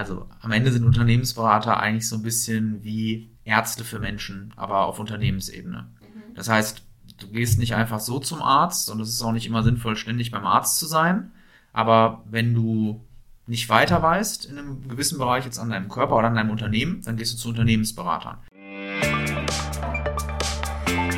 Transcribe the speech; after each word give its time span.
also 0.00 0.26
am 0.40 0.50
Ende 0.50 0.72
sind 0.72 0.86
Unternehmensberater 0.86 1.78
eigentlich 1.78 2.08
so 2.08 2.16
ein 2.16 2.22
bisschen 2.22 2.82
wie 2.82 3.30
Ärzte 3.44 3.84
für 3.84 3.98
Menschen, 3.98 4.50
aber 4.56 4.86
auf 4.86 4.98
Unternehmensebene. 4.98 5.88
Mhm. 6.00 6.34
Das 6.34 6.48
heißt, 6.48 6.82
du 7.18 7.26
gehst 7.28 7.58
nicht 7.58 7.74
einfach 7.74 8.00
so 8.00 8.18
zum 8.18 8.40
Arzt 8.40 8.88
und 8.88 8.98
es 9.00 9.10
ist 9.10 9.22
auch 9.22 9.32
nicht 9.32 9.46
immer 9.46 9.62
sinnvoll, 9.62 9.96
ständig 9.96 10.30
beim 10.30 10.46
Arzt 10.46 10.78
zu 10.78 10.86
sein. 10.86 11.32
Aber 11.74 12.24
wenn 12.30 12.54
du 12.54 13.04
nicht 13.46 13.68
weiter 13.68 14.02
weißt 14.02 14.46
in 14.46 14.56
einem 14.56 14.88
gewissen 14.88 15.18
Bereich 15.18 15.44
jetzt 15.44 15.58
an 15.58 15.68
deinem 15.68 15.90
Körper 15.90 16.16
oder 16.16 16.28
an 16.28 16.34
deinem 16.34 16.50
Unternehmen, 16.50 17.02
dann 17.02 17.18
gehst 17.18 17.34
du 17.34 17.36
zu 17.36 17.50
Unternehmensberatern. 17.50 18.38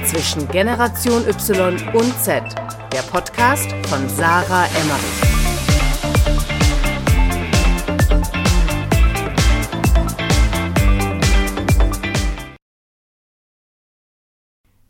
Zwischen 0.06 0.48
Generation 0.48 1.22
Y 1.28 1.94
und 1.94 2.18
Z, 2.18 2.42
der 2.92 3.02
Podcast 3.12 3.70
von 3.86 4.08
Sarah 4.08 4.66
Emmerich. 4.66 5.21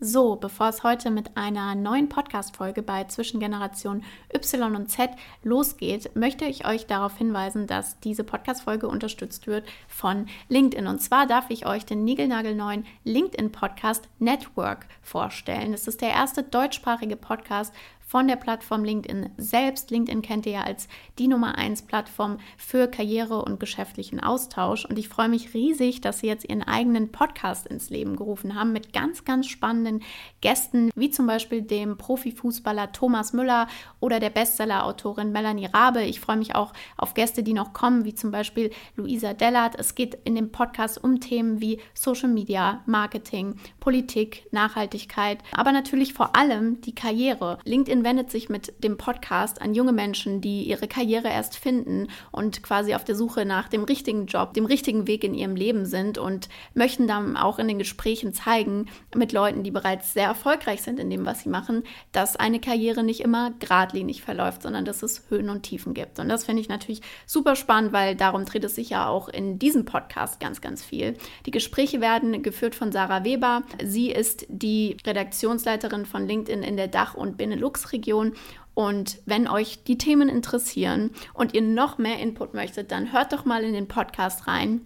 So, 0.05 0.34
bevor 0.34 0.69
es 0.69 0.83
heute 0.83 1.12
mit 1.12 1.37
einer 1.37 1.77
neuen 1.77 2.09
Podcast-Folge 2.09 2.83
bei 2.83 3.05
Zwischengeneration 3.05 4.02
Y 4.34 4.75
und 4.75 4.91
Z 4.91 5.11
losgeht, 5.45 6.16
möchte 6.16 6.45
ich 6.45 6.66
euch 6.66 6.87
darauf 6.88 7.16
hinweisen, 7.19 7.69
dass 7.69 8.01
diese 8.01 8.25
Podcast-Folge 8.25 8.88
unterstützt 8.88 9.47
wird 9.47 9.65
von 9.87 10.27
LinkedIn. 10.48 10.88
Und 10.88 11.01
zwar 11.01 11.28
darf 11.28 11.51
ich 11.51 11.66
euch 11.66 11.87
den 11.87 12.02
niegelnagelneuen 12.02 12.84
LinkedIn-Podcast 13.05 14.09
Network 14.19 14.88
vorstellen. 15.02 15.73
Es 15.73 15.87
ist 15.87 16.01
der 16.01 16.11
erste 16.11 16.42
deutschsprachige 16.42 17.14
Podcast 17.14 17.73
von 18.12 18.29
der 18.29 18.37
Plattform 18.37 18.84
LinkedIn 18.84 19.30
selbst. 19.39 19.91
LinkedIn 19.91 20.20
kennt 20.20 20.45
ihr 20.45 20.53
ja 20.53 20.62
als 20.65 20.87
die 21.19 21.29
Nummer 21.29 21.57
1 21.57 21.87
Plattform 21.87 22.37
für 22.59 22.87
Karriere 22.87 23.41
und 23.43 23.59
geschäftlichen 23.59 24.20
Austausch. 24.20 24.84
Und 24.84 24.98
ich 24.98 25.09
freue 25.09 25.30
mich 25.30 25.55
riesig, 25.55 26.03
dass 26.03 26.19
sie 26.19 26.27
jetzt 26.27 26.47
ihren 26.47 26.62
eigenen 26.62 27.11
Podcast 27.11 27.67
ins 27.67 27.89
Leben 27.89 28.17
gerufen 28.17 28.55
haben 28.55 28.70
mit 28.70 28.92
ganz, 28.92 29.25
ganz 29.25 29.47
spannenden 29.47 30.03
Gästen, 30.42 30.91
wie 30.95 31.09
zum 31.09 31.27
Beispiel 31.27 31.62
dem 31.62 31.97
Profifußballer 31.97 32.92
Thomas 32.92 33.33
Müller 33.33 33.67
oder 33.98 34.20
der 34.20 34.29
Bestseller-Autorin 34.29 35.33
Melanie 35.33 35.70
Rabe. 35.73 36.03
Ich 36.03 36.20
freue 36.20 36.36
mich 36.36 36.55
auch 36.55 36.75
auf 36.98 37.14
Gäste, 37.14 37.42
die 37.42 37.55
noch 37.55 37.73
kommen, 37.73 38.05
wie 38.05 38.14
zum 38.14 38.31
Beispiel 38.31 38.73
Luisa 38.95 39.33
Dellert. 39.33 39.77
Es 39.79 39.95
geht 39.95 40.19
in 40.25 40.34
dem 40.34 40.53
Podcast 40.53 41.03
um 41.03 41.20
Themen 41.20 41.62
wie 41.62 41.81
Social 41.95 42.29
Media, 42.29 42.83
Marketing, 42.84 43.55
Politik, 43.81 44.48
Nachhaltigkeit, 44.51 45.39
aber 45.53 45.73
natürlich 45.73 46.12
vor 46.12 46.36
allem 46.36 46.83
die 46.83 46.95
Karriere. 46.95 47.56
LinkedIn 47.64 48.02
wendet 48.05 48.31
sich 48.31 48.48
mit 48.48 48.83
dem 48.83 48.97
Podcast 48.97 49.61
an 49.61 49.75
junge 49.75 49.92
Menschen, 49.92 50.41
die 50.41 50.64
ihre 50.64 50.89
Karriere 50.89 51.28
erst 51.28 51.56
finden 51.56 52.08
und 52.31 52.62
quasi 52.62 52.95
auf 52.95 53.05
der 53.05 53.14
Suche 53.14 53.45
nach 53.45 53.69
dem 53.69 53.84
richtigen 53.84 54.27
Job, 54.27 54.55
dem 54.55 54.67
richtigen 54.67 55.06
Weg 55.06 55.25
in 55.25 55.34
ihrem 55.34 55.56
Leben 55.56 55.86
sind 55.86 56.19
und 56.19 56.48
möchten 56.75 57.06
dann 57.06 57.36
auch 57.36 57.58
in 57.58 57.69
den 57.69 57.78
Gesprächen 57.78 58.33
zeigen 58.33 58.86
mit 59.14 59.33
Leuten, 59.33 59.62
die 59.62 59.70
bereits 59.70 60.12
sehr 60.12 60.27
erfolgreich 60.27 60.83
sind 60.83 60.98
in 60.98 61.11
dem, 61.11 61.27
was 61.27 61.41
sie 61.41 61.48
machen, 61.48 61.84
dass 62.12 62.36
eine 62.36 62.61
Karriere 62.61 63.03
nicht 63.03 63.20
immer 63.20 63.53
geradlinig 63.58 64.23
verläuft, 64.23 64.62
sondern 64.62 64.84
dass 64.84 65.03
es 65.03 65.25
Höhen 65.28 65.50
und 65.50 65.62
Tiefen 65.62 65.95
gibt. 65.95 66.19
Und 66.19 66.28
das 66.28 66.45
finde 66.45 66.62
ich 66.62 66.69
natürlich 66.69 67.00
super 67.27 67.56
spannend, 67.56 67.92
weil 67.92 68.17
darum 68.17 68.45
dreht 68.45 68.64
es 68.64 68.75
sich 68.75 68.91
ja 68.91 69.06
auch 69.06 69.28
in 69.28 69.58
diesem 69.58 69.84
Podcast 69.84 70.41
ganz, 70.41 70.61
ganz 70.61 70.84
viel. 70.84 71.17
Die 71.47 71.50
Gespräche 71.50 72.00
werden 72.00 72.42
geführt 72.42 72.75
von 72.75 72.92
Sarah 72.92 73.25
Weber. 73.25 73.62
Sie 73.83 74.11
ist 74.11 74.47
die 74.48 74.97
Redaktionsleiterin 75.06 76.06
von 76.06 76.27
LinkedIn 76.27 76.62
in 76.62 76.77
der 76.77 76.89
Dach- 76.89 77.14
und 77.14 77.36
Benelux 77.36 77.92
Region. 77.93 78.35
Und 78.75 79.19
wenn 79.27 79.48
euch 79.48 79.85
die 79.85 79.98
Themen 79.98 80.29
interessieren 80.29 81.11
und 81.35 81.55
ihr 81.55 81.62
noch 81.62 81.98
mehr 81.98 82.19
Input 82.19 82.55
möchtet, 82.55 82.91
dann 82.91 83.12
hört 83.12 83.33
doch 83.33 83.45
mal 83.45 83.65
in 83.65 83.75
den 83.75 83.89
Podcast 83.89 84.47
rein. 84.47 84.81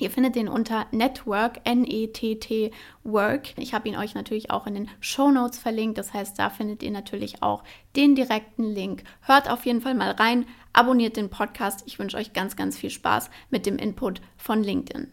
Ihr 0.00 0.10
findet 0.10 0.34
den 0.34 0.48
unter 0.48 0.86
Network, 0.92 1.60
N-E-T-T 1.64 2.72
Work. 3.04 3.58
Ich 3.58 3.74
habe 3.74 3.86
ihn 3.86 3.96
euch 3.96 4.14
natürlich 4.14 4.50
auch 4.50 4.66
in 4.66 4.72
den 4.72 4.90
Show 5.00 5.30
Notes 5.30 5.58
verlinkt. 5.58 5.98
Das 5.98 6.14
heißt, 6.14 6.38
da 6.38 6.48
findet 6.48 6.82
ihr 6.82 6.90
natürlich 6.90 7.42
auch 7.42 7.62
den 7.96 8.14
direkten 8.14 8.64
Link. 8.64 9.04
Hört 9.20 9.50
auf 9.50 9.66
jeden 9.66 9.82
Fall 9.82 9.94
mal 9.94 10.12
rein, 10.12 10.46
abonniert 10.72 11.18
den 11.18 11.28
Podcast. 11.28 11.82
Ich 11.86 11.98
wünsche 11.98 12.16
euch 12.16 12.32
ganz, 12.32 12.56
ganz 12.56 12.78
viel 12.78 12.90
Spaß 12.90 13.28
mit 13.50 13.66
dem 13.66 13.76
Input 13.76 14.22
von 14.38 14.64
LinkedIn. 14.64 15.12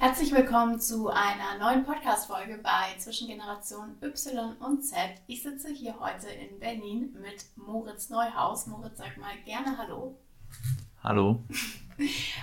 Herzlich 0.00 0.32
willkommen 0.32 0.80
zu 0.80 1.08
einer 1.08 1.58
neuen 1.58 1.84
Podcast-Folge 1.84 2.60
bei 2.62 2.96
Zwischengeneration 2.98 3.96
Y 4.00 4.54
und 4.60 4.82
Z. 4.84 4.96
Ich 5.26 5.42
sitze 5.42 5.70
hier 5.70 5.98
heute 5.98 6.28
in 6.28 6.60
Berlin 6.60 7.16
mit 7.20 7.44
Moritz 7.56 8.08
Neuhaus. 8.08 8.68
Moritz, 8.68 8.96
sag 8.98 9.16
mal 9.16 9.36
gerne 9.44 9.76
Hallo. 9.76 10.16
Hallo. 11.02 11.42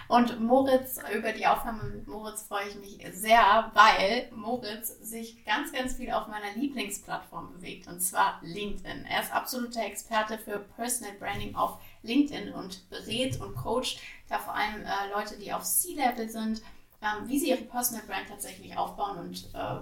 Und 0.09 0.41
Moritz, 0.41 0.99
über 1.15 1.31
die 1.31 1.47
Aufnahme 1.47 1.83
mit 1.83 2.07
Moritz 2.09 2.43
freue 2.43 2.67
ich 2.67 2.75
mich 2.75 3.15
sehr, 3.15 3.71
weil 3.73 4.29
Moritz 4.35 4.89
sich 4.99 5.45
ganz, 5.45 5.71
ganz 5.71 5.95
viel 5.95 6.11
auf 6.11 6.27
meiner 6.27 6.53
Lieblingsplattform 6.57 7.53
bewegt, 7.53 7.87
und 7.87 8.01
zwar 8.01 8.41
LinkedIn. 8.41 9.05
Er 9.05 9.21
ist 9.21 9.31
absoluter 9.31 9.85
Experte 9.85 10.37
für 10.37 10.59
Personal 10.59 11.13
Branding 11.13 11.55
auf 11.55 11.79
LinkedIn 12.03 12.51
und 12.51 12.89
berät 12.89 13.39
und 13.39 13.55
coacht 13.55 13.97
da 14.27 14.39
vor 14.39 14.55
allem 14.55 14.83
äh, 14.83 15.09
Leute, 15.13 15.39
die 15.39 15.53
auf 15.53 15.63
C-Level 15.63 16.27
sind 16.27 16.61
ähm, 17.05 17.27
wie 17.27 17.39
sie 17.39 17.49
ihre 17.49 17.63
Personal 17.63 18.05
Brand 18.05 18.27
tatsächlich 18.27 18.75
aufbauen 18.77 19.17
und 19.19 19.49
äh, 19.53 19.79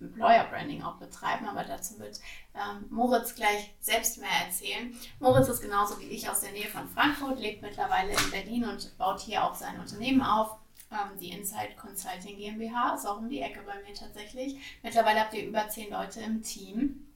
Employer 0.00 0.44
Branding 0.44 0.82
auch 0.82 0.96
betreiben, 0.96 1.46
aber 1.46 1.64
dazu 1.64 1.98
wird 1.98 2.20
ähm, 2.54 2.86
Moritz 2.90 3.34
gleich 3.34 3.74
selbst 3.80 4.18
mehr 4.18 4.28
erzählen. 4.44 4.94
Moritz 5.20 5.48
ist 5.48 5.62
genauso 5.62 5.98
wie 6.00 6.06
ich 6.06 6.28
aus 6.28 6.40
der 6.40 6.52
Nähe 6.52 6.68
von 6.68 6.88
Frankfurt, 6.88 7.38
lebt 7.38 7.62
mittlerweile 7.62 8.10
in 8.10 8.30
Berlin 8.30 8.64
und 8.64 8.96
baut 8.98 9.20
hier 9.20 9.44
auch 9.44 9.54
sein 9.54 9.80
Unternehmen 9.80 10.20
auf. 10.20 10.56
Ähm, 10.90 11.18
die 11.18 11.30
Insight 11.30 11.76
Consulting 11.76 12.36
GmbH 12.36 12.94
ist 12.94 13.06
auch 13.06 13.18
um 13.18 13.28
die 13.28 13.40
Ecke 13.40 13.60
bei 13.64 13.80
mir 13.86 13.94
tatsächlich. 13.94 14.56
Mittlerweile 14.82 15.20
habt 15.20 15.34
ihr 15.34 15.46
über 15.46 15.68
zehn 15.68 15.90
Leute 15.90 16.20
im 16.20 16.42
Team. 16.42 17.06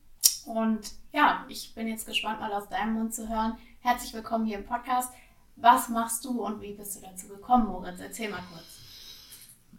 Und 0.46 0.92
ja, 1.12 1.44
ich 1.48 1.74
bin 1.74 1.88
jetzt 1.88 2.06
gespannt, 2.06 2.40
mal 2.40 2.52
aus 2.52 2.68
deinem 2.68 2.94
Mund 2.94 3.14
zu 3.14 3.28
hören. 3.28 3.58
Herzlich 3.80 4.14
willkommen 4.14 4.46
hier 4.46 4.58
im 4.58 4.66
Podcast. 4.66 5.12
Was 5.56 5.88
machst 5.88 6.24
du 6.24 6.42
und 6.42 6.62
wie 6.62 6.72
bist 6.72 6.96
du 6.96 7.00
dazu 7.00 7.28
gekommen, 7.28 7.66
Moritz? 7.66 8.00
Erzähl 8.00 8.30
mal 8.30 8.42
kurz 8.52 8.77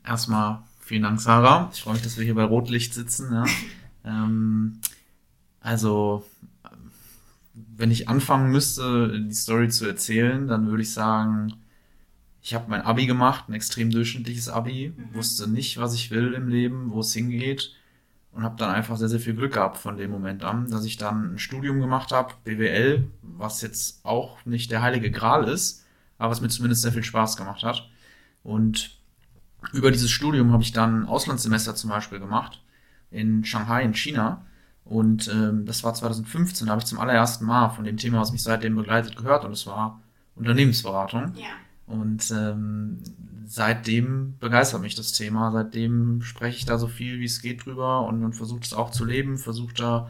erstmal 0.06 0.64
vielen 0.80 1.04
Dank, 1.04 1.22
Sarah. 1.22 1.70
Ich 1.74 1.82
freue 1.82 1.94
mich, 1.94 2.04
dass 2.04 2.18
wir 2.18 2.26
hier 2.26 2.36
bei 2.36 2.44
Rotlicht 2.44 2.94
sitzen. 2.94 3.34
Ja. 3.34 3.46
ähm, 4.06 4.80
also, 5.62 6.26
wenn 7.54 7.92
ich 7.92 8.10
anfangen 8.10 8.52
müsste, 8.52 9.22
die 9.22 9.34
Story 9.34 9.70
zu 9.70 9.86
erzählen, 9.86 10.48
dann 10.48 10.68
würde 10.68 10.84
ich 10.84 10.94
sagen, 10.94 11.54
ich 12.42 12.54
habe 12.54 12.70
mein 12.70 12.82
Abi 12.82 13.06
gemacht, 13.06 13.46
ein 13.48 13.54
extrem 13.54 13.90
durchschnittliches 13.92 14.50
Abi, 14.50 14.94
mhm. 14.96 15.16
wusste 15.16 15.50
nicht, 15.50 15.78
was 15.78 15.94
ich 15.94 16.12
will 16.12 16.34
im 16.34 16.48
Leben, 16.48 16.92
wo 16.92 17.02
es 17.02 17.14
hingeht 17.14 17.76
und 18.32 18.44
habe 18.44 18.56
dann 18.58 18.72
einfach 18.72 18.98
sehr, 18.98 19.10
sehr 19.10 19.20
viel 19.20 19.36
Glück 19.36 19.54
gehabt 19.54 19.78
von 19.78 19.98
dem 19.98 20.12
Moment 20.12 20.44
an, 20.44 20.70
dass 20.70 20.86
ich 20.86 20.98
dann 20.98 21.34
ein 21.34 21.40
Studium 21.40 21.80
gemacht 21.80 22.12
habe, 22.12 22.34
BWL, 22.44 23.08
was 23.22 23.62
jetzt 23.62 24.06
auch 24.06 24.46
nicht 24.46 24.72
der 24.72 24.82
heilige 24.82 25.12
Gral 25.12 25.48
ist, 25.48 25.86
aber 26.18 26.32
was 26.32 26.42
mir 26.42 26.50
zumindest 26.50 26.82
sehr 26.82 26.92
viel 26.92 27.04
Spaß 27.04 27.38
gemacht 27.38 27.64
hat. 27.64 27.90
Und 28.44 28.99
über 29.74 29.92
dieses 29.92 30.12
Studium 30.12 30.52
habe 30.54 30.64
ich 30.64 30.72
dann 30.72 31.06
Auslandssemester 31.06 31.76
zum 31.76 31.90
Beispiel 31.90 32.20
gemacht 32.20 32.62
in 33.12 33.44
Shanghai 33.44 33.84
in 33.84 33.94
China. 33.94 34.46
Und 34.86 35.28
ähm, 35.28 35.66
das 35.66 35.84
war 35.84 35.94
2015, 35.94 36.66
da 36.66 36.72
habe 36.72 36.82
ich 36.82 36.88
zum 36.88 37.00
allerersten 37.00 37.46
Mal 37.46 37.70
von 37.70 37.84
dem 37.84 37.98
Thema, 37.98 38.20
was 38.20 38.32
mich 38.32 38.42
seitdem 38.42 38.76
begleitet, 38.76 39.16
gehört. 39.16 39.46
Und 39.46 39.52
es 39.52 39.68
war 39.68 40.02
Unternehmensberatung. 40.36 41.34
Ja. 41.36 41.48
Und 41.86 42.32
ähm, 42.32 43.00
seitdem 43.46 44.38
begeistert 44.40 44.82
mich 44.82 44.96
das 44.96 45.12
Thema. 45.12 45.52
Seitdem 45.52 46.22
spreche 46.22 46.58
ich 46.58 46.66
da 46.66 46.78
so 46.78 46.88
viel, 46.88 47.20
wie 47.20 47.26
es 47.26 47.42
geht 47.42 47.66
drüber 47.66 48.08
und, 48.08 48.24
und 48.24 48.34
versuche 48.34 48.62
es 48.62 48.74
auch 48.74 48.90
zu 48.90 49.06
leben. 49.06 49.38
Versuche 49.38 49.74
da, 49.76 50.10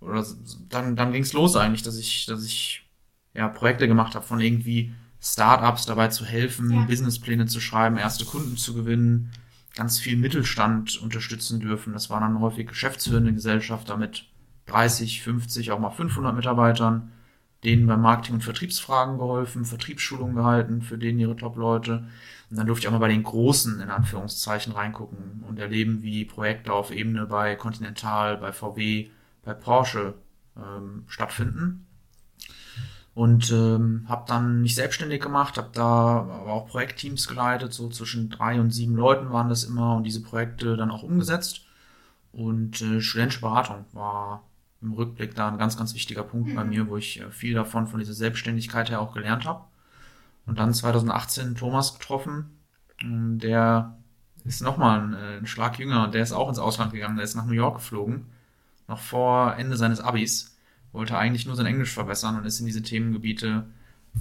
oder 0.00 0.24
dann, 0.68 0.96
dann 0.96 1.12
ging 1.12 1.22
es 1.22 1.32
los 1.32 1.56
eigentlich, 1.56 1.82
dass 1.82 1.98
ich, 1.98 2.26
dass 2.26 2.44
ich 2.44 2.86
ja 3.34 3.48
Projekte 3.48 3.88
gemacht 3.88 4.14
habe 4.14 4.26
von 4.26 4.40
irgendwie 4.40 4.92
Startups 5.20 5.86
dabei 5.86 6.08
zu 6.08 6.24
helfen, 6.24 6.70
ja. 6.70 6.82
Businesspläne 6.82 7.46
zu 7.46 7.60
schreiben, 7.60 7.96
erste 7.96 8.24
Kunden 8.24 8.56
zu 8.56 8.74
gewinnen, 8.74 9.32
ganz 9.74 9.98
viel 9.98 10.16
Mittelstand 10.16 11.00
unterstützen 11.02 11.60
dürfen. 11.60 11.92
Das 11.92 12.10
waren 12.10 12.20
dann 12.20 12.40
häufig 12.40 12.68
geschäftsführende 12.68 13.32
Gesellschafter 13.32 13.96
mit 13.96 14.26
30, 14.66 15.22
50, 15.22 15.72
auch 15.72 15.78
mal 15.78 15.90
500 15.90 16.34
Mitarbeitern, 16.34 17.12
denen 17.64 17.86
bei 17.86 17.96
Marketing- 17.96 18.36
und 18.36 18.44
Vertriebsfragen 18.44 19.18
geholfen, 19.18 19.64
Vertriebsschulungen 19.64 20.36
gehalten 20.36 20.82
für 20.82 20.98
denen 20.98 21.18
ihre 21.18 21.36
Top-Leute. 21.36 22.06
Und 22.50 22.56
dann 22.56 22.66
durfte 22.66 22.84
ich 22.84 22.88
auch 22.88 22.92
mal 22.92 22.98
bei 22.98 23.08
den 23.08 23.24
Großen 23.24 23.80
in 23.80 23.90
Anführungszeichen 23.90 24.72
reingucken 24.72 25.44
und 25.48 25.58
erleben, 25.58 26.02
wie 26.02 26.24
Projekte 26.24 26.72
auf 26.72 26.92
Ebene 26.92 27.26
bei 27.26 27.56
Continental, 27.56 28.36
bei 28.36 28.52
VW, 28.52 29.10
bei 29.44 29.54
Porsche 29.54 30.14
ähm, 30.56 31.04
stattfinden 31.08 31.87
und 33.18 33.50
ähm, 33.50 34.04
habe 34.06 34.26
dann 34.28 34.62
mich 34.62 34.76
selbstständig 34.76 35.20
gemacht, 35.20 35.58
habe 35.58 35.70
da 35.72 36.20
aber 36.20 36.52
auch 36.52 36.68
Projektteams 36.68 37.26
geleitet, 37.26 37.72
so 37.72 37.88
zwischen 37.88 38.30
drei 38.30 38.60
und 38.60 38.70
sieben 38.70 38.94
Leuten 38.94 39.32
waren 39.32 39.48
das 39.48 39.64
immer 39.64 39.96
und 39.96 40.04
diese 40.04 40.22
Projekte 40.22 40.76
dann 40.76 40.92
auch 40.92 41.02
umgesetzt. 41.02 41.62
Und 42.30 42.80
äh, 42.80 43.00
studentische 43.00 43.40
Beratung 43.40 43.86
war 43.90 44.44
im 44.80 44.92
Rückblick 44.92 45.34
da 45.34 45.48
ein 45.48 45.58
ganz, 45.58 45.76
ganz 45.76 45.94
wichtiger 45.94 46.22
Punkt 46.22 46.50
mhm. 46.50 46.54
bei 46.54 46.62
mir, 46.62 46.88
wo 46.88 46.96
ich 46.96 47.20
äh, 47.20 47.28
viel 47.32 47.54
davon, 47.54 47.88
von 47.88 47.98
dieser 47.98 48.14
Selbstständigkeit 48.14 48.88
her 48.88 49.00
auch 49.00 49.14
gelernt 49.14 49.46
habe. 49.46 49.64
Und 50.46 50.60
dann 50.60 50.72
2018 50.72 51.56
Thomas 51.56 51.98
getroffen. 51.98 52.60
Der 53.02 53.96
ist 54.44 54.62
nochmal 54.62 55.00
ein, 55.00 55.14
äh, 55.14 55.38
ein 55.38 55.46
Schlag 55.48 55.80
jünger 55.80 56.04
und 56.04 56.14
der 56.14 56.22
ist 56.22 56.30
auch 56.30 56.48
ins 56.48 56.60
Ausland 56.60 56.92
gegangen. 56.92 57.16
Der 57.16 57.24
ist 57.24 57.34
nach 57.34 57.46
New 57.46 57.52
York 57.52 57.78
geflogen. 57.78 58.26
Noch 58.86 59.00
vor 59.00 59.56
Ende 59.56 59.76
seines 59.76 59.98
Abis. 59.98 60.56
Wollte 60.92 61.18
eigentlich 61.18 61.46
nur 61.46 61.56
sein 61.56 61.66
Englisch 61.66 61.92
verbessern 61.92 62.36
und 62.36 62.46
ist 62.46 62.60
in 62.60 62.66
diese 62.66 62.82
Themengebiete 62.82 63.66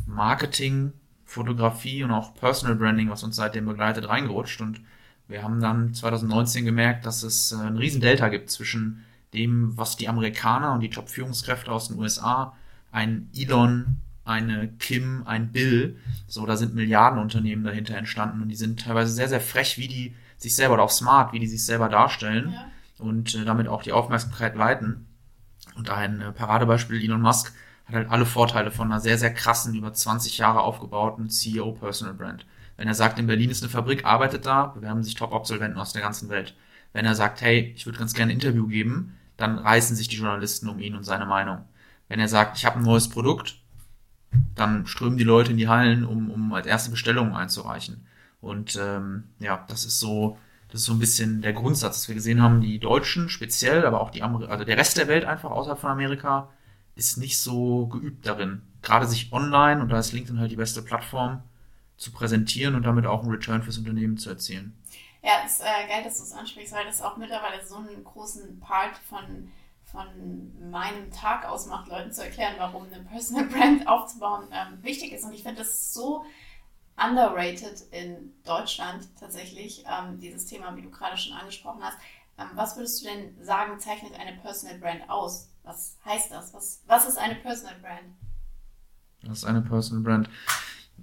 Marketing, 0.05 0.93
Fotografie 1.25 2.03
und 2.03 2.11
auch 2.11 2.33
Personal 2.35 2.75
Branding, 2.75 3.09
was 3.09 3.23
uns 3.23 3.35
seitdem 3.35 3.65
begleitet, 3.65 4.07
reingerutscht. 4.07 4.61
Und 4.61 4.81
wir 5.27 5.43
haben 5.43 5.59
dann 5.59 5.93
2019 5.93 6.65
gemerkt, 6.65 7.05
dass 7.05 7.23
es 7.23 7.51
äh, 7.51 7.57
ein 7.57 7.77
riesen 7.77 8.01
Delta 8.01 8.29
gibt 8.29 8.49
zwischen 8.49 9.03
dem, 9.33 9.77
was 9.77 9.97
die 9.97 10.07
Amerikaner 10.07 10.73
und 10.73 10.79
die 10.79 10.89
Top-Führungskräfte 10.89 11.71
aus 11.71 11.89
den 11.89 11.99
USA, 11.99 12.55
ein 12.91 13.29
Elon, 13.35 13.97
eine 14.23 14.69
Kim, 14.79 15.23
ein 15.25 15.51
Bill, 15.51 15.97
so, 16.27 16.45
da 16.45 16.57
sind 16.57 16.75
Milliardenunternehmen 16.75 17.63
dahinter 17.63 17.95
entstanden 17.95 18.41
und 18.41 18.49
die 18.49 18.55
sind 18.55 18.79
teilweise 18.79 19.11
sehr, 19.11 19.29
sehr 19.29 19.41
frech, 19.41 19.77
wie 19.77 19.87
die 19.87 20.15
sich 20.37 20.55
selber 20.55 20.75
oder 20.75 20.83
auch 20.83 20.91
smart, 20.91 21.33
wie 21.33 21.39
die 21.39 21.47
sich 21.47 21.65
selber 21.65 21.89
darstellen 21.89 22.51
ja. 22.53 22.67
und 22.99 23.35
äh, 23.35 23.45
damit 23.45 23.67
auch 23.67 23.83
die 23.83 23.91
Aufmerksamkeit 23.91 24.55
leiten. 24.55 25.06
Und 25.77 25.89
ein 25.89 26.21
äh, 26.21 26.31
Paradebeispiel 26.31 27.03
Elon 27.03 27.21
Musk 27.21 27.53
hat 27.85 27.95
halt 27.95 28.09
alle 28.09 28.25
Vorteile 28.25 28.71
von 28.71 28.91
einer 28.91 28.99
sehr, 28.99 29.17
sehr 29.17 29.33
krassen, 29.33 29.75
über 29.75 29.93
20 29.93 30.37
Jahre 30.37 30.61
aufgebauten 30.61 31.29
CEO 31.29 31.71
Personal 31.71 32.15
Brand. 32.15 32.45
Wenn 32.75 32.87
er 32.87 32.93
sagt, 32.93 33.17
in 33.17 33.27
Berlin 33.27 33.49
ist 33.49 33.63
eine 33.63 33.69
Fabrik, 33.69 34.05
arbeitet 34.05 34.45
da, 34.45 34.67
bewerben 34.67 35.03
sich 35.03 35.15
Top-Absolventen 35.15 35.79
aus 35.79 35.93
der 35.93 36.01
ganzen 36.01 36.29
Welt. 36.29 36.55
Wenn 36.93 37.05
er 37.05 37.15
sagt, 37.15 37.41
hey, 37.41 37.73
ich 37.75 37.85
würde 37.85 37.99
ganz 37.99 38.13
gerne 38.13 38.31
ein 38.31 38.35
Interview 38.35 38.67
geben, 38.67 39.17
dann 39.37 39.57
reißen 39.57 39.95
sich 39.95 40.07
die 40.07 40.17
Journalisten 40.17 40.67
um 40.67 40.79
ihn 40.79 40.95
und 40.95 41.03
seine 41.03 41.25
Meinung. 41.25 41.63
Wenn 42.07 42.19
er 42.19 42.27
sagt, 42.27 42.57
ich 42.57 42.65
habe 42.65 42.79
ein 42.79 42.83
neues 42.83 43.09
Produkt, 43.09 43.59
dann 44.55 44.85
strömen 44.87 45.17
die 45.17 45.23
Leute 45.23 45.51
in 45.51 45.57
die 45.57 45.67
Hallen, 45.67 46.05
um, 46.05 46.29
um 46.29 46.53
als 46.53 46.67
erste 46.67 46.91
Bestellungen 46.91 47.33
einzureichen. 47.33 48.05
Und 48.41 48.77
ähm, 48.81 49.25
ja, 49.39 49.65
das 49.67 49.85
ist 49.85 49.99
so, 49.99 50.37
das 50.77 50.83
ist 50.83 50.85
so 50.85 50.93
ein 50.93 50.99
bisschen 50.99 51.41
der 51.41 51.53
Grundsatz, 51.53 51.95
dass 51.95 52.07
wir 52.07 52.13
gesehen 52.13 52.39
haben, 52.39 52.61
die 52.61 52.77
Deutschen 52.77 53.29
speziell, 53.29 53.83
aber 53.83 53.99
auch 53.99 54.11
die 54.11 54.21
Amer 54.21 54.47
also 54.47 54.63
der 54.63 54.77
Rest 54.77 54.95
der 54.97 55.07
Welt 55.07 55.25
einfach 55.25 55.49
außerhalb 55.49 55.79
von 55.79 55.89
Amerika 55.89 56.49
ist 56.93 57.17
nicht 57.17 57.39
so 57.39 57.87
geübt 57.87 58.27
darin, 58.27 58.61
gerade 58.83 59.07
sich 59.07 59.33
online 59.33 59.81
und 59.81 59.89
da 59.89 59.97
ist 59.97 60.11
LinkedIn 60.11 60.39
halt 60.39 60.51
die 60.51 60.55
beste 60.55 60.83
Plattform 60.83 61.41
zu 61.97 62.11
präsentieren 62.11 62.75
und 62.75 62.83
damit 62.83 63.07
auch 63.07 63.23
einen 63.23 63.31
Return 63.31 63.63
fürs 63.63 63.79
Unternehmen 63.79 64.17
zu 64.17 64.29
erzielen. 64.29 64.77
Ja, 65.23 65.31
es 65.43 65.53
ist 65.53 65.61
äh, 65.61 65.87
geil, 65.87 66.03
dass 66.03 66.17
du 66.19 66.23
es 66.25 66.33
ansprichst, 66.33 66.73
weil 66.73 66.85
das 66.85 67.01
auch 67.01 67.17
mittlerweile 67.17 67.65
so 67.65 67.77
einen 67.77 68.03
großen 68.03 68.59
Part 68.59 68.97
von, 68.97 69.51
von 69.83 70.69
meinem 70.69 71.09
Tag 71.09 71.45
ausmacht, 71.45 71.89
Leuten 71.89 72.11
zu 72.11 72.23
erklären, 72.23 72.53
warum 72.59 72.85
eine 72.93 73.03
Personal 73.03 73.45
Brand 73.45 73.87
aufzubauen 73.87 74.47
ähm, 74.51 74.83
wichtig 74.83 75.11
ist. 75.11 75.25
Und 75.25 75.33
ich 75.33 75.41
finde 75.41 75.63
das 75.63 75.91
so 75.91 76.23
underrated 76.97 77.83
in 77.91 78.33
Deutschland 78.43 79.07
tatsächlich, 79.19 79.85
ähm, 79.85 80.19
dieses 80.19 80.45
Thema, 80.45 80.75
wie 80.75 80.81
du 80.81 80.89
gerade 80.89 81.17
schon 81.17 81.33
angesprochen 81.33 81.81
hast. 81.81 81.97
Ähm, 82.37 82.47
was 82.55 82.75
würdest 82.75 83.01
du 83.01 83.09
denn 83.09 83.43
sagen, 83.43 83.79
zeichnet 83.79 84.13
eine 84.19 84.37
Personal 84.37 84.77
Brand 84.79 85.09
aus? 85.09 85.49
Was 85.63 85.97
heißt 86.05 86.31
das? 86.31 86.53
Was, 86.53 86.81
was 86.87 87.07
ist 87.07 87.17
eine 87.17 87.35
Personal 87.35 87.75
Brand? 87.81 88.15
Was 89.23 89.39
ist 89.39 89.45
eine 89.45 89.61
Personal 89.61 90.03
Brand? 90.03 90.29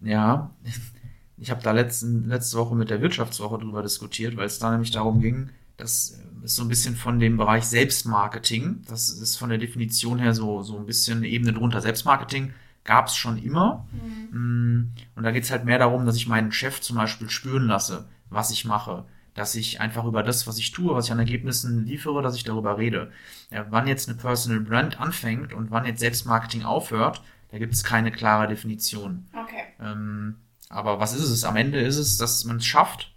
Ja, 0.03 0.51
ich 1.37 1.51
habe 1.51 1.63
da 1.63 1.73
letzten, 1.73 2.29
letzte 2.29 2.59
Woche 2.59 2.75
mit 2.75 2.91
der 2.91 3.01
Wirtschaftswoche 3.01 3.59
drüber 3.59 3.83
diskutiert, 3.83 4.37
weil 4.37 4.47
es 4.47 4.59
da 4.59 4.71
nämlich 4.71 4.91
darum 4.91 5.21
ging, 5.21 5.51
das 5.77 6.21
ist 6.43 6.57
so 6.57 6.63
ein 6.63 6.69
bisschen 6.69 6.95
von 6.95 7.19
dem 7.19 7.37
Bereich 7.37 7.65
Selbstmarketing. 7.65 8.85
Das 8.89 9.09
ist 9.09 9.37
von 9.37 9.49
der 9.49 9.59
Definition 9.59 10.19
her 10.21 10.35
so, 10.35 10.63
so 10.63 10.77
ein 10.77 10.87
bisschen 10.87 11.19
eine 11.19 11.29
Ebene 11.29 11.53
drunter. 11.53 11.81
Selbstmarketing 11.81 12.55
gab 12.85 13.09
es 13.09 13.17
schon 13.17 13.39
immer. 13.39 13.87
Mhm. 14.31 14.93
Und 15.15 15.23
da 15.23 15.31
geht 15.31 15.45
es 15.45 15.51
halt 15.51 15.65
mehr 15.65 15.79
darum, 15.79 16.07
dass 16.07 16.17
ich 16.17 16.29
meinen 16.29 16.53
Chef 16.53 16.81
zum 16.81 16.97
Beispiel 16.97 17.31
spüren 17.31 17.67
lasse, 17.67 18.09
was 18.31 18.51
ich 18.51 18.65
mache. 18.65 19.05
Dass 19.35 19.57
ich 19.57 19.81
einfach 19.81 20.05
über 20.05 20.23
das, 20.23 20.47
was 20.47 20.59
ich 20.59 20.71
tue, 20.71 20.95
was 20.95 21.07
ich 21.07 21.13
an 21.13 21.19
Ergebnissen 21.19 21.87
liefere, 21.87 22.23
dass 22.23 22.37
ich 22.37 22.45
darüber 22.45 22.79
rede. 22.79 23.11
Ja, 23.51 23.67
wann 23.71 23.89
jetzt 23.89 24.09
eine 24.09 24.17
Personal 24.17 24.61
Brand 24.61 25.01
anfängt 25.01 25.53
und 25.53 25.71
wann 25.71 25.87
jetzt 25.87 26.01
Selbstmarketing 26.01 26.63
aufhört, 26.63 27.23
da 27.51 27.59
gibt 27.59 27.75
es 27.75 27.83
keine 27.83 28.13
klare 28.13 28.47
Definition. 28.47 29.27
Okay. 29.33 29.65
Ähm, 29.81 30.37
aber 30.69 31.01
was 31.01 31.15
ist 31.15 31.31
es? 31.31 31.45
Am 31.45 31.57
Ende 31.57 31.81
ist 31.81 31.97
es, 31.97 32.17
dass 32.17 32.45
man 32.45 32.57
es 32.57 32.67
schafft, 32.67 33.15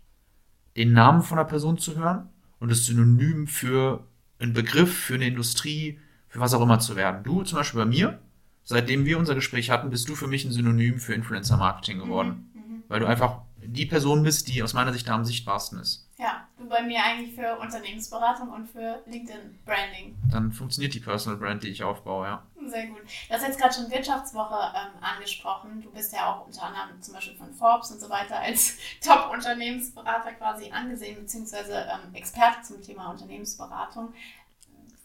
den 0.75 0.93
Namen 0.93 1.21
von 1.21 1.37
einer 1.37 1.47
Person 1.47 1.77
zu 1.77 1.95
hören 1.95 2.29
und 2.59 2.69
das 2.69 2.85
Synonym 2.85 3.47
für 3.47 4.05
einen 4.39 4.53
Begriff, 4.53 4.95
für 4.95 5.15
eine 5.15 5.27
Industrie, 5.27 5.99
für 6.27 6.39
was 6.39 6.53
auch 6.53 6.61
immer 6.61 6.79
zu 6.79 6.95
werden. 6.95 7.23
Du 7.23 7.43
zum 7.43 7.57
Beispiel 7.57 7.79
bei 7.79 7.85
mir, 7.85 8.19
seitdem 8.67 9.05
wir 9.05 9.17
unser 9.17 9.33
Gespräch 9.33 9.69
hatten, 9.69 9.89
bist 9.89 10.07
du 10.09 10.15
für 10.15 10.27
mich 10.27 10.43
ein 10.43 10.51
Synonym 10.51 10.99
für 10.99 11.13
Influencer 11.13 11.57
Marketing 11.57 11.99
geworden. 11.99 12.51
Mhm, 12.53 12.59
mhm. 12.59 12.83
weil 12.89 12.99
du 12.99 13.05
einfach 13.07 13.41
die 13.63 13.85
Person 13.85 14.23
bist, 14.23 14.47
die 14.47 14.61
aus 14.61 14.73
meiner 14.73 14.93
Sicht 14.93 15.07
da 15.07 15.15
am 15.15 15.25
sichtbarsten 15.25 15.79
ist. 15.79 16.07
Ja, 16.17 16.47
du 16.57 16.67
bei 16.67 16.81
mir 16.81 17.03
eigentlich 17.03 17.35
für 17.35 17.57
Unternehmensberatung 17.59 18.49
und 18.49 18.69
für 18.69 19.01
LinkedIn 19.05 19.59
Branding. 19.65 20.17
Dann 20.31 20.51
funktioniert 20.51 20.93
die 20.93 20.99
Personal 20.99 21.39
Brand, 21.39 21.63
die 21.63 21.69
ich 21.69 21.83
aufbaue, 21.83 22.25
ja. 22.25 22.43
Sehr 22.65 22.87
gut. 22.87 23.03
Du 23.27 23.33
hast 23.33 23.43
jetzt 23.43 23.59
gerade 23.59 23.73
schon 23.73 23.89
Wirtschaftswoche 23.89 24.55
ähm, 24.75 25.01
angesprochen. 25.01 25.81
Du 25.81 25.89
bist 25.91 26.11
ja 26.11 26.29
auch 26.29 26.45
unter 26.45 26.63
anderem 26.63 27.01
zum 27.01 27.13
Beispiel 27.13 27.37
von 27.37 27.53
Forbes 27.53 27.91
und 27.91 28.01
so 28.01 28.09
weiter 28.09 28.39
als 28.39 28.77
Top-Unternehmensberater 29.01 30.33
quasi 30.33 30.71
angesehen, 30.71 31.17
beziehungsweise 31.21 31.73
ähm, 31.73 32.13
Experte 32.13 32.63
zum 32.63 32.81
Thema 32.81 33.11
Unternehmensberatung. 33.11 34.13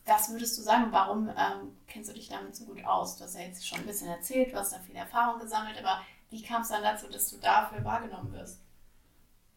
Was 0.04 0.30
würdest 0.30 0.58
du 0.58 0.62
sagen, 0.62 0.86
warum 0.90 1.28
ähm, 1.28 1.76
kennst 1.86 2.10
du 2.10 2.14
dich 2.14 2.28
damit 2.28 2.56
so 2.56 2.64
gut 2.64 2.84
aus? 2.84 3.16
Du 3.16 3.24
hast 3.24 3.34
ja 3.34 3.42
jetzt 3.42 3.66
schon 3.66 3.78
ein 3.78 3.86
bisschen 3.86 4.08
erzählt, 4.08 4.52
du 4.52 4.56
hast 4.56 4.72
da 4.72 4.78
viel 4.78 4.96
Erfahrung 4.96 5.40
gesammelt, 5.40 5.78
aber 5.78 6.00
wie 6.30 6.42
kam 6.42 6.62
es 6.62 6.68
dann 6.68 6.82
dazu, 6.82 7.06
dass 7.08 7.30
du 7.30 7.36
dafür 7.38 7.84
wahrgenommen 7.84 8.32
wirst? 8.32 8.60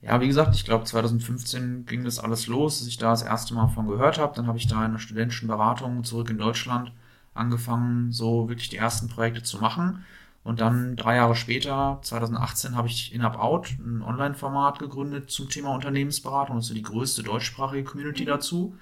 Ja, 0.02 0.22
wie 0.22 0.28
gesagt, 0.28 0.54
ich 0.54 0.66
glaube 0.66 0.84
2015 0.84 1.88
ging 1.88 2.04
das 2.04 2.20
alles 2.20 2.46
los, 2.46 2.80
dass 2.80 2.88
ich 2.88 2.98
da 2.98 3.10
das 3.10 3.24
erste 3.24 3.56
Mal 3.56 3.70
von 3.70 3.88
gehört 3.88 4.20
habe. 4.20 4.36
Dann 4.36 4.46
habe 4.46 4.58
ich 4.58 4.68
da 4.68 4.76
in 4.78 4.92
einer 4.92 5.00
studentischen 5.00 5.48
Beratung 5.48 6.04
zurück 6.04 6.30
in 6.30 6.38
Deutschland 6.38 6.92
angefangen, 7.34 8.12
so 8.12 8.48
wirklich 8.48 8.70
die 8.70 8.78
ersten 8.78 9.08
Projekte 9.08 9.42
zu 9.42 9.58
machen. 9.58 10.06
Und 10.44 10.62
dann 10.62 10.96
drei 10.96 11.16
Jahre 11.16 11.36
später, 11.36 11.98
2018, 12.04 12.76
habe 12.76 12.88
ich 12.88 13.16
in 13.16 13.24
Out 13.24 13.72
ein 13.80 14.04
Online-Format 14.04 14.78
gegründet 14.78 15.32
zum 15.32 15.50
Thema 15.50 15.74
Unternehmensberatung. 15.74 16.58
Das 16.58 16.66
ist 16.66 16.70
so 16.70 16.76
die 16.76 16.84
größte 16.84 17.24
deutschsprachige 17.24 17.84
Community 17.84 18.24
mhm. 18.24 18.28
dazu. 18.28 18.78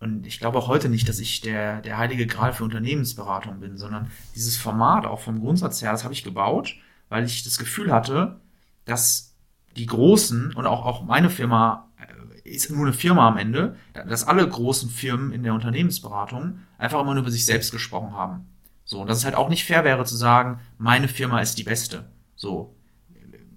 Und 0.00 0.26
ich 0.26 0.38
glaube 0.38 0.58
auch 0.58 0.68
heute 0.68 0.88
nicht, 0.88 1.08
dass 1.08 1.18
ich 1.18 1.40
der, 1.40 1.80
der 1.80 1.98
heilige 1.98 2.26
Gral 2.26 2.52
für 2.52 2.64
Unternehmensberatung 2.64 3.58
bin, 3.58 3.76
sondern 3.76 4.10
dieses 4.34 4.56
Format 4.56 5.06
auch 5.06 5.20
vom 5.20 5.40
Grundsatz 5.40 5.82
her, 5.82 5.90
das 5.90 6.04
habe 6.04 6.14
ich 6.14 6.22
gebaut, 6.22 6.76
weil 7.08 7.24
ich 7.24 7.42
das 7.42 7.58
Gefühl 7.58 7.92
hatte, 7.92 8.40
dass 8.84 9.34
die 9.76 9.86
Großen 9.86 10.54
und 10.54 10.66
auch, 10.66 10.84
auch 10.84 11.04
meine 11.04 11.30
Firma 11.30 11.88
äh, 11.98 12.48
ist 12.48 12.70
nur 12.70 12.86
eine 12.86 12.92
Firma 12.92 13.26
am 13.26 13.38
Ende, 13.38 13.76
dass 13.92 14.26
alle 14.26 14.48
großen 14.48 14.88
Firmen 14.88 15.32
in 15.32 15.42
der 15.42 15.54
Unternehmensberatung 15.54 16.60
einfach 16.78 17.00
immer 17.00 17.14
nur 17.14 17.22
über 17.22 17.32
sich 17.32 17.44
selbst 17.44 17.72
gesprochen 17.72 18.12
haben. 18.12 18.46
So, 18.84 19.00
und 19.00 19.08
dass 19.08 19.18
es 19.18 19.24
halt 19.24 19.34
auch 19.34 19.48
nicht 19.48 19.64
fair 19.64 19.84
wäre 19.84 20.04
zu 20.04 20.16
sagen, 20.16 20.60
meine 20.78 21.08
Firma 21.08 21.40
ist 21.40 21.58
die 21.58 21.64
beste. 21.64 22.10
So. 22.36 22.74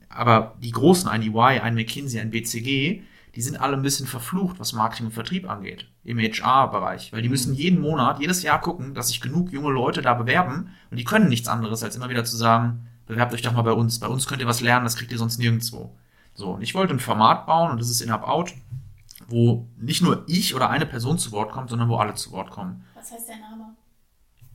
Aber 0.10 0.58
die 0.60 0.72
großen, 0.72 1.08
ein 1.08 1.22
EY, 1.22 1.60
ein 1.60 1.76
McKinsey, 1.76 2.20
ein 2.20 2.32
BCG, 2.32 3.04
die 3.36 3.42
sind 3.42 3.60
alle 3.60 3.78
ein 3.78 3.82
bisschen 3.82 4.08
verflucht, 4.08 4.60
was 4.60 4.74
Marketing 4.74 5.08
und 5.08 5.14
Vertrieb 5.14 5.50
angeht, 5.50 5.88
im 6.04 6.20
HR-Bereich. 6.20 7.14
Weil 7.14 7.22
die 7.22 7.30
müssen 7.30 7.54
jeden 7.54 7.80
Monat, 7.80 8.20
jedes 8.20 8.44
Jahr 8.44 8.60
gucken, 8.60 8.94
dass 8.94 9.08
sich 9.08 9.22
genug 9.22 9.52
junge 9.52 9.72
Leute 9.72 10.02
da 10.02 10.14
bewerben 10.14 10.72
und 10.90 10.98
die 10.98 11.06
können 11.06 11.30
nichts 11.30 11.48
anderes, 11.48 11.84
als 11.84 11.96
immer 11.96 12.10
wieder 12.10 12.26
zu 12.26 12.36
sagen, 12.36 12.88
bewerbt 13.06 13.34
euch 13.34 13.42
doch 13.42 13.54
mal 13.54 13.62
bei 13.62 13.72
uns. 13.72 14.00
Bei 14.00 14.08
uns 14.08 14.28
könnt 14.28 14.42
ihr 14.42 14.48
was 14.48 14.62
lernen, 14.62 14.86
das 14.86 14.98
kriegt 14.98 15.12
ihr 15.12 15.18
sonst 15.18 15.38
nirgendwo. 15.38 15.96
So, 16.34 16.52
und 16.52 16.62
ich 16.62 16.76
wollte 16.76 16.94
ein 16.94 17.00
Format 17.00 17.46
bauen 17.46 17.72
und 17.72 17.80
das 17.80 17.90
ist 17.90 18.02
in 18.02 18.12
Out, 18.12 18.54
wo 19.28 19.68
nicht 19.78 20.02
nur 20.02 20.24
ich 20.28 20.56
oder 20.56 20.70
eine 20.70 20.86
Person 20.86 21.18
zu 21.18 21.32
Wort 21.32 21.52
kommt, 21.52 21.70
sondern 21.70 21.90
wo 21.90 21.98
alle 21.98 22.16
zu 22.16 22.32
Wort 22.32 22.52
kommen. 22.52 22.84
Was 22.96 23.12
heißt 23.12 23.30
der 23.30 23.38
Name? 23.38 23.76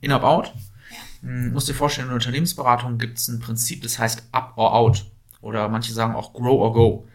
In 0.01 0.11
Out? 0.11 0.53
Ja. 0.91 1.27
Hm, 1.27 1.53
musst 1.53 1.67
dir 1.67 1.73
vorstellen, 1.73 2.07
in 2.07 2.09
der 2.09 2.15
Unternehmensberatung 2.15 2.97
gibt 2.97 3.17
es 3.17 3.27
ein 3.27 3.39
Prinzip, 3.39 3.81
das 3.81 3.97
heißt 3.97 4.29
Up 4.31 4.53
or 4.55 4.73
Out. 4.75 5.05
Oder 5.41 5.69
manche 5.69 5.93
sagen 5.93 6.15
auch 6.15 6.33
Grow 6.33 6.59
or 6.61 6.73
Go. 6.73 7.07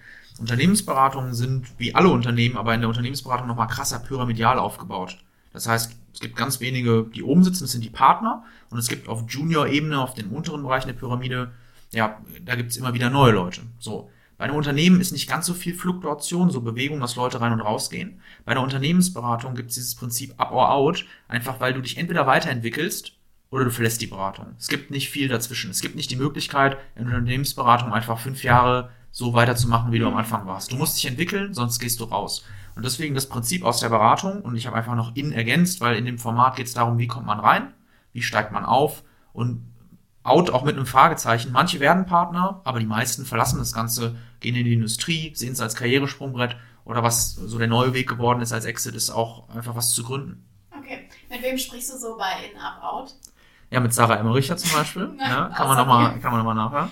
Unternehmensberatungen 0.43 1.35
sind 1.35 1.67
wie 1.79 1.95
alle 1.95 2.09
Unternehmen, 2.09 2.57
aber 2.57 2.75
in 2.75 2.81
der 2.81 2.89
Unternehmensberatung 2.89 3.47
nochmal 3.47 3.69
krasser 3.69 4.01
pyramidal 4.01 4.59
aufgebaut. 4.59 5.19
Das 5.53 5.69
heißt, 5.69 5.97
es 6.13 6.21
gibt 6.21 6.37
ganz 6.37 6.61
wenige, 6.61 7.07
die 7.15 7.23
oben 7.23 7.45
sitzen, 7.45 7.65
das 7.65 7.73
sind 7.73 7.85
die 7.85 7.91
Partner. 7.91 8.45
Und 8.69 8.79
es 8.79 8.89
gibt 8.89 9.09
auf 9.09 9.25
Junior-Ebene, 9.29 10.01
auf 10.01 10.15
den 10.15 10.29
unteren 10.29 10.63
Bereichen 10.63 10.89
der 10.89 10.95
Pyramide, 10.95 11.53
ja, 11.93 12.19
da 12.45 12.57
gibt 12.57 12.71
es 12.71 12.77
immer 12.77 12.93
wieder 12.93 13.09
neue 13.09 13.33
Leute. 13.33 13.63
So. 13.79 14.11
Bei 14.37 14.47
einem 14.47 14.57
Unternehmen 14.57 15.01
ist 15.01 15.13
nicht 15.13 15.29
ganz 15.29 15.47
so 15.47 15.55
viel 15.55 15.75
Fluktuation, 15.75 16.51
so 16.51 16.61
Bewegung, 16.63 16.99
dass 16.99 17.15
Leute 17.15 17.41
rein 17.41 17.53
und 17.53 17.61
rausgehen. 17.61 18.21
Bei 18.45 18.53
einer 18.53 18.63
Unternehmensberatung 18.63 19.55
gibt 19.55 19.69
es 19.69 19.77
dieses 19.77 19.95
Prinzip 19.95 20.35
up 20.39 20.51
or 20.51 20.73
out, 20.73 21.05
einfach 21.29 21.61
weil 21.61 21.75
du 21.75 21.81
dich 21.81 21.97
entweder 21.99 22.27
weiterentwickelst 22.27 23.13
oder 23.51 23.65
du 23.65 23.71
verlässt 23.71 24.01
die 24.01 24.09
Beratung. 24.09 24.47
Es 24.59 24.67
gibt 24.67 24.91
nicht 24.91 25.11
viel 25.11 25.29
dazwischen. 25.29 25.71
Es 25.71 25.83
gibt 25.83 25.95
nicht 25.95 26.11
die 26.11 26.17
Möglichkeit, 26.17 26.79
in 26.97 27.05
Unternehmensberatung 27.05 27.93
einfach 27.93 28.19
fünf 28.19 28.43
Jahre 28.43 28.91
so 29.13 29.35
weiterzumachen, 29.35 29.93
wie 29.93 29.99
du 29.99 30.09
am 30.09 30.17
Anfang 30.17 30.47
warst. 30.47 30.73
Du 30.73 30.77
musst 30.77 30.97
dich 30.97 31.07
entwickeln, 31.07 31.55
sonst 31.55 31.79
gehst 31.79 32.01
du 32.01 32.05
raus. 32.05 32.45
Und 32.75 32.85
deswegen 32.85 33.15
das 33.15 33.29
Prinzip 33.29 33.63
aus 33.63 33.79
der 33.79 33.91
Beratung, 33.91 34.41
und 34.41 34.57
ich 34.57 34.67
habe 34.67 34.77
einfach 34.77 34.97
noch 34.97 35.15
in 35.15 35.33
ergänzt, 35.33 35.83
weil 35.83 35.97
in 35.97 36.07
dem 36.07 36.19
Format 36.19 36.57
geht 36.57 36.67
es 36.67 36.73
darum, 36.73 36.99
wie 36.99 37.07
kommt 37.07 37.27
man 37.27 37.39
rein, 37.39 37.75
wie 38.15 38.23
steigt 38.23 38.53
man 38.53 38.65
auf 38.65 39.05
und 39.35 39.71
out 40.23 40.51
auch 40.51 40.65
mit 40.65 40.77
einem 40.77 40.87
Fragezeichen. 40.87 41.53
Manche 41.53 41.79
werden 41.79 42.07
Partner, 42.07 42.63
aber 42.65 42.81
die 42.81 42.87
meisten 42.87 43.27
verlassen 43.27 43.59
das 43.59 43.75
Ganze, 43.75 44.17
gehen 44.41 44.57
in 44.57 44.65
die 44.65 44.73
Industrie, 44.73 45.33
sehen 45.35 45.53
es 45.53 45.61
als 45.61 45.75
Karrieresprungbrett 45.75 46.57
oder 46.85 47.03
was 47.03 47.35
so 47.35 47.59
der 47.59 47.69
neue 47.69 47.93
Weg 47.93 48.09
geworden 48.09 48.41
ist 48.41 48.53
als 48.53 48.65
Exit, 48.65 48.95
ist 48.95 49.11
auch 49.11 49.49
einfach 49.51 49.77
was 49.77 49.93
zu 49.93 50.03
gründen. 50.03 50.45
Okay. 50.77 51.09
Mit 51.29 51.43
wem 51.43 51.59
sprichst 51.59 51.93
du 51.93 51.99
so 51.99 52.17
bei 52.17 52.51
In-Up-Out? 52.51 53.15
Ja, 53.71 53.81
mit 53.81 53.93
Sarah 53.93 54.17
Emmericher 54.17 54.57
zum 54.57 54.73
Beispiel. 54.73 55.15
ja, 55.19 55.49
kann 55.49 55.69
man 55.69 55.77
nochmal, 55.77 56.19
kann 56.21 56.33
man 56.33 56.45
noch 56.45 56.55
mal 56.55 56.55
nachhören. 56.55 56.91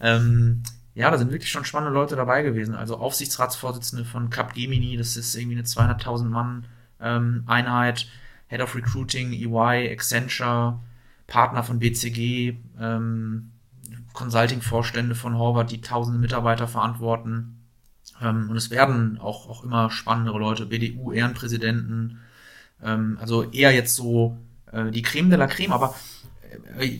Ähm, 0.00 0.62
ja, 0.94 1.10
da 1.10 1.16
sind 1.16 1.32
wirklich 1.32 1.50
schon 1.50 1.64
spannende 1.64 1.94
Leute 1.94 2.16
dabei 2.16 2.42
gewesen. 2.42 2.74
Also 2.74 2.98
Aufsichtsratsvorsitzende 2.98 4.04
von 4.04 4.30
Capgemini, 4.30 4.96
das 4.96 5.16
ist 5.16 5.34
irgendwie 5.34 5.56
eine 5.56 5.66
200.000 5.66 6.24
Mann 6.24 6.66
ähm, 7.00 7.44
Einheit, 7.46 8.08
Head 8.48 8.60
of 8.60 8.74
Recruiting, 8.74 9.32
EY, 9.32 9.90
Accenture, 9.90 10.78
Partner 11.26 11.62
von 11.62 11.78
BCG, 11.78 12.56
ähm, 12.78 13.52
Consulting-Vorstände 14.12 15.14
von 15.14 15.38
Horvath, 15.38 15.70
die 15.70 15.80
tausende 15.80 16.18
Mitarbeiter 16.18 16.68
verantworten. 16.68 17.62
Ähm, 18.20 18.50
und 18.50 18.56
es 18.56 18.70
werden 18.70 19.18
auch, 19.18 19.48
auch 19.48 19.64
immer 19.64 19.90
spannendere 19.90 20.38
Leute, 20.38 20.66
BDU-Ehrenpräsidenten, 20.66 22.20
ähm, 22.82 23.16
also 23.18 23.44
eher 23.44 23.72
jetzt 23.72 23.94
so 23.94 24.36
äh, 24.70 24.90
die 24.90 25.02
Creme 25.02 25.30
de 25.30 25.38
la 25.38 25.46
Creme, 25.46 25.72
aber 25.72 25.94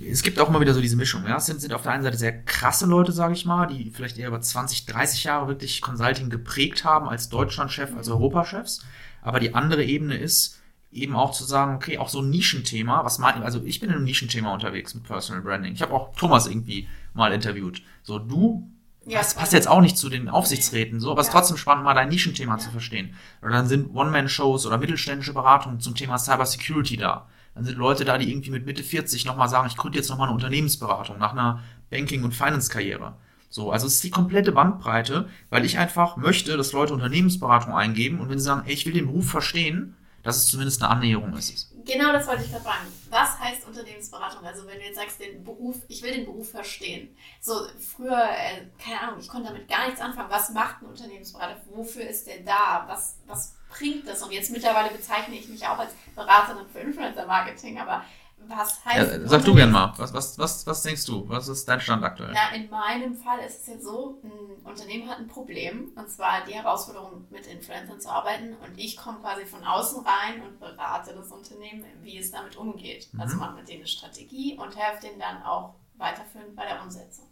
es 0.08 0.22
gibt 0.22 0.38
auch 0.38 0.48
immer 0.48 0.60
wieder 0.60 0.74
so 0.74 0.80
diese 0.80 0.96
Mischung. 0.96 1.24
Ja? 1.26 1.36
Es 1.36 1.46
sind, 1.46 1.60
sind 1.60 1.72
auf 1.72 1.82
der 1.82 1.92
einen 1.92 2.02
Seite 2.02 2.16
sehr 2.16 2.42
krasse 2.44 2.86
Leute, 2.86 3.12
sage 3.12 3.34
ich 3.34 3.44
mal, 3.44 3.66
die 3.66 3.90
vielleicht 3.90 4.18
eher 4.18 4.28
über 4.28 4.40
20, 4.40 4.86
30 4.86 5.24
Jahre 5.24 5.48
wirklich 5.48 5.80
Consulting 5.80 6.30
geprägt 6.30 6.84
haben 6.84 7.08
als 7.08 7.28
Deutschlandchef, 7.28 7.96
als 7.96 8.08
Europachefs. 8.08 8.84
Aber 9.22 9.40
die 9.40 9.54
andere 9.54 9.84
Ebene 9.84 10.16
ist 10.16 10.60
eben 10.90 11.16
auch 11.16 11.32
zu 11.32 11.44
sagen, 11.44 11.74
okay, 11.74 11.98
auch 11.98 12.08
so 12.08 12.20
ein 12.20 12.30
Nischenthema, 12.30 13.04
was 13.04 13.18
mein, 13.18 13.42
also 13.42 13.62
ich 13.64 13.80
bin 13.80 13.88
in 13.88 13.96
einem 13.96 14.04
Nischenthema 14.04 14.52
unterwegs 14.52 14.94
mit 14.94 15.04
Personal 15.04 15.42
Branding. 15.42 15.72
Ich 15.72 15.82
habe 15.82 15.92
auch 15.92 16.14
Thomas 16.14 16.46
irgendwie 16.46 16.88
mal 17.14 17.32
interviewt. 17.32 17.82
So, 18.02 18.18
du 18.18 18.70
ja, 19.06 19.18
passt, 19.18 19.38
passt 19.38 19.52
jetzt 19.52 19.68
auch 19.68 19.80
nicht 19.80 19.96
zu 19.96 20.08
den 20.08 20.28
Aufsichtsräten, 20.28 21.00
so, 21.00 21.10
aber 21.10 21.22
es 21.22 21.28
ist 21.28 21.32
trotzdem 21.32 21.56
spannend, 21.56 21.84
mal 21.84 21.94
dein 21.94 22.08
Nischenthema 22.08 22.54
ja. 22.54 22.58
zu 22.58 22.70
verstehen. 22.70 23.14
Oder 23.40 23.52
dann 23.52 23.68
sind 23.68 23.94
One-Man-Shows 23.94 24.66
oder 24.66 24.78
mittelständische 24.78 25.32
Beratungen 25.32 25.80
zum 25.80 25.94
Thema 25.94 26.18
Cybersecurity 26.18 26.98
da. 26.98 27.28
Dann 27.54 27.64
sind 27.64 27.76
Leute 27.76 28.04
da, 28.04 28.18
die 28.18 28.30
irgendwie 28.30 28.50
mit 28.50 28.64
Mitte 28.64 28.82
40 28.82 29.24
nochmal 29.24 29.48
sagen, 29.48 29.66
ich 29.68 29.76
gründe 29.76 29.98
jetzt 29.98 30.08
nochmal 30.08 30.28
eine 30.28 30.34
Unternehmensberatung 30.34 31.18
nach 31.18 31.32
einer 31.32 31.62
Banking- 31.90 32.24
und 32.24 32.34
Finance-Karriere. 32.34 33.14
So, 33.50 33.70
also 33.70 33.86
es 33.86 33.96
ist 33.96 34.04
die 34.04 34.10
komplette 34.10 34.52
Bandbreite, 34.52 35.28
weil 35.50 35.66
ich 35.66 35.76
einfach 35.76 36.16
möchte, 36.16 36.56
dass 36.56 36.72
Leute 36.72 36.94
Unternehmensberatung 36.94 37.74
eingeben 37.74 38.20
und 38.20 38.30
wenn 38.30 38.38
sie 38.38 38.46
sagen, 38.46 38.62
ey, 38.66 38.72
ich 38.72 38.86
will 38.86 38.94
den 38.94 39.06
Beruf 39.06 39.28
verstehen, 39.28 39.94
dass 40.22 40.38
es 40.38 40.46
zumindest 40.46 40.82
eine 40.82 40.90
Annäherung 40.90 41.34
ist. 41.34 41.70
Genau 41.84 42.12
das 42.12 42.26
wollte 42.26 42.44
ich 42.44 42.50
gerade 42.50 42.64
fragen. 42.64 42.86
Was 43.10 43.38
heißt 43.40 43.66
Unternehmensberatung? 43.66 44.46
Also 44.46 44.66
wenn 44.66 44.78
du 44.78 44.84
jetzt 44.84 44.96
sagst, 44.96 45.20
den 45.20 45.42
Beruf, 45.42 45.76
ich 45.88 46.02
will 46.02 46.12
den 46.12 46.24
Beruf 46.24 46.50
verstehen. 46.50 47.14
So 47.40 47.66
früher, 47.78 48.22
äh, 48.22 48.66
keine 48.82 49.00
Ahnung, 49.00 49.20
ich 49.20 49.28
konnte 49.28 49.48
damit 49.48 49.68
gar 49.68 49.86
nichts 49.86 50.00
anfangen. 50.00 50.30
Was 50.30 50.50
macht 50.50 50.80
ein 50.80 50.86
Unternehmensberater? 50.86 51.60
Wofür 51.74 52.08
ist 52.08 52.26
der 52.26 52.40
da? 52.40 52.84
Was, 52.86 53.18
was 53.26 53.56
bringt 53.76 54.06
das? 54.06 54.22
Und 54.22 54.32
jetzt 54.32 54.50
mittlerweile 54.50 54.90
bezeichne 54.90 55.34
ich 55.34 55.48
mich 55.48 55.66
auch 55.66 55.78
als 55.78 55.92
Beraterin 56.14 56.66
für 56.72 56.80
Influencer-Marketing, 56.80 57.78
aber 57.78 58.04
was 58.48 58.84
heißt. 58.84 59.12
Ja, 59.12 59.28
sag 59.28 59.44
du 59.44 59.54
gern 59.54 59.70
mal, 59.70 59.92
was, 59.96 60.12
was, 60.12 60.38
was, 60.38 60.66
was 60.66 60.82
denkst 60.82 61.06
du? 61.06 61.28
Was 61.28 61.48
ist 61.48 61.68
dein 61.68 61.80
Stand 61.80 62.02
aktuell? 62.04 62.32
Na, 62.32 62.54
in 62.54 62.68
meinem 62.70 63.14
Fall 63.14 63.38
ist 63.40 63.60
es 63.60 63.66
jetzt 63.68 63.84
so, 63.84 64.20
ein 64.22 64.64
Unternehmen 64.64 65.08
hat 65.08 65.18
ein 65.18 65.28
Problem, 65.28 65.92
und 65.94 66.10
zwar 66.10 66.44
die 66.44 66.54
Herausforderung, 66.54 67.26
mit 67.30 67.46
Influencern 67.46 68.00
zu 68.00 68.08
arbeiten. 68.08 68.56
Und 68.56 68.76
ich 68.76 68.96
komme 68.96 69.18
quasi 69.20 69.44
von 69.44 69.64
außen 69.64 70.04
rein 70.04 70.42
und 70.42 70.58
berate 70.58 71.14
das 71.14 71.30
Unternehmen, 71.30 71.84
wie 72.02 72.18
es 72.18 72.30
damit 72.30 72.56
umgeht. 72.56 73.08
Also 73.12 73.14
mhm. 73.14 73.20
Also 73.20 73.36
mache 73.36 73.56
mit 73.56 73.68
denen 73.68 73.80
eine 73.80 73.88
Strategie 73.88 74.58
und 74.58 74.76
helfe 74.76 75.06
denen 75.06 75.18
dann 75.18 75.42
auch 75.42 75.74
weiterführend 75.96 76.56
bei 76.56 76.66
der 76.66 76.82
Umsetzung. 76.82 77.26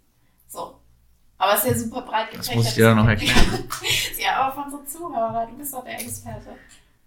So. 0.47 0.81
Aber 1.41 1.55
es 1.55 1.65
ist 1.65 1.71
ja 1.71 1.79
super 1.79 2.03
breit 2.03 2.31
gefächert. 2.31 2.49
Das 2.49 2.55
muss 2.55 2.69
ich 2.69 2.75
dir 2.75 2.85
dann 2.85 2.99
noch 2.99 3.09
erklären. 3.09 3.39
ja, 4.23 4.43
aber 4.43 4.63
von 4.63 4.71
so 4.71 4.83
Zuhörer, 4.85 5.47
du 5.51 5.57
bist 5.57 5.73
doch 5.73 5.83
der 5.83 5.99
Experte. 5.99 6.51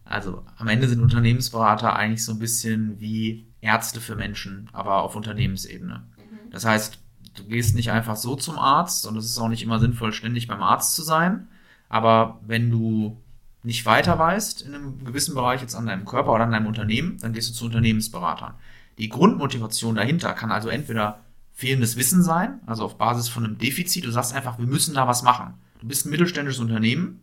Also 0.05 0.43
am 0.57 0.67
Ende 0.67 0.87
sind 0.87 1.01
Unternehmensberater 1.01 1.95
eigentlich 1.95 2.25
so 2.25 2.31
ein 2.31 2.39
bisschen 2.39 2.99
wie 2.99 3.45
Ärzte 3.61 4.01
für 4.01 4.15
Menschen, 4.15 4.71
aber 4.73 5.03
auf 5.03 5.15
Unternehmensebene. 5.15 6.03
Mhm. 6.17 6.49
Das 6.49 6.65
heißt, 6.65 6.97
du 7.35 7.43
gehst 7.43 7.75
nicht 7.75 7.91
einfach 7.91 8.15
so 8.15 8.35
zum 8.35 8.57
Arzt 8.57 9.05
und 9.05 9.15
es 9.17 9.25
ist 9.25 9.37
auch 9.37 9.49
nicht 9.49 9.61
immer 9.61 9.77
sinnvoll, 9.77 10.13
ständig 10.13 10.47
beim 10.47 10.63
Arzt 10.63 10.95
zu 10.95 11.03
sein. 11.03 11.47
Aber 11.87 12.39
wenn 12.41 12.71
du 12.71 13.21
nicht 13.61 13.85
weiter 13.85 14.17
weißt 14.17 14.63
in 14.63 14.73
einem 14.73 15.05
gewissen 15.05 15.35
Bereich 15.35 15.61
jetzt 15.61 15.75
an 15.75 15.85
deinem 15.85 16.05
Körper 16.05 16.33
oder 16.33 16.45
an 16.45 16.51
deinem 16.51 16.65
Unternehmen, 16.65 17.19
dann 17.19 17.33
gehst 17.33 17.51
du 17.51 17.53
zu 17.53 17.65
Unternehmensberatern. 17.65 18.55
Die 18.97 19.09
Grundmotivation 19.09 19.93
dahinter 19.93 20.33
kann 20.33 20.51
also 20.51 20.69
entweder 20.69 21.19
fehlendes 21.53 21.95
Wissen 21.95 22.23
sein, 22.23 22.59
also 22.65 22.83
auf 22.85 22.97
Basis 22.97 23.29
von 23.29 23.45
einem 23.45 23.57
Defizit. 23.57 24.05
Du 24.05 24.11
sagst 24.11 24.33
einfach, 24.33 24.57
wir 24.57 24.67
müssen 24.67 24.95
da 24.95 25.07
was 25.07 25.23
machen. 25.23 25.53
Du 25.79 25.87
bist 25.87 26.05
ein 26.05 26.09
mittelständisches 26.09 26.61
Unternehmen 26.61 27.21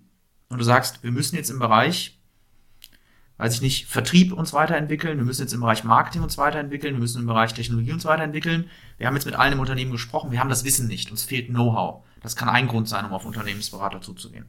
und 0.48 0.58
du 0.58 0.64
sagst, 0.64 1.02
wir 1.02 1.12
müssen 1.12 1.36
jetzt 1.36 1.50
im 1.50 1.58
Bereich 1.58 2.20
weiß 3.40 3.54
ich 3.54 3.62
nicht, 3.62 3.86
Vertrieb 3.86 4.34
uns 4.34 4.52
weiterentwickeln, 4.52 5.16
wir 5.16 5.24
müssen 5.24 5.40
jetzt 5.40 5.54
im 5.54 5.60
Bereich 5.60 5.82
Marketing 5.82 6.22
uns 6.22 6.36
weiterentwickeln, 6.36 6.94
wir 6.94 7.00
müssen 7.00 7.22
im 7.22 7.26
Bereich 7.26 7.54
Technologie 7.54 7.92
uns 7.92 8.04
weiterentwickeln. 8.04 8.68
Wir 8.98 9.06
haben 9.06 9.14
jetzt 9.14 9.24
mit 9.24 9.34
allen 9.34 9.54
im 9.54 9.60
Unternehmen 9.60 9.92
gesprochen, 9.92 10.30
wir 10.30 10.40
haben 10.40 10.50
das 10.50 10.64
Wissen 10.64 10.88
nicht, 10.88 11.10
uns 11.10 11.24
fehlt 11.24 11.48
Know-how. 11.48 12.04
Das 12.22 12.36
kann 12.36 12.50
ein 12.50 12.68
Grund 12.68 12.86
sein, 12.86 13.06
um 13.06 13.14
auf 13.14 13.24
Unternehmensberater 13.24 14.02
zuzugehen. 14.02 14.44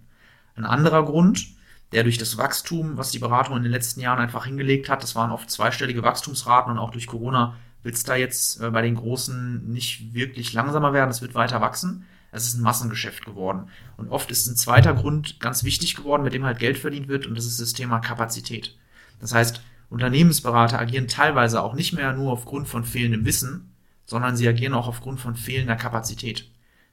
Ein 0.55 0.65
anderer 0.65 1.05
Grund, 1.05 1.47
der 1.93 2.03
durch 2.03 2.17
das 2.17 2.37
Wachstum, 2.37 2.97
was 2.97 3.11
die 3.11 3.19
Beratung 3.19 3.55
in 3.55 3.63
den 3.63 3.71
letzten 3.71 4.01
Jahren 4.01 4.19
einfach 4.19 4.45
hingelegt 4.45 4.89
hat, 4.89 5.03
das 5.03 5.15
waren 5.15 5.31
oft 5.31 5.49
zweistellige 5.49 6.03
Wachstumsraten 6.03 6.73
und 6.73 6.77
auch 6.77 6.91
durch 6.91 7.07
Corona 7.07 7.55
es 7.83 8.03
da 8.03 8.15
jetzt 8.15 8.61
äh, 8.61 8.69
bei 8.69 8.81
den 8.81 8.95
Großen 8.95 9.67
nicht 9.71 10.13
wirklich 10.13 10.53
langsamer 10.53 10.93
werden, 10.93 11.09
es 11.09 11.21
wird 11.21 11.35
weiter 11.35 11.61
wachsen. 11.61 12.05
Es 12.31 12.47
ist 12.47 12.55
ein 12.55 12.61
Massengeschäft 12.61 13.25
geworden. 13.25 13.67
Und 13.97 14.09
oft 14.09 14.31
ist 14.31 14.47
ein 14.47 14.55
zweiter 14.55 14.93
Grund 14.93 15.39
ganz 15.39 15.63
wichtig 15.63 15.95
geworden, 15.95 16.23
mit 16.23 16.33
dem 16.33 16.45
halt 16.45 16.59
Geld 16.59 16.77
verdient 16.77 17.09
wird, 17.09 17.27
und 17.27 17.37
das 17.37 17.45
ist 17.45 17.59
das 17.59 17.73
Thema 17.73 17.99
Kapazität. 17.99 18.77
Das 19.19 19.33
heißt, 19.33 19.61
Unternehmensberater 19.89 20.79
agieren 20.79 21.09
teilweise 21.09 21.61
auch 21.61 21.73
nicht 21.73 21.91
mehr 21.91 22.13
nur 22.13 22.31
aufgrund 22.31 22.69
von 22.69 22.85
fehlendem 22.85 23.25
Wissen, 23.25 23.73
sondern 24.05 24.37
sie 24.37 24.47
agieren 24.47 24.73
auch 24.73 24.87
aufgrund 24.87 25.19
von 25.19 25.35
fehlender 25.35 25.75
Kapazität. 25.75 26.49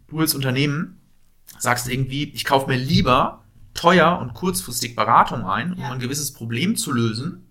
Du 0.09 0.19
als 0.19 0.35
Unternehmen 0.35 1.01
sagst 1.59 1.89
irgendwie, 1.89 2.25
ich 2.25 2.45
kaufe 2.45 2.69
mir 2.69 2.77
lieber 2.77 3.45
teuer 3.75 4.19
und 4.21 4.35
kurzfristig 4.35 4.97
Beratung 4.97 5.47
ein, 5.47 5.73
um 5.73 5.81
ja. 5.81 5.93
ein 5.93 6.01
gewisses 6.01 6.33
Problem 6.33 6.75
zu 6.75 6.93
lösen, 6.93 7.48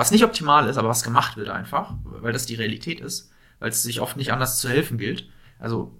was 0.00 0.10
nicht 0.10 0.24
optimal 0.24 0.66
ist, 0.66 0.78
aber 0.78 0.88
was 0.88 1.02
gemacht 1.02 1.36
wird 1.36 1.50
einfach, 1.50 1.92
weil 2.04 2.32
das 2.32 2.46
die 2.46 2.54
Realität 2.54 3.00
ist, 3.00 3.30
weil 3.58 3.68
es 3.68 3.82
sich 3.82 4.00
oft 4.00 4.16
nicht 4.16 4.32
anders 4.32 4.58
zu 4.58 4.70
helfen 4.70 4.96
gilt. 4.96 5.28
Also 5.58 5.94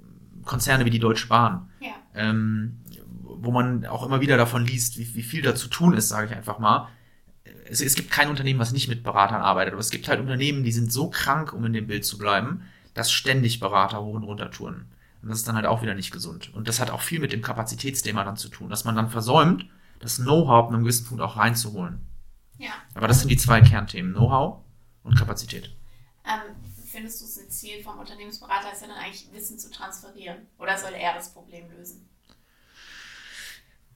Konzerne 0.46 0.86
wie 0.86 0.90
die 0.90 0.98
Deutsche 0.98 1.28
Bahn, 1.28 1.68
ja. 1.80 1.90
ähm, 2.14 2.80
wo 3.22 3.50
man 3.50 3.84
auch 3.84 4.06
immer 4.06 4.22
wieder 4.22 4.38
davon 4.38 4.64
liest, 4.64 4.96
wie, 4.96 5.14
wie 5.14 5.22
viel 5.22 5.42
da 5.42 5.54
zu 5.54 5.68
tun 5.68 5.92
ist, 5.92 6.08
sage 6.08 6.28
ich 6.28 6.34
einfach 6.34 6.58
mal, 6.58 6.88
es, 7.68 7.82
es 7.82 7.94
gibt 7.94 8.10
kein 8.10 8.30
Unternehmen, 8.30 8.58
was 8.58 8.72
nicht 8.72 8.88
mit 8.88 9.02
Beratern 9.02 9.42
arbeitet, 9.42 9.74
aber 9.74 9.82
es 9.82 9.90
gibt 9.90 10.08
halt 10.08 10.18
Unternehmen, 10.18 10.64
die 10.64 10.72
sind 10.72 10.90
so 10.90 11.10
krank, 11.10 11.52
um 11.52 11.66
in 11.66 11.74
dem 11.74 11.86
Bild 11.86 12.06
zu 12.06 12.16
bleiben, 12.16 12.62
dass 12.94 13.12
ständig 13.12 13.60
Berater 13.60 14.00
hoch 14.00 14.14
und 14.14 14.24
runter 14.24 14.50
touren. 14.50 14.86
Und 15.20 15.28
das 15.28 15.40
ist 15.40 15.46
dann 15.46 15.56
halt 15.56 15.66
auch 15.66 15.82
wieder 15.82 15.94
nicht 15.94 16.10
gesund. 16.10 16.54
Und 16.54 16.68
das 16.68 16.80
hat 16.80 16.90
auch 16.90 17.02
viel 17.02 17.20
mit 17.20 17.32
dem 17.32 17.42
Kapazitätsthema 17.42 18.24
dann 18.24 18.38
zu 18.38 18.48
tun, 18.48 18.70
dass 18.70 18.86
man 18.86 18.96
dann 18.96 19.10
versäumt, 19.10 19.66
das 19.98 20.16
Know-how 20.16 20.68
an 20.68 20.74
einem 20.74 20.84
gewissen 20.84 21.06
Punkt 21.06 21.22
auch 21.22 21.36
reinzuholen. 21.36 21.98
Ja. 22.60 22.72
Aber 22.94 23.08
das 23.08 23.20
sind 23.20 23.28
die 23.28 23.36
zwei 23.36 23.60
Kernthemen, 23.60 24.12
Know-how 24.12 24.58
und 25.02 25.16
Kapazität. 25.16 25.74
Ähm, 26.24 26.54
findest 26.86 27.20
du 27.20 27.24
es 27.24 27.38
ein 27.38 27.50
Ziel 27.50 27.82
vom 27.82 27.98
Unternehmensberater, 27.98 28.72
ist 28.72 28.82
ja 28.82 28.88
dann 28.88 28.98
eigentlich 28.98 29.28
Wissen 29.32 29.58
zu 29.58 29.70
transferieren? 29.70 30.46
Oder 30.58 30.76
soll 30.76 30.92
er 30.92 31.14
das 31.14 31.32
Problem 31.32 31.70
lösen? 31.70 32.06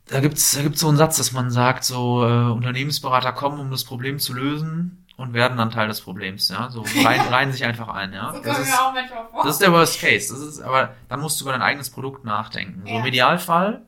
da 0.06 0.20
gibt's 0.20 0.52
da 0.52 0.62
gibt's 0.62 0.80
so 0.80 0.88
einen 0.88 0.96
Satz, 0.96 1.16
dass 1.16 1.32
man 1.32 1.50
sagt, 1.50 1.84
so 1.84 2.24
äh, 2.24 2.52
Unternehmensberater 2.52 3.32
kommen, 3.32 3.58
um 3.58 3.70
das 3.70 3.84
Problem 3.84 4.18
zu 4.18 4.34
lösen 4.34 5.06
und 5.16 5.32
werden 5.32 5.56
dann 5.56 5.70
Teil 5.70 5.88
des 5.88 6.00
Problems, 6.00 6.48
ja. 6.48 6.68
So 6.70 6.84
rein, 7.04 7.20
rein 7.20 7.52
sich 7.52 7.64
einfach 7.64 7.88
ein, 7.88 8.12
ja. 8.12 8.32
So 8.34 8.42
das, 8.42 8.58
ist, 8.58 8.78
das 9.42 9.52
ist 9.52 9.60
der 9.60 9.72
Worst 9.72 10.00
Case. 10.00 10.32
Das 10.32 10.42
ist, 10.42 10.60
aber 10.60 10.94
dann 11.08 11.20
musst 11.20 11.40
du 11.40 11.44
über 11.44 11.52
dein 11.52 11.62
eigenes 11.62 11.90
Produkt 11.90 12.24
nachdenken. 12.24 12.86
Ja. 12.86 12.94
So 12.94 13.00
im 13.00 13.06
Idealfall 13.06 13.82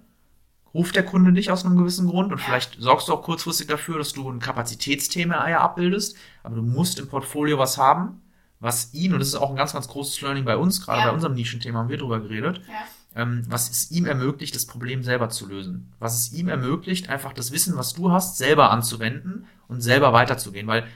ruft 0.77 0.97
der 0.97 1.05
Kunde 1.05 1.33
dich 1.33 1.51
aus 1.51 1.65
einem 1.65 1.77
gewissen 1.77 2.07
Grund 2.07 2.33
und 2.33 2.39
vielleicht 2.39 2.77
sorgst 2.79 3.09
du 3.09 3.13
auch 3.13 3.23
kurzfristig 3.23 3.67
dafür, 3.67 3.99
dass 3.99 4.13
du 4.13 4.31
ein 4.31 4.39
Kapazitätsthema 4.39 5.49
ja 5.49 5.61
abbildest, 5.61 6.17
aber 6.43 6.57
du 6.57 6.63
musst 6.63 6.99
im 6.99 7.09
Portfolio 7.09 7.59
was 7.59 7.79
haben, 7.79 8.23
was 8.61 8.95
ihn, 8.95 9.13
und 9.13 9.19
das 9.19 9.29
ist 9.29 9.35
auch 9.35 9.51
ein 9.51 9.57
ganz, 9.57 9.73
ganz 9.73 9.89
großes 9.89 10.21
Learning 10.21 10.45
bei 10.45 10.57
uns, 10.57 10.85
gerade 10.85 11.01
ja. 11.01 11.09
bei 11.09 11.13
unserem 11.13 11.35
Nischenthema 11.35 11.81
haben 11.81 11.89
wir 11.89 11.99
drüber 11.99 12.21
geredet, 12.21 12.61
ja 12.69 12.75
ähm, 13.17 13.43
was 13.49 13.71
es 13.71 13.91
ihm 13.91 14.05
ermöglicht, 14.05 14.55
das 14.55 14.67
Problem 14.67 15.03
selber 15.03 15.31
zu 15.31 15.47
lösen. 15.47 15.93
Was 15.99 16.21
es 16.21 16.33
ihm 16.35 16.49
ermöglicht, 16.49 17.09
einfach 17.09 17.33
das 17.33 17.51
Wissen, 17.51 17.77
was 17.77 17.95
du 17.95 18.13
hast, 18.13 18.37
selber 18.37 18.71
anzuwenden 18.71 19.47
und 19.69 19.81
selber 19.81 20.13
weiterzugehen. 20.13 20.67
Weil 20.67 20.87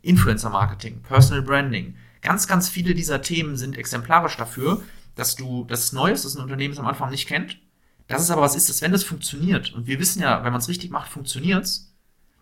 Influencer 0.00 0.50
Marketing, 0.50 1.02
Personal 1.02 1.42
Branding, 1.42 1.96
ganz, 2.22 2.46
ganz 2.46 2.68
viele 2.68 2.94
dieser 2.94 3.20
Themen 3.20 3.56
sind 3.56 3.76
exemplarisch 3.76 4.36
dafür, 4.36 4.80
dass 5.16 5.34
du 5.34 5.64
das 5.64 5.92
Neues, 5.92 6.22
das 6.22 6.36
ein 6.36 6.42
Unternehmen 6.42 6.78
am 6.78 6.86
Anfang 6.86 7.10
nicht 7.10 7.26
kennt, 7.26 7.58
das 8.08 8.22
ist 8.22 8.30
aber 8.30 8.42
was 8.42 8.54
ist, 8.54 8.68
dass 8.68 8.82
wenn 8.82 8.92
das 8.92 9.04
funktioniert, 9.04 9.72
und 9.72 9.86
wir 9.86 9.98
wissen 9.98 10.22
ja, 10.22 10.44
wenn 10.44 10.52
man 10.52 10.60
es 10.60 10.68
richtig 10.68 10.90
macht, 10.90 11.10
funktioniert's, 11.10 11.92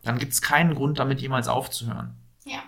dann 0.03 0.19
gibt 0.19 0.33
es 0.33 0.43
keinen 0.43 0.75
Grund, 0.75 0.99
damit 0.99 1.21
jemals 1.21 1.49
aufzuhören. 1.49 2.15
Ja. 2.45 2.63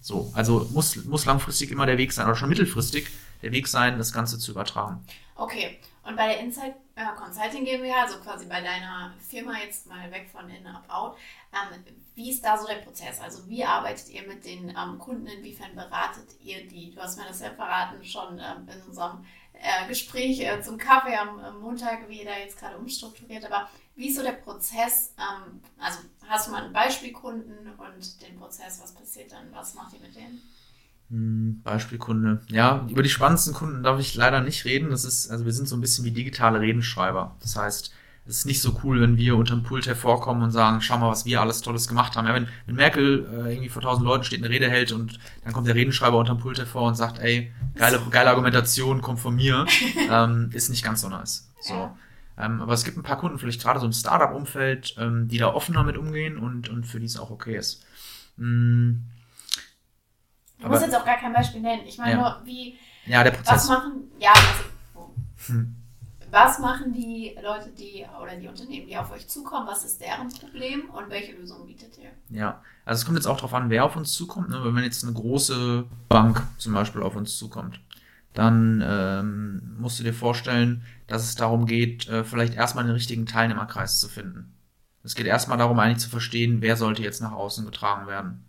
So, 0.00 0.32
also 0.34 0.68
muss, 0.72 0.96
muss 1.04 1.24
langfristig 1.24 1.70
immer 1.70 1.86
der 1.86 1.98
Weg 1.98 2.12
sein, 2.12 2.26
oder 2.26 2.36
schon 2.36 2.48
mittelfristig 2.48 3.08
der 3.42 3.52
Weg 3.52 3.68
sein, 3.68 3.98
das 3.98 4.12
Ganze 4.12 4.38
zu 4.38 4.52
übertragen. 4.52 5.04
Okay, 5.36 5.78
und 6.02 6.16
bei 6.16 6.28
der 6.28 6.40
Insight 6.40 6.74
äh, 6.94 7.04
Consulting 7.16 7.64
GmbH, 7.64 8.02
also 8.02 8.18
quasi 8.18 8.46
bei 8.46 8.60
deiner 8.60 9.12
Firma 9.18 9.58
jetzt 9.58 9.86
mal 9.86 10.10
weg 10.10 10.28
von 10.30 10.48
In 10.48 10.66
Up 10.66 10.84
Out, 10.88 11.16
ähm, 11.52 11.84
wie 12.14 12.30
ist 12.30 12.44
da 12.44 12.56
so 12.56 12.66
der 12.66 12.76
Prozess? 12.76 13.20
Also 13.20 13.48
wie 13.48 13.64
arbeitet 13.64 14.08
ihr 14.08 14.26
mit 14.26 14.44
den 14.44 14.70
ähm, 14.70 14.98
Kunden? 14.98 15.26
Inwiefern 15.26 15.74
beratet 15.74 16.28
ihr 16.42 16.66
die? 16.66 16.94
Du 16.94 17.00
hast 17.00 17.18
mir 17.18 17.26
das 17.26 17.40
ja 17.40 17.50
verraten 17.50 18.02
schon 18.04 18.38
ähm, 18.38 18.68
in 18.72 18.82
unserem 18.82 19.24
äh, 19.60 19.88
Gespräch 19.88 20.40
äh, 20.40 20.60
zum 20.62 20.78
Kaffee 20.78 21.16
am, 21.16 21.38
am, 21.38 21.60
Montag, 21.60 22.08
wie 22.08 22.20
ihr 22.20 22.24
da 22.24 22.38
jetzt 22.38 22.58
gerade 22.58 22.76
umstrukturiert. 22.76 23.44
Aber 23.44 23.68
wie 23.94 24.08
ist 24.08 24.16
so 24.16 24.22
der 24.22 24.32
Prozess? 24.32 25.14
Ähm, 25.18 25.60
also 25.78 25.98
hast 26.26 26.46
du 26.46 26.52
mal 26.52 26.64
einen 26.64 26.72
Beispielkunden 26.72 27.70
und 27.78 28.22
den 28.22 28.38
Prozess, 28.38 28.80
was 28.82 28.92
passiert 28.92 29.32
dann? 29.32 29.52
Was 29.52 29.74
macht 29.74 29.94
ihr 29.94 30.00
mit 30.00 30.14
denen? 30.14 30.42
Hm, 31.10 31.60
Beispielkunde. 31.62 32.42
Ja, 32.48 32.86
über 32.88 33.02
die 33.02 33.08
spannendsten 33.08 33.54
Kunden 33.54 33.82
darf 33.82 34.00
ich 34.00 34.14
leider 34.14 34.40
nicht 34.40 34.64
reden. 34.64 34.90
Das 34.90 35.04
ist, 35.04 35.30
also 35.30 35.44
wir 35.44 35.52
sind 35.52 35.68
so 35.68 35.76
ein 35.76 35.80
bisschen 35.80 36.04
wie 36.04 36.10
digitale 36.10 36.60
Redenschreiber. 36.60 37.36
Das 37.40 37.56
heißt, 37.56 37.92
es 38.28 38.38
ist 38.38 38.46
nicht 38.46 38.60
so 38.60 38.78
cool, 38.82 39.00
wenn 39.00 39.16
wir 39.16 39.36
unterm 39.36 39.62
Pult 39.62 39.86
hervorkommen 39.86 40.42
und 40.42 40.50
sagen, 40.50 40.80
schau 40.80 40.98
mal, 40.98 41.10
was 41.10 41.24
wir 41.24 41.40
alles 41.40 41.60
Tolles 41.60 41.86
gemacht 41.86 42.16
haben. 42.16 42.26
Ja, 42.26 42.34
wenn, 42.34 42.48
wenn 42.66 42.74
Merkel 42.74 43.26
äh, 43.30 43.52
irgendwie 43.52 43.68
vor 43.68 43.82
tausend 43.82 44.04
Leuten 44.04 44.24
steht, 44.24 44.42
eine 44.42 44.52
Rede 44.52 44.68
hält 44.68 44.90
und 44.92 45.18
dann 45.44 45.52
kommt 45.52 45.68
der 45.68 45.76
Redenschreiber 45.76 46.18
unterm 46.18 46.38
Pult 46.38 46.58
hervor 46.58 46.88
und 46.88 46.96
sagt, 46.96 47.20
ey, 47.20 47.52
geile, 47.76 48.00
geile 48.10 48.30
Argumentation, 48.30 49.00
kommt 49.00 49.20
von 49.20 49.36
mir, 49.36 49.66
ähm, 50.10 50.50
ist 50.52 50.70
nicht 50.70 50.84
ganz 50.84 51.02
so 51.02 51.08
nice. 51.08 51.48
So. 51.60 51.96
Ähm, 52.38 52.60
aber 52.60 52.72
es 52.72 52.84
gibt 52.84 52.96
ein 52.96 53.02
paar 53.02 53.18
Kunden, 53.18 53.38
vielleicht 53.38 53.62
gerade 53.62 53.80
so 53.80 53.86
im 53.86 53.92
Startup-Umfeld, 53.92 54.96
ähm, 54.98 55.28
die 55.28 55.38
da 55.38 55.54
offener 55.54 55.84
mit 55.84 55.96
umgehen 55.96 56.36
und, 56.36 56.68
und 56.68 56.84
für 56.84 56.98
die 56.98 57.06
es 57.06 57.18
auch 57.18 57.30
okay 57.30 57.56
ist. 57.56 57.84
Mhm. 58.36 59.04
Du 60.58 60.68
musst 60.68 60.82
jetzt 60.82 60.96
auch 60.96 61.04
gar 61.04 61.18
kein 61.18 61.32
Beispiel 61.32 61.60
nennen. 61.60 61.82
Ich 61.86 61.98
meine 61.98 62.12
ja. 62.12 62.16
nur, 62.16 62.46
wie. 62.46 62.78
Ja, 63.06 63.22
der 63.22 63.30
Prozess. 63.30 63.54
Was 63.54 63.68
machen. 63.68 64.10
Ja, 64.18 64.30
also, 64.30 64.64
oh. 64.94 65.10
hm. 65.46 65.75
Was 66.38 66.58
machen 66.58 66.92
die 66.92 67.34
Leute, 67.42 67.70
die 67.70 68.04
oder 68.22 68.36
die 68.36 68.46
Unternehmen, 68.46 68.86
die 68.86 68.98
auf 68.98 69.10
euch 69.10 69.26
zukommen? 69.26 69.66
Was 69.66 69.86
ist 69.86 70.02
deren 70.02 70.28
Problem 70.28 70.90
und 70.90 71.08
welche 71.08 71.32
Lösungen 71.32 71.66
bietet 71.66 71.96
ihr? 71.96 72.10
Ja, 72.28 72.62
also 72.84 73.00
es 73.00 73.06
kommt 73.06 73.16
jetzt 73.16 73.26
auch 73.26 73.38
darauf 73.38 73.54
an, 73.54 73.70
wer 73.70 73.86
auf 73.86 73.96
uns 73.96 74.12
zukommt. 74.12 74.50
Ne? 74.50 74.60
Wenn 74.62 74.84
jetzt 74.84 75.02
eine 75.02 75.14
große 75.14 75.86
Bank 76.10 76.42
zum 76.58 76.74
Beispiel 76.74 77.02
auf 77.02 77.16
uns 77.16 77.38
zukommt, 77.38 77.80
dann 78.34 78.84
ähm, 78.86 79.76
musst 79.80 79.98
du 79.98 80.02
dir 80.02 80.12
vorstellen, 80.12 80.84
dass 81.06 81.22
es 81.22 81.36
darum 81.36 81.64
geht, 81.64 82.06
äh, 82.08 82.22
vielleicht 82.22 82.54
erstmal 82.54 82.84
den 82.84 82.92
richtigen 82.92 83.24
Teilnehmerkreis 83.24 83.98
zu 83.98 84.06
finden. 84.06 84.52
Es 85.02 85.14
geht 85.14 85.24
erstmal 85.24 85.56
darum, 85.56 85.78
eigentlich 85.78 86.04
zu 86.04 86.10
verstehen, 86.10 86.60
wer 86.60 86.76
sollte 86.76 87.02
jetzt 87.02 87.22
nach 87.22 87.32
außen 87.32 87.64
getragen 87.64 88.08
werden. 88.08 88.44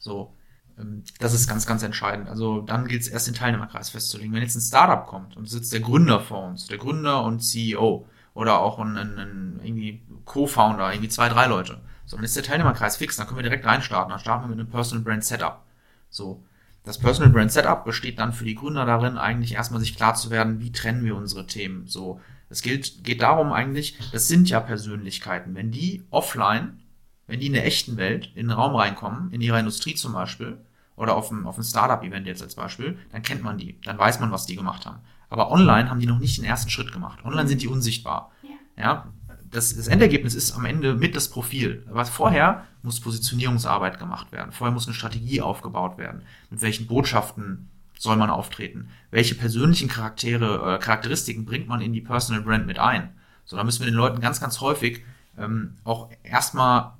So. 0.00 0.34
Ähm, 0.78 1.04
das 1.18 1.34
ist 1.34 1.48
ganz, 1.48 1.66
ganz 1.66 1.82
entscheidend. 1.82 2.28
Also 2.28 2.60
dann 2.60 2.86
gilt 2.86 3.02
es 3.02 3.08
erst 3.08 3.26
den 3.26 3.34
Teilnehmerkreis 3.34 3.90
festzulegen. 3.90 4.32
Wenn 4.32 4.42
jetzt 4.42 4.56
ein 4.56 4.60
Startup 4.60 5.06
kommt 5.06 5.36
und 5.36 5.48
sitzt 5.48 5.72
der 5.72 5.80
Gründer 5.80 6.20
vor 6.20 6.46
uns, 6.46 6.66
der 6.66 6.78
Gründer 6.78 7.24
und 7.24 7.40
CEO 7.40 8.06
oder 8.34 8.60
auch 8.60 8.78
ein, 8.78 8.96
ein, 8.96 9.18
ein 9.18 9.60
irgendwie 9.62 10.02
Co-Founder, 10.24 10.92
irgendwie 10.92 11.08
zwei, 11.08 11.28
drei 11.28 11.46
Leute, 11.46 11.80
so, 12.04 12.16
dann 12.16 12.24
ist 12.24 12.36
der 12.36 12.42
Teilnehmerkreis 12.42 12.96
fix, 12.96 13.16
dann 13.16 13.26
können 13.26 13.38
wir 13.38 13.44
direkt 13.44 13.64
reinstarten. 13.64 14.10
Dann 14.10 14.18
starten 14.18 14.44
wir 14.44 14.48
mit 14.48 14.58
einem 14.58 14.70
Personal 14.70 15.04
Brand 15.04 15.24
Setup. 15.24 15.62
So. 16.10 16.42
Das 16.84 16.98
Personal 16.98 17.32
Brand 17.32 17.52
Setup 17.52 17.84
besteht 17.84 18.18
dann 18.18 18.32
für 18.32 18.44
die 18.44 18.56
Gründer 18.56 18.84
darin, 18.84 19.16
eigentlich 19.16 19.54
erstmal 19.54 19.80
sich 19.80 19.96
klar 19.96 20.14
zu 20.14 20.30
werden, 20.30 20.60
wie 20.60 20.72
trennen 20.72 21.04
wir 21.04 21.16
unsere 21.16 21.46
Themen. 21.46 21.86
So. 21.86 22.20
Es 22.50 22.60
gilt, 22.60 23.02
geht 23.04 23.22
darum 23.22 23.52
eigentlich, 23.52 23.96
das 24.12 24.28
sind 24.28 24.50
ja 24.50 24.60
Persönlichkeiten. 24.60 25.54
Wenn 25.54 25.70
die 25.70 26.02
offline, 26.10 26.81
wenn 27.26 27.40
die 27.40 27.46
in 27.46 27.52
der 27.52 27.66
echten 27.66 27.96
Welt 27.96 28.30
in 28.34 28.48
den 28.48 28.56
Raum 28.56 28.74
reinkommen, 28.74 29.32
in 29.32 29.40
ihrer 29.40 29.58
Industrie 29.58 29.94
zum 29.94 30.12
Beispiel, 30.12 30.58
oder 30.96 31.16
auf 31.16 31.30
ein, 31.30 31.46
auf 31.46 31.56
ein 31.56 31.64
Startup-Event 31.64 32.26
jetzt 32.26 32.42
als 32.42 32.54
Beispiel, 32.54 32.98
dann 33.10 33.22
kennt 33.22 33.42
man 33.42 33.58
die, 33.58 33.80
dann 33.82 33.98
weiß 33.98 34.20
man, 34.20 34.30
was 34.30 34.46
die 34.46 34.56
gemacht 34.56 34.86
haben. 34.86 34.98
Aber 35.30 35.50
online 35.50 35.88
haben 35.88 36.00
die 36.00 36.06
noch 36.06 36.18
nicht 36.18 36.36
den 36.36 36.44
ersten 36.44 36.70
Schritt 36.70 36.92
gemacht. 36.92 37.24
Online 37.24 37.48
sind 37.48 37.62
die 37.62 37.68
unsichtbar. 37.68 38.30
Ja, 38.42 38.82
ja 38.82 39.12
das, 39.50 39.74
das 39.76 39.86
Endergebnis 39.86 40.34
ist 40.34 40.52
am 40.52 40.64
Ende 40.64 40.94
mit 40.94 41.14
das 41.16 41.28
Profil. 41.28 41.86
Aber 41.88 42.04
vorher 42.04 42.64
muss 42.82 43.00
Positionierungsarbeit 43.00 43.98
gemacht 43.98 44.32
werden. 44.32 44.52
Vorher 44.52 44.72
muss 44.72 44.86
eine 44.86 44.94
Strategie 44.94 45.40
aufgebaut 45.40 45.98
werden. 45.98 46.22
Mit 46.50 46.62
welchen 46.62 46.86
Botschaften 46.86 47.70
soll 47.98 48.16
man 48.16 48.30
auftreten? 48.30 48.88
Welche 49.10 49.34
persönlichen 49.34 49.88
Charaktere, 49.88 50.74
äh, 50.74 50.78
Charakteristiken 50.78 51.44
bringt 51.44 51.68
man 51.68 51.80
in 51.80 51.92
die 51.92 52.00
Personal 52.00 52.42
Brand 52.42 52.66
mit 52.66 52.78
ein? 52.78 53.10
So, 53.44 53.56
da 53.56 53.64
müssen 53.64 53.80
wir 53.80 53.86
den 53.86 53.94
Leuten 53.94 54.20
ganz, 54.20 54.40
ganz 54.40 54.60
häufig 54.60 55.04
ähm, 55.38 55.76
auch 55.84 56.10
erstmal 56.22 56.94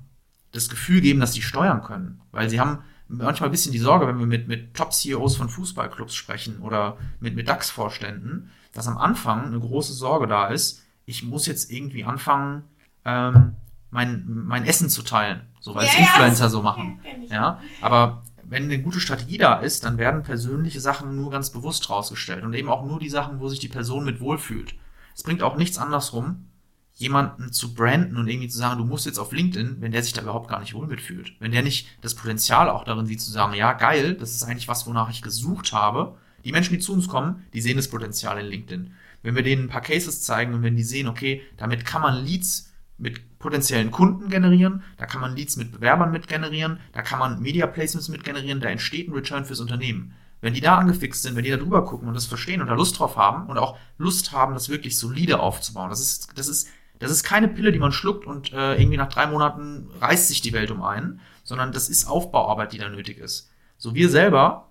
das 0.53 0.69
Gefühl 0.69 1.01
geben, 1.01 1.19
dass 1.19 1.33
sie 1.33 1.41
steuern 1.41 1.83
können. 1.83 2.21
Weil 2.31 2.49
sie 2.49 2.59
haben 2.59 2.79
manchmal 3.07 3.49
ein 3.49 3.51
bisschen 3.51 3.73
die 3.73 3.79
Sorge, 3.79 4.07
wenn 4.07 4.19
wir 4.19 4.25
mit, 4.25 4.47
mit 4.47 4.73
Top-CEOs 4.73 5.35
von 5.35 5.49
Fußballclubs 5.49 6.15
sprechen 6.15 6.59
oder 6.59 6.97
mit, 7.19 7.35
mit 7.35 7.49
DAX-Vorständen, 7.49 8.49
dass 8.71 8.87
am 8.87 8.97
Anfang 8.97 9.47
eine 9.47 9.59
große 9.59 9.93
Sorge 9.93 10.27
da 10.27 10.47
ist, 10.47 10.83
ich 11.05 11.23
muss 11.23 11.45
jetzt 11.45 11.71
irgendwie 11.71 12.05
anfangen, 12.05 12.63
ähm, 13.03 13.55
mein, 13.91 14.23
mein 14.25 14.65
Essen 14.65 14.89
zu 14.89 15.03
teilen, 15.03 15.41
so 15.59 15.75
weil 15.75 15.85
es 15.85 15.97
Influencer 15.97 16.45
ja, 16.45 16.49
so 16.49 16.61
machen. 16.61 16.99
Ja, 17.29 17.59
aber 17.81 18.23
wenn 18.43 18.63
eine 18.63 18.81
gute 18.81 18.99
Strategie 18.99 19.37
da 19.37 19.55
ist, 19.55 19.83
dann 19.83 19.97
werden 19.97 20.23
persönliche 20.23 20.79
Sachen 20.79 21.15
nur 21.15 21.29
ganz 21.31 21.51
bewusst 21.51 21.89
rausgestellt 21.89 22.43
und 22.43 22.53
eben 22.53 22.69
auch 22.69 22.85
nur 22.85 22.99
die 22.99 23.09
Sachen, 23.09 23.39
wo 23.39 23.49
sich 23.49 23.59
die 23.59 23.67
Person 23.67 24.05
mit 24.05 24.19
wohlfühlt. 24.19 24.75
Es 25.15 25.23
bringt 25.23 25.43
auch 25.43 25.57
nichts 25.57 25.77
andersrum, 25.77 26.47
jemanden 26.95 27.51
zu 27.51 27.73
branden 27.73 28.17
und 28.17 28.27
irgendwie 28.27 28.47
zu 28.47 28.57
sagen, 28.57 28.77
du 28.77 28.85
musst 28.85 29.05
jetzt 29.05 29.17
auf 29.17 29.31
LinkedIn, 29.31 29.77
wenn 29.79 29.91
der 29.91 30.03
sich 30.03 30.13
da 30.13 30.21
überhaupt 30.21 30.49
gar 30.49 30.59
nicht 30.59 30.73
wohl 30.73 30.87
mitfühlt. 30.87 31.33
Wenn 31.39 31.51
der 31.51 31.63
nicht 31.63 31.87
das 32.01 32.15
Potenzial 32.15 32.69
auch 32.69 32.83
darin 32.83 33.07
sieht, 33.07 33.21
zu 33.21 33.31
sagen, 33.31 33.53
ja, 33.53 33.73
geil, 33.73 34.15
das 34.15 34.31
ist 34.31 34.43
eigentlich 34.43 34.67
was, 34.67 34.85
wonach 34.85 35.09
ich 35.09 35.21
gesucht 35.21 35.73
habe. 35.73 36.17
Die 36.45 36.51
Menschen, 36.51 36.73
die 36.73 36.79
zu 36.79 36.93
uns 36.93 37.07
kommen, 37.07 37.45
die 37.53 37.61
sehen 37.61 37.77
das 37.77 37.89
Potenzial 37.89 38.39
in 38.39 38.45
LinkedIn. 38.45 38.93
Wenn 39.23 39.35
wir 39.35 39.43
denen 39.43 39.65
ein 39.65 39.69
paar 39.69 39.81
Cases 39.81 40.21
zeigen 40.21 40.53
und 40.53 40.61
wenn 40.61 40.75
die 40.75 40.83
sehen, 40.83 41.07
okay, 41.07 41.41
damit 41.57 41.85
kann 41.85 42.01
man 42.01 42.23
Leads 42.23 42.71
mit 42.97 43.39
potenziellen 43.39 43.91
Kunden 43.91 44.29
generieren, 44.29 44.83
da 44.97 45.05
kann 45.05 45.21
man 45.21 45.35
Leads 45.35 45.57
mit 45.57 45.71
Bewerbern 45.71 46.11
mit 46.11 46.27
generieren, 46.27 46.79
da 46.91 47.01
kann 47.01 47.19
man 47.19 47.41
Media 47.41 47.65
Placements 47.65 48.09
mit 48.09 48.23
generieren, 48.23 48.61
da 48.61 48.69
entsteht 48.69 49.07
ein 49.07 49.13
Return 49.13 49.45
fürs 49.45 49.59
Unternehmen. 49.59 50.13
Wenn 50.41 50.53
die 50.53 50.61
da 50.61 50.77
angefixt 50.77 51.23
sind, 51.23 51.35
wenn 51.35 51.45
die 51.45 51.49
da 51.49 51.57
drüber 51.57 51.85
gucken 51.85 52.07
und 52.07 52.13
das 52.13 52.25
verstehen 52.25 52.61
und 52.61 52.67
da 52.67 52.73
Lust 52.73 52.99
drauf 52.99 53.15
haben 53.15 53.47
und 53.47 53.57
auch 53.57 53.77
Lust 53.97 54.33
haben, 54.33 54.53
das 54.53 54.69
wirklich 54.69 54.97
solide 54.97 55.39
aufzubauen, 55.39 55.89
das 55.89 56.01
ist, 56.01 56.37
das 56.37 56.47
ist 56.47 56.67
das 57.03 57.11
ist 57.11 57.23
keine 57.23 57.47
Pille, 57.47 57.71
die 57.71 57.79
man 57.79 57.91
schluckt 57.91 58.25
und 58.25 58.51
äh, 58.53 58.75
irgendwie 58.75 58.97
nach 58.97 59.09
drei 59.09 59.27
Monaten 59.27 59.89
reißt 59.99 60.27
sich 60.27 60.41
die 60.41 60.53
Welt 60.53 60.71
um 60.71 60.81
einen, 60.81 61.19
sondern 61.43 61.71
das 61.71 61.89
ist 61.89 62.07
Aufbauarbeit, 62.07 62.73
die 62.73 62.77
da 62.77 62.89
nötig 62.89 63.17
ist. 63.17 63.51
So 63.77 63.93
wir 63.95 64.09
selber 64.09 64.69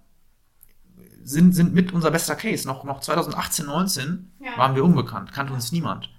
sind, 1.22 1.54
sind 1.54 1.74
mit 1.74 1.92
unser 1.92 2.10
bester 2.10 2.34
Case. 2.34 2.66
Noch, 2.66 2.84
noch 2.84 3.00
2018, 3.00 3.66
19 3.66 4.32
ja. 4.40 4.56
waren 4.56 4.74
wir 4.74 4.84
unbekannt, 4.84 5.32
kannte 5.32 5.52
uns 5.52 5.72
niemand. 5.72 6.10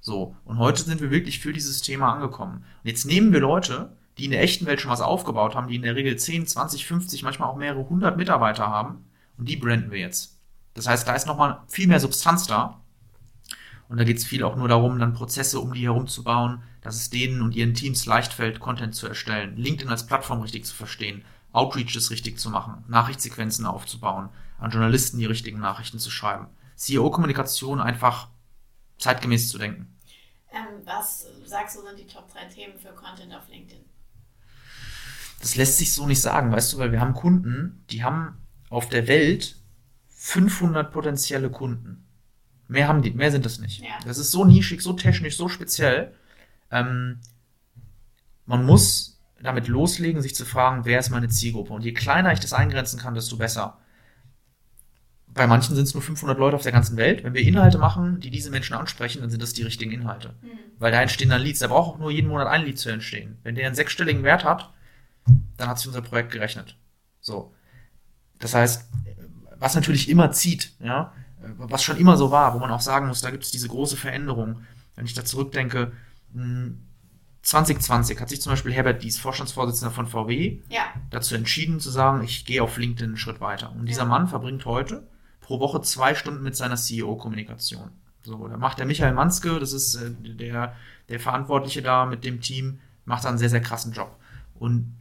So. 0.00 0.36
Und 0.44 0.58
heute 0.58 0.82
sind 0.82 1.00
wir 1.00 1.10
wirklich 1.10 1.40
für 1.40 1.52
dieses 1.52 1.82
Thema 1.82 2.12
angekommen. 2.12 2.64
Und 2.82 2.88
jetzt 2.88 3.06
nehmen 3.06 3.32
wir 3.32 3.40
Leute, 3.40 3.96
die 4.18 4.24
in 4.26 4.30
der 4.30 4.42
echten 4.42 4.66
Welt 4.66 4.80
schon 4.80 4.90
was 4.90 5.00
aufgebaut 5.00 5.54
haben, 5.54 5.68
die 5.68 5.76
in 5.76 5.82
der 5.82 5.96
Regel 5.96 6.16
10, 6.16 6.46
20, 6.46 6.86
50, 6.86 7.22
manchmal 7.22 7.48
auch 7.48 7.56
mehrere 7.56 7.88
hundert 7.88 8.16
Mitarbeiter 8.16 8.66
haben, 8.66 9.06
und 9.38 9.48
die 9.48 9.56
branden 9.56 9.90
wir 9.90 9.98
jetzt. 9.98 10.38
Das 10.74 10.86
heißt, 10.86 11.08
da 11.08 11.14
ist 11.14 11.26
nochmal 11.26 11.62
viel 11.68 11.88
mehr 11.88 12.00
Substanz 12.00 12.46
da. 12.46 12.79
Und 13.90 13.96
da 13.96 14.04
geht 14.04 14.18
es 14.18 14.24
viel 14.24 14.44
auch 14.44 14.54
nur 14.54 14.68
darum, 14.68 15.00
dann 15.00 15.14
Prozesse 15.14 15.58
um 15.58 15.74
die 15.74 15.82
herum 15.82 16.06
zu 16.06 16.22
bauen, 16.22 16.62
dass 16.80 16.94
es 16.94 17.10
denen 17.10 17.42
und 17.42 17.56
ihren 17.56 17.74
Teams 17.74 18.06
leicht 18.06 18.32
fällt, 18.32 18.60
Content 18.60 18.94
zu 18.94 19.08
erstellen, 19.08 19.56
LinkedIn 19.56 19.90
als 19.90 20.06
Plattform 20.06 20.42
richtig 20.42 20.64
zu 20.64 20.76
verstehen, 20.76 21.24
Outreaches 21.50 22.12
richtig 22.12 22.38
zu 22.38 22.50
machen, 22.50 22.84
Nachrichtssequenzen 22.86 23.66
aufzubauen, 23.66 24.28
an 24.60 24.70
Journalisten 24.70 25.18
die 25.18 25.26
richtigen 25.26 25.58
Nachrichten 25.58 25.98
zu 25.98 26.08
schreiben. 26.08 26.46
CEO-Kommunikation 26.76 27.80
einfach 27.80 28.28
zeitgemäß 28.98 29.48
zu 29.48 29.58
denken. 29.58 29.98
Ähm, 30.52 30.82
was 30.84 31.26
sagst 31.44 31.76
du 31.76 31.82
sind 31.82 31.98
die 31.98 32.06
Top 32.06 32.32
3 32.32 32.44
Themen 32.44 32.78
für 32.78 32.90
Content 32.90 33.34
auf 33.34 33.48
LinkedIn? 33.48 33.84
Das 35.40 35.56
lässt 35.56 35.78
sich 35.78 35.92
so 35.92 36.06
nicht 36.06 36.20
sagen, 36.20 36.52
weißt 36.52 36.72
du, 36.72 36.78
weil 36.78 36.92
wir 36.92 37.00
haben 37.00 37.14
Kunden, 37.14 37.84
die 37.90 38.04
haben 38.04 38.38
auf 38.68 38.88
der 38.88 39.08
Welt 39.08 39.56
500 40.10 40.92
potenzielle 40.92 41.50
Kunden. 41.50 42.06
Mehr 42.70 42.86
haben 42.86 43.02
die, 43.02 43.10
mehr 43.10 43.32
sind 43.32 43.44
das 43.44 43.58
nicht. 43.58 43.80
Ja. 43.80 43.98
Das 44.06 44.16
ist 44.16 44.30
so 44.30 44.44
nischig, 44.44 44.80
so 44.80 44.92
technisch, 44.92 45.36
so 45.36 45.48
speziell. 45.48 46.14
Ähm, 46.70 47.18
man 48.46 48.64
muss 48.64 49.20
damit 49.42 49.66
loslegen, 49.66 50.22
sich 50.22 50.36
zu 50.36 50.44
fragen, 50.44 50.84
wer 50.84 51.00
ist 51.00 51.10
meine 51.10 51.28
Zielgruppe? 51.28 51.72
Und 51.72 51.84
je 51.84 51.92
kleiner 51.92 52.32
ich 52.32 52.38
das 52.38 52.52
eingrenzen 52.52 53.00
kann, 53.00 53.14
desto 53.14 53.36
besser. 53.36 53.78
Bei 55.26 55.48
manchen 55.48 55.74
sind 55.74 55.84
es 55.84 55.94
nur 55.94 56.02
500 56.02 56.38
Leute 56.38 56.54
auf 56.54 56.62
der 56.62 56.70
ganzen 56.70 56.96
Welt. 56.96 57.24
Wenn 57.24 57.34
wir 57.34 57.42
Inhalte 57.42 57.78
machen, 57.78 58.20
die 58.20 58.30
diese 58.30 58.50
Menschen 58.50 58.74
ansprechen, 58.74 59.20
dann 59.20 59.30
sind 59.30 59.42
das 59.42 59.52
die 59.52 59.62
richtigen 59.62 59.90
Inhalte. 59.90 60.34
Mhm. 60.40 60.48
Weil 60.78 60.92
da 60.92 61.02
entstehen 61.02 61.30
dann 61.30 61.42
Leads. 61.42 61.58
Da 61.58 61.66
braucht 61.66 61.94
auch 61.94 61.98
nur 61.98 62.12
jeden 62.12 62.28
Monat 62.28 62.46
ein 62.46 62.64
Lead 62.64 62.78
zu 62.78 62.90
entstehen. 62.90 63.38
Wenn 63.42 63.56
der 63.56 63.66
einen 63.66 63.74
sechsstelligen 63.74 64.22
Wert 64.22 64.44
hat, 64.44 64.72
dann 65.56 65.68
hat 65.68 65.78
sich 65.78 65.88
unser 65.88 66.02
Projekt 66.02 66.30
gerechnet. 66.30 66.76
So. 67.20 67.52
Das 68.38 68.54
heißt, 68.54 68.88
was 69.58 69.74
natürlich 69.74 70.08
immer 70.08 70.30
zieht, 70.30 70.72
ja, 70.78 71.12
was 71.58 71.82
schon 71.82 71.96
immer 71.96 72.16
so 72.16 72.30
war, 72.30 72.54
wo 72.54 72.58
man 72.58 72.70
auch 72.70 72.80
sagen 72.80 73.06
muss, 73.08 73.20
da 73.20 73.30
gibt 73.30 73.44
es 73.44 73.50
diese 73.50 73.68
große 73.68 73.96
Veränderung. 73.96 74.62
Wenn 74.96 75.04
ich 75.06 75.14
da 75.14 75.24
zurückdenke, 75.24 75.92
hm, 76.32 76.80
2020 77.42 78.20
hat 78.20 78.28
sich 78.28 78.42
zum 78.42 78.52
Beispiel 78.52 78.72
Herbert 78.72 79.02
Dies, 79.02 79.18
Vorstandsvorsitzender 79.18 79.92
von 79.92 80.06
VW, 80.06 80.58
Ja. 80.68 80.82
dazu 81.10 81.34
entschieden 81.34 81.80
zu 81.80 81.90
sagen, 81.90 82.22
ich 82.22 82.44
gehe 82.44 82.62
auf 82.62 82.76
LinkedIn 82.76 83.10
einen 83.10 83.16
Schritt 83.16 83.40
weiter. 83.40 83.72
Und 83.72 83.86
dieser 83.86 84.02
Ja. 84.02 84.08
Mann 84.08 84.28
verbringt 84.28 84.66
heute 84.66 85.06
pro 85.40 85.58
Woche 85.58 85.80
zwei 85.80 86.14
Stunden 86.14 86.42
mit 86.42 86.54
seiner 86.54 86.76
CEO-Kommunikation. 86.76 87.90
So, 88.22 88.46
da 88.48 88.58
macht 88.58 88.78
der 88.78 88.84
Michael 88.86 89.14
Manske, 89.14 89.58
das 89.58 89.72
ist 89.72 89.94
äh, 89.94 90.10
der, 90.10 90.74
der 91.08 91.18
Verantwortliche 91.20 91.80
da 91.80 92.04
mit 92.04 92.24
dem 92.24 92.40
Team, 92.42 92.80
macht 93.06 93.24
da 93.24 93.30
einen 93.30 93.38
sehr, 93.38 93.48
sehr 93.48 93.62
krassen 93.62 93.92
Job. 93.92 94.14
Und 94.54 94.94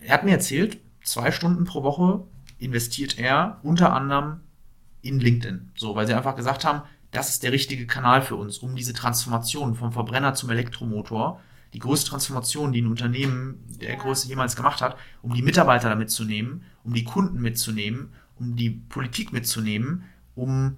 er 0.00 0.14
hat 0.14 0.24
mir 0.24 0.30
erzählt, 0.32 0.78
zwei 1.04 1.30
Stunden 1.30 1.64
pro 1.64 1.82
Woche 1.82 2.24
investiert 2.58 3.18
er 3.18 3.58
unter 3.62 3.92
anderem 3.92 4.40
in 5.02 5.20
LinkedIn. 5.20 5.72
So, 5.76 5.94
weil 5.94 6.06
sie 6.06 6.14
einfach 6.14 6.36
gesagt 6.36 6.64
haben, 6.64 6.82
das 7.10 7.28
ist 7.28 7.42
der 7.42 7.52
richtige 7.52 7.86
Kanal 7.86 8.22
für 8.22 8.36
uns, 8.36 8.58
um 8.58 8.74
diese 8.74 8.94
Transformation 8.94 9.74
vom 9.74 9.92
Verbrenner 9.92 10.34
zum 10.34 10.50
Elektromotor, 10.50 11.40
die 11.74 11.78
größte 11.78 12.10
Transformation, 12.10 12.72
die 12.72 12.82
ein 12.82 12.86
Unternehmen 12.86 13.62
der 13.80 13.96
Größe 13.96 14.28
jemals 14.28 14.56
gemacht 14.56 14.80
hat, 14.80 14.96
um 15.20 15.34
die 15.34 15.42
Mitarbeiter 15.42 15.88
da 15.88 15.94
mitzunehmen, 15.94 16.64
um 16.84 16.94
die 16.94 17.04
Kunden 17.04 17.40
mitzunehmen, 17.40 18.12
um 18.38 18.56
die 18.56 18.70
Politik 18.70 19.32
mitzunehmen, 19.32 20.04
um 20.34 20.76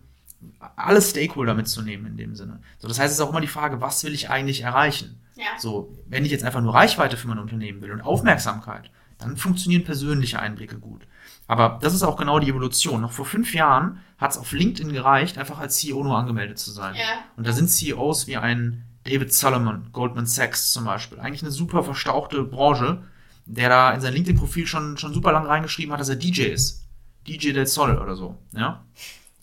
alle 0.76 1.00
Stakeholder 1.00 1.54
mitzunehmen 1.54 2.06
in 2.06 2.16
dem 2.16 2.34
Sinne. 2.34 2.60
So, 2.78 2.88
das 2.88 2.98
heißt, 2.98 3.12
es 3.12 3.18
ist 3.18 3.24
auch 3.24 3.30
immer 3.30 3.40
die 3.40 3.46
Frage, 3.46 3.80
was 3.80 4.04
will 4.04 4.12
ich 4.12 4.30
eigentlich 4.30 4.62
erreichen? 4.62 5.20
Ja. 5.36 5.58
So, 5.58 5.96
wenn 6.06 6.24
ich 6.24 6.30
jetzt 6.30 6.44
einfach 6.44 6.60
nur 6.60 6.74
Reichweite 6.74 7.16
für 7.16 7.28
mein 7.28 7.38
Unternehmen 7.38 7.80
will 7.80 7.92
und 7.92 8.02
Aufmerksamkeit, 8.02 8.90
dann 9.18 9.36
funktionieren 9.36 9.84
persönliche 9.84 10.38
Einblicke 10.38 10.78
gut. 10.78 11.06
Aber 11.46 11.78
das 11.82 11.94
ist 11.94 12.02
auch 12.02 12.16
genau 12.16 12.38
die 12.38 12.48
Evolution. 12.48 13.02
Noch 13.02 13.12
vor 13.12 13.26
fünf 13.26 13.54
Jahren 13.54 14.00
hat 14.18 14.30
es 14.30 14.38
auf 14.38 14.52
LinkedIn 14.52 14.92
gereicht, 14.92 15.36
einfach 15.36 15.58
als 15.58 15.78
CEO 15.78 16.02
nur 16.02 16.16
angemeldet 16.16 16.58
zu 16.58 16.70
sein. 16.70 16.94
Ja. 16.94 17.24
Und 17.36 17.46
da 17.46 17.52
sind 17.52 17.68
CEOs 17.68 18.26
wie 18.26 18.36
ein 18.36 18.84
David 19.04 19.34
Solomon, 19.34 19.88
Goldman 19.92 20.26
Sachs 20.26 20.72
zum 20.72 20.84
Beispiel. 20.84 21.20
Eigentlich 21.20 21.42
eine 21.42 21.50
super 21.50 21.82
verstauchte 21.82 22.42
Branche, 22.42 23.02
der 23.44 23.68
da 23.68 23.92
in 23.92 24.00
sein 24.00 24.14
LinkedIn-Profil 24.14 24.66
schon, 24.66 24.96
schon 24.96 25.12
super 25.12 25.32
lang 25.32 25.46
reingeschrieben 25.46 25.92
hat, 25.92 26.00
dass 26.00 26.08
er 26.08 26.16
DJ 26.16 26.44
ist. 26.44 26.86
DJ 27.26 27.52
del 27.52 27.66
Sol 27.66 27.98
oder 27.98 28.16
so. 28.16 28.38
Ja? 28.52 28.82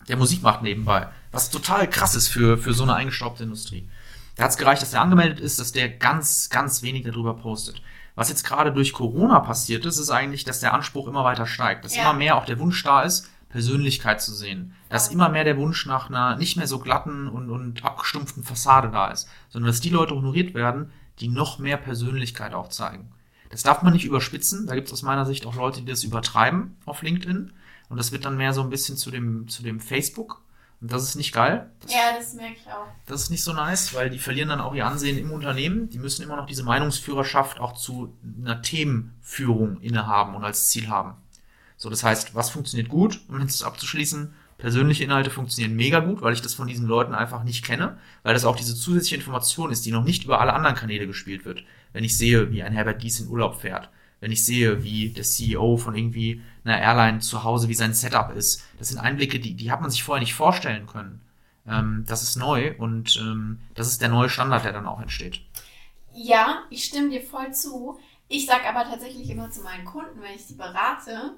Der 0.08 0.16
Musik 0.16 0.42
macht 0.42 0.62
nebenbei. 0.62 1.08
Was 1.30 1.50
total 1.50 1.88
krass 1.88 2.16
ist 2.16 2.28
für, 2.28 2.58
für 2.58 2.74
so 2.74 2.82
eine 2.82 2.94
eingestaubte 2.94 3.44
Industrie. 3.44 3.88
Da 4.34 4.44
hat 4.44 4.50
es 4.50 4.56
gereicht, 4.56 4.82
dass 4.82 4.94
er 4.94 5.02
angemeldet 5.02 5.40
ist, 5.40 5.60
dass 5.60 5.72
der 5.72 5.88
ganz, 5.88 6.48
ganz 6.50 6.82
wenig 6.82 7.04
darüber 7.04 7.34
postet. 7.34 7.80
Was 8.22 8.28
jetzt 8.28 8.44
gerade 8.44 8.72
durch 8.72 8.92
Corona 8.92 9.40
passiert 9.40 9.84
ist, 9.84 9.98
ist 9.98 10.10
eigentlich, 10.10 10.44
dass 10.44 10.60
der 10.60 10.74
Anspruch 10.74 11.08
immer 11.08 11.24
weiter 11.24 11.44
steigt. 11.44 11.84
Dass 11.84 11.96
Ja. 11.96 12.02
immer 12.02 12.12
mehr 12.12 12.36
auch 12.36 12.44
der 12.44 12.60
Wunsch 12.60 12.80
da 12.84 13.02
ist, 13.02 13.28
Persönlichkeit 13.48 14.22
zu 14.22 14.32
sehen. 14.32 14.74
Dass 14.88 15.08
immer 15.08 15.28
mehr 15.28 15.42
der 15.42 15.56
Wunsch 15.56 15.86
nach 15.86 16.08
einer 16.08 16.36
nicht 16.36 16.56
mehr 16.56 16.68
so 16.68 16.78
glatten 16.78 17.26
und, 17.28 17.50
und 17.50 17.84
abgestumpften 17.84 18.44
Fassade 18.44 18.90
da 18.90 19.08
ist. 19.08 19.28
Sondern 19.48 19.66
dass 19.72 19.80
die 19.80 19.90
Leute 19.90 20.14
honoriert 20.14 20.54
werden, 20.54 20.92
die 21.18 21.26
noch 21.26 21.58
mehr 21.58 21.76
Persönlichkeit 21.76 22.54
auch 22.54 22.68
zeigen. 22.68 23.10
Das 23.50 23.64
darf 23.64 23.82
man 23.82 23.92
nicht 23.92 24.04
überspitzen. 24.04 24.68
Da 24.68 24.76
gibt 24.76 24.86
es 24.86 24.92
aus 24.92 25.02
meiner 25.02 25.26
Sicht 25.26 25.44
auch 25.44 25.56
Leute, 25.56 25.80
die 25.80 25.90
das 25.90 26.04
übertreiben 26.04 26.76
auf 26.86 27.02
LinkedIn. 27.02 27.52
Und 27.88 27.96
das 27.96 28.12
wird 28.12 28.24
dann 28.24 28.36
mehr 28.36 28.52
so 28.52 28.62
ein 28.62 28.70
bisschen 28.70 28.96
zu 28.96 29.10
dem, 29.10 29.48
zu 29.48 29.64
dem 29.64 29.80
Facebook. 29.80 30.40
Das 30.84 31.04
ist 31.04 31.14
nicht 31.14 31.32
geil. 31.32 31.70
Ja, 31.86 32.18
das 32.18 32.34
merke 32.34 32.56
ich 32.60 32.66
auch. 32.66 32.86
das 33.06 33.22
ist 33.22 33.30
nicht 33.30 33.44
so 33.44 33.52
nice, 33.52 33.94
weil 33.94 34.10
die 34.10 34.18
verlieren 34.18 34.48
dann 34.48 34.60
auch 34.60 34.74
ihr 34.74 34.84
Ansehen 34.84 35.16
im 35.16 35.30
Unternehmen. 35.30 35.88
Die 35.90 35.98
müssen 35.98 36.22
immer 36.22 36.34
noch 36.34 36.46
diese 36.46 36.64
Meinungsführerschaft 36.64 37.60
auch 37.60 37.74
zu 37.74 38.12
einer 38.40 38.62
Themenführung 38.62 39.80
innehaben 39.80 40.34
und 40.34 40.42
als 40.42 40.70
Ziel 40.70 40.88
haben. 40.88 41.14
So, 41.76 41.88
das 41.88 42.02
heißt, 42.02 42.34
was 42.34 42.50
funktioniert 42.50 42.88
gut, 42.88 43.20
um 43.28 43.40
jetzt 43.40 43.62
abzuschließen? 43.62 44.34
Persönliche 44.58 45.04
Inhalte 45.04 45.30
funktionieren 45.30 45.76
mega 45.76 46.00
gut, 46.00 46.20
weil 46.20 46.34
ich 46.34 46.42
das 46.42 46.54
von 46.54 46.66
diesen 46.66 46.86
Leuten 46.88 47.14
einfach 47.14 47.44
nicht 47.44 47.64
kenne, 47.64 47.98
weil 48.24 48.34
das 48.34 48.44
auch 48.44 48.56
diese 48.56 48.74
zusätzliche 48.74 49.16
Information 49.16 49.70
ist, 49.70 49.86
die 49.86 49.92
noch 49.92 50.04
nicht 50.04 50.24
über 50.24 50.40
alle 50.40 50.52
anderen 50.52 50.76
Kanäle 50.76 51.06
gespielt 51.06 51.44
wird. 51.44 51.62
Wenn 51.92 52.02
ich 52.04 52.18
sehe, 52.18 52.50
wie 52.50 52.62
ein 52.64 52.72
Herbert 52.72 53.02
Dies 53.02 53.20
in 53.20 53.28
Urlaub 53.28 53.60
fährt, 53.60 53.88
wenn 54.22 54.30
ich 54.30 54.46
sehe, 54.46 54.84
wie 54.84 55.08
der 55.10 55.24
CEO 55.24 55.76
von 55.76 55.96
irgendwie 55.96 56.42
einer 56.64 56.80
Airline 56.80 57.18
zu 57.18 57.42
Hause, 57.42 57.68
wie 57.68 57.74
sein 57.74 57.92
Setup 57.92 58.30
ist, 58.30 58.62
das 58.78 58.90
sind 58.90 58.98
Einblicke, 59.00 59.40
die, 59.40 59.54
die 59.54 59.72
hat 59.72 59.80
man 59.80 59.90
sich 59.90 60.04
vorher 60.04 60.20
nicht 60.20 60.34
vorstellen 60.34 60.86
können. 60.86 61.20
Ähm, 61.66 62.04
das 62.06 62.22
ist 62.22 62.36
neu 62.36 62.72
und 62.78 63.16
ähm, 63.16 63.58
das 63.74 63.88
ist 63.88 64.00
der 64.00 64.10
neue 64.10 64.28
Standard, 64.28 64.64
der 64.64 64.72
dann 64.72 64.86
auch 64.86 65.00
entsteht. 65.00 65.40
Ja, 66.14 66.62
ich 66.70 66.84
stimme 66.84 67.10
dir 67.10 67.20
voll 67.20 67.52
zu. 67.52 67.98
Ich 68.28 68.46
sage 68.46 68.68
aber 68.68 68.88
tatsächlich 68.88 69.28
immer 69.28 69.50
zu 69.50 69.62
meinen 69.62 69.84
Kunden, 69.84 70.22
wenn 70.22 70.36
ich 70.36 70.44
sie 70.44 70.54
berate, 70.54 71.34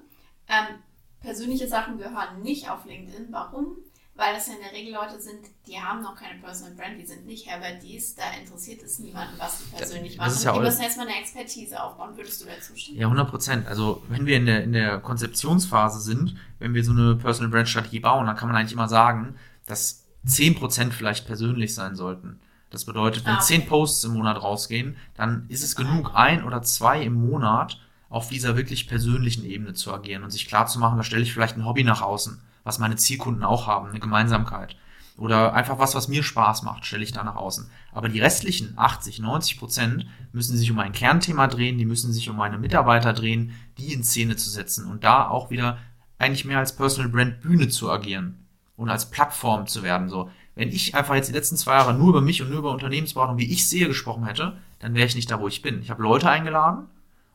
ähm, 0.47 0.77
persönliche 1.23 1.67
Sachen 1.67 1.97
gehören 1.97 2.43
nicht 2.43 2.69
auf 2.69 2.85
LinkedIn. 2.85 3.29
Warum? 3.31 3.79
Weil 4.17 4.33
das 4.35 4.47
ja 4.47 4.55
in 4.55 4.61
der 4.61 4.73
Regel 4.73 4.95
Leute 4.95 5.21
sind, 5.21 5.41
die 5.67 5.77
haben 5.81 6.03
noch 6.03 6.15
keine 6.15 6.41
Personal 6.41 6.75
Brand, 6.75 7.01
die 7.01 7.05
sind 7.05 7.27
nicht 7.27 7.49
Herbert 7.49 7.83
Dies, 7.83 8.15
da 8.15 8.23
interessiert 8.41 8.81
es 8.83 9.01
niemanden, 9.01 9.35
was 9.39 9.59
sie 9.59 9.65
persönlich 9.77 10.17
das 10.17 10.35
machen. 10.37 10.45
ja 10.45 10.53
die 10.53 10.61
müssen 10.61 10.83
erstmal 10.83 11.09
eine 11.09 11.19
Expertise 11.19 11.83
aufbauen. 11.83 12.17
Würdest 12.17 12.41
du 12.41 12.47
dazu 12.47 12.77
stimmen? 12.77 12.99
Ja, 12.99 13.07
100 13.07 13.29
Prozent. 13.29 13.67
Also 13.67 14.05
wenn 14.09 14.25
wir 14.27 14.37
in 14.37 14.47
der, 14.47 14.63
in 14.63 14.73
der 14.73 14.99
Konzeptionsphase 15.01 16.01
sind, 16.01 16.37
wenn 16.61 16.75
wir 16.75 16.85
so 16.85 16.93
eine 16.93 17.17
Personal 17.17 17.51
Brand 17.51 17.69
Strategie 17.69 17.99
bauen, 18.01 18.27
dann 18.27 18.37
kann 18.37 18.49
man 18.49 18.57
eigentlich 18.57 18.73
immer 18.73 18.89
sagen, 18.89 19.35
dass 19.67 20.05
10 20.27 20.55
Prozent 20.55 20.95
vielleicht 20.95 21.27
persönlich 21.27 21.75
sein 21.75 21.97
sollten. 21.97 22.39
Das 22.71 22.85
bedeutet, 22.85 23.25
wenn 23.25 23.35
Ah, 23.35 23.37
okay. 23.39 23.47
10 23.47 23.67
Posts 23.67 24.05
im 24.05 24.13
Monat 24.15 24.41
rausgehen, 24.41 24.97
dann 25.17 25.47
ist 25.49 25.63
es 25.65 25.75
genug, 25.77 26.13
ein 26.15 26.45
oder 26.45 26.63
zwei 26.63 27.03
im 27.03 27.15
Monat 27.15 27.81
auf 28.09 28.29
dieser 28.29 28.57
wirklich 28.57 28.89
persönlichen 28.89 29.45
Ebene 29.45 29.75
zu 29.75 29.93
agieren 29.93 30.23
und 30.23 30.31
sich 30.31 30.47
klar 30.47 30.67
zu 30.67 30.79
machen, 30.79 30.97
da 30.97 31.03
stelle 31.03 31.23
ich 31.23 31.33
vielleicht 31.33 31.57
ein 31.57 31.65
Hobby 31.65 31.83
nach 31.85 32.01
außen, 32.03 32.41
was 32.65 32.79
meine 32.79 32.97
Zielkunden 32.97 33.45
auch 33.45 33.67
haben, 33.67 33.89
eine 33.89 34.01
Gemeinsamkeit. 34.01 34.77
Oder 35.17 35.55
einfach 35.55 35.79
was, 35.79 35.95
was 35.95 36.09
mir 36.09 36.25
Spaß 36.25 36.65
macht, 36.65 36.85
stelle 36.87 37.05
ich 37.05 37.13
da 37.13 37.23
nach 37.23 37.37
außen. 37.37 37.71
Aber 37.93 38.09
die 38.09 38.19
restlichen 38.21 38.73
80, 38.77 39.21
90 39.21 39.59
Prozent 39.61 40.07
müssen 40.33 40.57
sich 40.57 40.71
um 40.73 40.79
ein 40.81 40.91
Kernthema 40.93 41.47
drehen, 41.47 41.79
die 41.79 41.85
müssen 41.85 42.13
sich 42.13 42.29
um 42.29 42.37
meine 42.37 42.59
Mitarbeiter 42.59 43.13
drehen, 43.13 43.53
die 43.79 43.93
in 43.93 44.03
Szene 44.03 44.35
zu 44.35 44.51
setzen 44.51 44.91
und 44.91 45.05
da 45.05 45.29
auch 45.29 45.51
wieder 45.51 45.79
eigentlich 46.19 46.45
mehr 46.45 46.59
als 46.59 46.75
Personal 46.75 47.11
Brand 47.11 47.41
Bühne 47.43 47.69
zu 47.69 47.93
agieren 47.93 48.45
und 48.77 48.89
als 48.89 49.09
Plattform 49.11 49.69
zu 49.69 49.85
werden. 49.85 50.09
So, 50.09 50.31
wenn 50.57 50.71
ich 50.71 50.97
einfach 50.97 51.15
jetzt 51.15 51.29
die 51.29 51.33
letzten 51.33 51.57
zwei 51.57 51.75
Jahre 51.75 51.95
nur 51.95 52.09
über 52.09 52.21
mich 52.21 52.43
und 52.43 52.49
nur 52.51 52.59
über 52.59 52.73
Unternehmensberatung, 52.73 53.39
wie 53.39 53.53
ich 53.53 53.69
sehe, 53.69 53.87
gesprochen 53.87 54.25
hätte, 54.25 54.57
dann 54.81 54.95
wäre 54.95 55.07
ich 55.07 55.15
nicht 55.15 55.31
da, 55.31 55.39
wo 55.39 55.47
ich 55.47 55.63
bin. 55.63 55.81
Ich 55.81 55.91
habe 55.91 56.03
Leute 56.03 56.29
eingeladen 56.29 56.87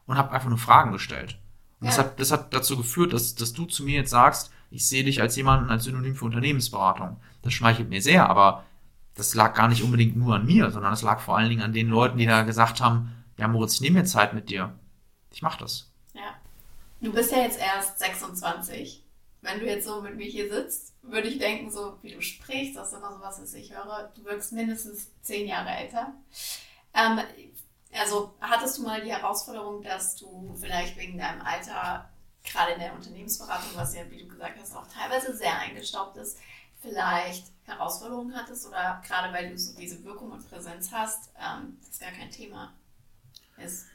und 0.05 0.17
habe 0.17 0.31
einfach 0.31 0.49
nur 0.49 0.57
Fragen 0.57 0.91
gestellt. 0.91 1.37
Und 1.79 1.87
das, 1.87 1.95
Ja. 1.95 2.03
hat, 2.03 2.19
das 2.19 2.31
hat 2.31 2.53
dazu 2.53 2.75
geführt, 2.75 3.13
dass, 3.13 3.35
dass 3.35 3.53
du 3.53 3.65
zu 3.65 3.83
mir 3.85 3.95
jetzt 3.95 4.09
sagst, 4.11 4.51
ich 4.69 4.87
sehe 4.87 5.03
dich 5.03 5.21
als 5.21 5.35
jemanden 5.35 5.69
als 5.69 5.83
Synonym 5.83 6.15
für 6.15 6.25
Unternehmensberatung. 6.25 7.17
Das 7.41 7.53
schmeichelt 7.53 7.89
mir 7.89 8.01
sehr, 8.01 8.29
aber 8.29 8.65
das 9.15 9.33
lag 9.33 9.53
gar 9.53 9.67
nicht 9.67 9.83
unbedingt 9.83 10.15
nur 10.15 10.35
an 10.35 10.45
mir, 10.45 10.71
sondern 10.71 10.93
es 10.93 11.01
lag 11.01 11.19
vor 11.19 11.37
allen 11.37 11.49
Dingen 11.49 11.61
an 11.61 11.73
den 11.73 11.89
Leuten, 11.89 12.17
die 12.17 12.25
da 12.25 12.43
gesagt 12.43 12.81
haben, 12.81 13.11
ja 13.37 13.47
Moritz, 13.47 13.75
ich 13.75 13.81
nehme 13.81 13.99
mir 13.99 14.05
Zeit 14.05 14.33
mit 14.33 14.49
dir. 14.49 14.77
Ich 15.31 15.41
mach 15.41 15.57
das. 15.57 15.91
Ja. 16.13 16.35
Du 17.01 17.11
bist 17.13 17.31
ja 17.31 17.39
jetzt 17.39 17.59
erst 17.59 17.99
26. 17.99 19.03
Wenn 19.41 19.59
du 19.59 19.65
jetzt 19.65 19.85
so 19.85 20.01
mit 20.01 20.17
mir 20.17 20.25
hier 20.25 20.49
sitzt, 20.49 20.93
würde 21.01 21.29
ich 21.29 21.39
denken, 21.39 21.71
so 21.71 21.97
wie 22.01 22.11
du 22.11 22.21
sprichst, 22.21 22.75
das 22.75 22.91
ist 22.91 22.97
immer 22.97 23.13
so 23.13 23.21
was, 23.21 23.41
was 23.41 23.53
ich 23.53 23.73
höre, 23.73 24.11
du 24.15 24.25
wirkst 24.25 24.51
mindestens 24.51 25.09
zehn 25.21 25.47
Jahre 25.47 25.69
älter. 25.69 26.13
Ähm, 26.93 27.19
also 27.97 28.33
hattest 28.41 28.77
du 28.77 28.83
mal 28.83 29.01
die 29.01 29.11
Herausforderung, 29.11 29.81
dass 29.81 30.15
du 30.17 30.55
vielleicht 30.59 30.97
wegen 30.97 31.17
deinem 31.17 31.41
Alter, 31.41 32.09
gerade 32.43 32.73
in 32.73 32.79
der 32.79 32.93
Unternehmensberatung, 32.93 33.69
was 33.75 33.95
ja, 33.95 34.01
wie 34.09 34.23
du 34.23 34.27
gesagt 34.27 34.59
hast, 34.59 34.75
auch 34.75 34.87
teilweise 34.87 35.35
sehr 35.35 35.57
eingestaubt 35.59 36.17
ist, 36.17 36.37
vielleicht 36.81 37.47
Herausforderungen 37.63 38.33
hattest 38.35 38.67
oder 38.67 39.01
gerade 39.05 39.33
weil 39.33 39.49
du 39.49 39.57
so 39.57 39.77
diese 39.77 40.03
Wirkung 40.03 40.31
und 40.31 40.49
Präsenz 40.49 40.91
hast, 40.91 41.31
ähm, 41.37 41.77
das 41.85 41.99
gar 41.99 42.11
kein 42.11 42.31
Thema 42.31 42.73
ist. 43.57 43.85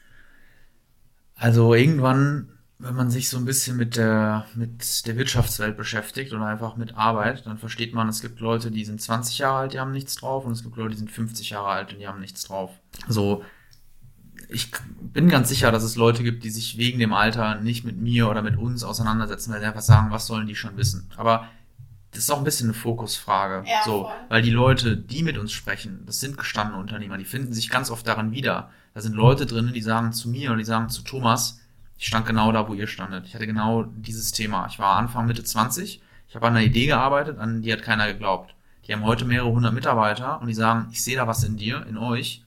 Also 1.35 1.73
irgendwann, 1.73 2.49
wenn 2.77 2.95
man 2.95 3.09
sich 3.09 3.29
so 3.29 3.37
ein 3.37 3.45
bisschen 3.45 3.75
mit 3.75 3.97
der, 3.97 4.45
mit 4.53 5.05
der 5.05 5.17
Wirtschaftswelt 5.17 5.75
beschäftigt 5.75 6.31
oder 6.33 6.45
einfach 6.45 6.77
mit 6.77 6.95
Arbeit, 6.95 7.45
dann 7.45 7.57
versteht 7.57 7.93
man, 7.93 8.07
es 8.07 8.21
gibt 8.21 8.39
Leute, 8.39 8.71
die 8.71 8.85
sind 8.85 9.01
20 9.01 9.39
Jahre 9.39 9.57
alt, 9.57 9.73
die 9.73 9.79
haben 9.79 9.91
nichts 9.91 10.15
drauf 10.15 10.45
und 10.45 10.53
es 10.53 10.63
gibt 10.63 10.77
Leute, 10.77 10.91
die 10.91 10.99
sind 10.99 11.11
50 11.11 11.49
Jahre 11.49 11.67
alt 11.67 11.93
und 11.93 11.99
die 11.99 12.07
haben 12.07 12.21
nichts 12.21 12.43
drauf. 12.43 12.71
So, 13.07 13.43
ich 14.49 14.71
bin 15.01 15.29
ganz 15.29 15.49
sicher, 15.49 15.71
dass 15.71 15.83
es 15.83 15.95
Leute 15.95 16.23
gibt, 16.23 16.43
die 16.43 16.49
sich 16.49 16.77
wegen 16.77 16.99
dem 16.99 17.13
Alter 17.13 17.55
nicht 17.55 17.85
mit 17.85 17.97
mir 17.97 18.29
oder 18.29 18.41
mit 18.41 18.57
uns 18.57 18.83
auseinandersetzen, 18.83 19.51
weil 19.51 19.59
sie 19.59 19.65
einfach 19.65 19.81
sagen, 19.81 20.11
was 20.11 20.27
sollen 20.27 20.47
die 20.47 20.55
schon 20.55 20.77
wissen. 20.77 21.09
Aber 21.17 21.47
das 22.11 22.23
ist 22.23 22.29
auch 22.29 22.37
ein 22.37 22.43
bisschen 22.43 22.69
eine 22.69 22.73
Fokusfrage. 22.73 23.67
Ja, 23.67 23.81
so, 23.83 24.03
voll. 24.03 24.13
weil 24.29 24.41
die 24.41 24.51
Leute, 24.51 24.95
die 24.95 25.23
mit 25.23 25.37
uns 25.37 25.51
sprechen, 25.51 26.03
das 26.05 26.19
sind 26.19 26.37
gestandene 26.37 26.79
Unternehmer, 26.79 27.17
die 27.17 27.25
finden 27.25 27.53
sich 27.53 27.69
ganz 27.69 27.91
oft 27.91 28.07
daran 28.07 28.31
wieder. 28.31 28.69
Da 28.93 29.01
sind 29.01 29.15
Leute 29.15 29.45
drin, 29.45 29.73
die 29.73 29.81
sagen 29.81 30.13
zu 30.13 30.29
mir 30.29 30.49
oder 30.49 30.59
die 30.59 30.65
sagen 30.65 30.89
zu 30.89 31.01
Thomas, 31.01 31.59
ich 31.97 32.07
stand 32.07 32.25
genau 32.25 32.51
da, 32.51 32.67
wo 32.67 32.73
ihr 32.73 32.87
standet. 32.87 33.25
Ich 33.25 33.35
hatte 33.35 33.47
genau 33.47 33.83
dieses 33.83 34.31
Thema. 34.31 34.67
Ich 34.69 34.79
war 34.79 34.97
Anfang, 34.97 35.27
Mitte 35.27 35.43
20. 35.43 36.01
Ich 36.27 36.35
habe 36.35 36.47
an 36.47 36.55
einer 36.55 36.65
Idee 36.65 36.87
gearbeitet, 36.87 37.37
an 37.37 37.61
die 37.61 37.71
hat 37.71 37.83
keiner 37.83 38.07
geglaubt. 38.07 38.53
Die 38.85 38.93
haben 38.93 39.03
heute 39.03 39.25
mehrere 39.25 39.51
hundert 39.51 39.73
Mitarbeiter 39.73 40.39
und 40.41 40.47
die 40.47 40.53
sagen, 40.53 40.87
ich 40.91 41.03
sehe 41.03 41.15
da 41.15 41.27
was 41.27 41.43
in 41.43 41.57
dir, 41.57 41.85
in 41.87 41.97
euch, 41.97 42.44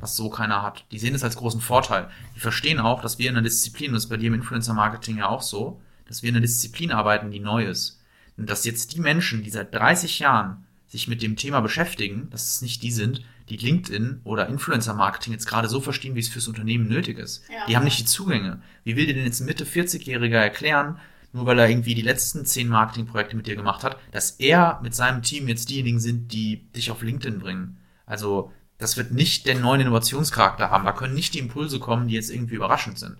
was 0.00 0.16
so 0.16 0.30
keiner 0.30 0.62
hat. 0.62 0.84
Die 0.90 0.98
sehen 0.98 1.14
es 1.14 1.24
als 1.24 1.36
großen 1.36 1.60
Vorteil. 1.60 2.08
Die 2.34 2.40
verstehen 2.40 2.78
auch, 2.78 3.02
dass 3.02 3.18
wir 3.18 3.28
in 3.28 3.36
einer 3.36 3.44
Disziplin, 3.44 3.90
und 3.90 3.94
das 3.94 4.04
ist 4.04 4.10
bei 4.10 4.16
dir 4.16 4.28
im 4.28 4.34
Influencer-Marketing 4.34 5.18
ja 5.18 5.28
auch 5.28 5.42
so, 5.42 5.80
dass 6.06 6.22
wir 6.22 6.30
in 6.30 6.36
einer 6.36 6.42
Disziplin 6.42 6.92
arbeiten, 6.92 7.30
die 7.30 7.40
neu 7.40 7.64
ist. 7.64 8.00
Und 8.36 8.50
dass 8.50 8.64
jetzt 8.64 8.94
die 8.94 9.00
Menschen, 9.00 9.42
die 9.42 9.50
seit 9.50 9.74
30 9.74 10.18
Jahren 10.18 10.64
sich 10.86 11.08
mit 11.08 11.22
dem 11.22 11.36
Thema 11.36 11.60
beschäftigen, 11.60 12.28
dass 12.30 12.50
es 12.50 12.62
nicht 12.62 12.82
die 12.82 12.92
sind, 12.92 13.22
die 13.48 13.56
LinkedIn 13.56 14.20
oder 14.24 14.48
Influencer-Marketing 14.48 15.32
jetzt 15.32 15.46
gerade 15.46 15.68
so 15.68 15.80
verstehen, 15.80 16.14
wie 16.14 16.20
es 16.20 16.28
fürs 16.28 16.48
Unternehmen 16.48 16.88
nötig 16.88 17.18
ist. 17.18 17.44
Ja. 17.48 17.66
Die 17.66 17.76
haben 17.76 17.84
nicht 17.84 17.98
die 17.98 18.04
Zugänge. 18.04 18.60
Wie 18.84 18.96
will 18.96 19.06
dir 19.06 19.14
denn 19.14 19.24
jetzt 19.24 19.40
ein 19.40 19.46
Mitte 19.46 19.64
40-Jähriger 19.64 20.38
erklären, 20.38 20.98
nur 21.32 21.46
weil 21.46 21.58
er 21.58 21.68
irgendwie 21.68 21.94
die 21.94 22.02
letzten 22.02 22.44
zehn 22.44 22.68
Marketingprojekte 22.68 23.36
mit 23.36 23.46
dir 23.46 23.56
gemacht 23.56 23.84
hat, 23.84 23.98
dass 24.10 24.32
er 24.32 24.80
mit 24.82 24.94
seinem 24.94 25.22
Team 25.22 25.48
jetzt 25.48 25.68
diejenigen 25.68 26.00
sind, 26.00 26.32
die 26.32 26.64
dich 26.72 26.90
auf 26.90 27.02
LinkedIn 27.02 27.38
bringen? 27.38 27.76
Also, 28.04 28.52
das 28.78 28.96
wird 28.96 29.10
nicht 29.10 29.46
den 29.46 29.60
neuen 29.60 29.80
Innovationscharakter 29.80 30.70
haben. 30.70 30.84
Da 30.84 30.92
können 30.92 31.14
nicht 31.14 31.34
die 31.34 31.38
Impulse 31.38 31.78
kommen, 31.78 32.08
die 32.08 32.14
jetzt 32.14 32.30
irgendwie 32.30 32.56
überraschend 32.56 32.98
sind. 32.98 33.16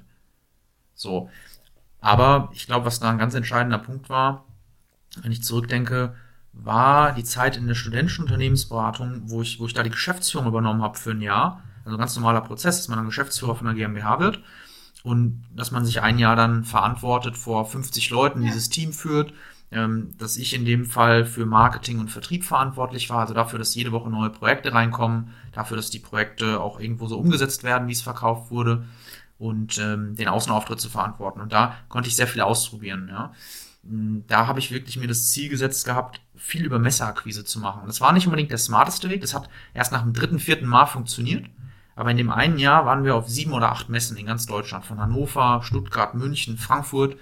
So. 0.95 1.31
Aber 2.01 2.51
ich 2.53 2.67
glaube, 2.67 2.87
was 2.87 3.01
da 3.01 3.11
ein 3.11 3.19
ganz 3.19 3.35
entscheidender 3.35 3.79
Punkt 3.79 4.09
war, 4.09 4.45
wenn 5.23 5.33
ich 5.33 5.43
zurückdenke, 5.43 6.15
war 6.53 7.13
die 7.13 7.25
Zeit 7.25 7.57
in 7.57 7.67
der 7.67 7.75
studentischen 7.75 8.25
Unternehmensberatung, 8.25 9.23
wo 9.27 9.43
ich, 9.43 9.61
wo 9.61 9.67
ich 9.67 9.75
da 9.75 9.83
die 9.83 9.91
Geschäftsführung 9.91 10.47
übernommen 10.47 10.83
habe 10.83 10.99
für 10.99 11.11
ein 11.11 11.21
Jahr. 11.21 11.63
Also 11.85 11.97
ein 11.97 12.01
ganz 12.01 12.17
normaler 12.17 12.41
Prozess, 12.41 12.79
dass 12.79 12.89
man 12.89 12.99
dann 12.99 13.07
Geschäftsführer 13.07 13.55
von 13.55 13.67
der 13.67 13.75
GmbH 13.75 14.21
wird 14.21 14.41
und 15.05 15.45
dass 15.55 15.71
man 15.71 15.85
sich 15.85 16.03
ein 16.03 16.19
Jahr 16.19 16.37
dann 16.37 16.65
verantwortet 16.65 17.37
vor 17.37 17.65
50 17.67 18.11
Leuten, 18.11 18.43
dieses 18.43 18.71
Team 18.71 18.93
führt, 18.93 19.33
ähm, 19.73 20.15
dass 20.19 20.37
ich 20.37 20.55
in 20.55 20.65
dem 20.65 20.85
Fall 20.87 21.25
für 21.25 21.47
Marketing 21.47 21.99
und 21.99 22.11
Vertrieb 22.11 22.45
verantwortlich 22.45 23.11
war, 23.11 23.21
also 23.21 23.35
dafür, 23.35 23.59
dass 23.59 23.75
jede 23.75 23.93
Woche 23.93 24.11
neue 24.11 24.31
Projekte 24.31 24.73
reinkommen, 24.73 25.31
dafür, 25.53 25.77
dass 25.77 25.91
die 25.91 25.99
Projekte 25.99 26.61
auch 26.61 26.79
irgendwo 26.81 27.07
so 27.07 27.19
umgesetzt 27.19 27.65
werden, 27.65 27.89
wie 27.89 27.93
es 27.93 28.03
verkauft 28.03 28.51
wurde 28.51 28.87
und 29.39 29.79
ähm, 29.79 30.15
den 30.17 30.29
Außenauftritt 30.29 30.81
zu 30.81 30.89
verantworten. 30.89 31.41
Und 31.41 31.53
da 31.53 31.75
konnte 31.89 32.09
ich 32.09 32.17
sehr 32.17 32.27
viel 32.27 32.41
ausprobieren. 32.43 33.09
Ja. 33.11 33.33
Mm, 33.83 34.21
Da 34.29 34.47
habe 34.47 34.59
ich 34.61 34.71
wirklich 34.73 34.97
mir 34.97 35.09
das 35.09 35.29
Ziel 35.31 35.49
gesetzt 35.49 35.85
gehabt, 35.85 36.21
viel 36.37 36.65
über 36.65 36.79
Messerakquise 36.79 37.45
zu 37.45 37.61
machen. 37.61 37.83
Und 37.83 37.89
das 37.89 38.01
war 38.01 38.13
nicht 38.13 38.27
unbedingt 38.27 38.51
der 38.51 38.59
smarteste 38.59 39.11
Weg. 39.11 39.21
Das 39.21 39.35
hat 39.35 39.49
erst 39.75 39.93
nach 39.93 40.03
dem 40.03 40.13
dritten, 40.13 40.39
vierten 40.39 40.67
Mal 40.67 40.87
funktioniert. 40.87 41.47
Aber 41.97 42.11
in 42.11 42.19
dem 42.19 42.31
einen 42.31 42.59
Jahr 42.59 42.85
waren 42.87 43.05
wir 43.05 43.15
auf 43.15 43.29
sieben 43.29 43.53
oder 43.53 43.73
acht 43.73 43.89
Messen 43.89 44.17
in 44.17 44.27
ganz 44.27 44.47
Deutschland. 44.47 44.85
Von 44.85 45.01
Hannover, 45.01 45.63
Stuttgart, 45.63 46.15
München, 46.15 46.59
Frankfurt. 46.59 47.17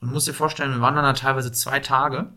Und 0.00 0.08
du 0.08 0.14
musst 0.14 0.28
dir 0.28 0.34
vorstellen, 0.34 0.72
wir 0.72 0.80
waren 0.80 0.94
dann 0.94 1.04
da 1.04 1.12
teilweise 1.12 1.52
zwei 1.52 1.80
Tage. 1.80 2.32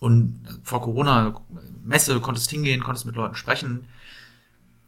Und 0.00 0.44
vor 0.64 0.82
Corona, 0.82 1.40
Messe, 1.82 2.18
konntest 2.20 2.50
hingehen, 2.50 2.82
konntest 2.82 3.06
mit 3.06 3.16
Leuten 3.16 3.36
sprechen. 3.36 3.86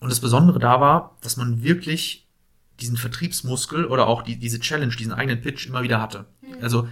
Und 0.00 0.10
das 0.10 0.20
Besondere 0.20 0.58
da 0.58 0.80
war, 0.80 1.16
dass 1.22 1.36
man 1.36 1.62
wirklich 1.62 2.26
diesen 2.80 2.96
Vertriebsmuskel 2.96 3.86
oder 3.86 4.06
auch 4.06 4.22
die, 4.22 4.36
diese 4.36 4.60
Challenge, 4.60 4.94
diesen 4.94 5.12
eigenen 5.12 5.40
Pitch 5.40 5.66
immer 5.66 5.82
wieder 5.82 6.00
hatte. 6.00 6.26
Also 6.60 6.88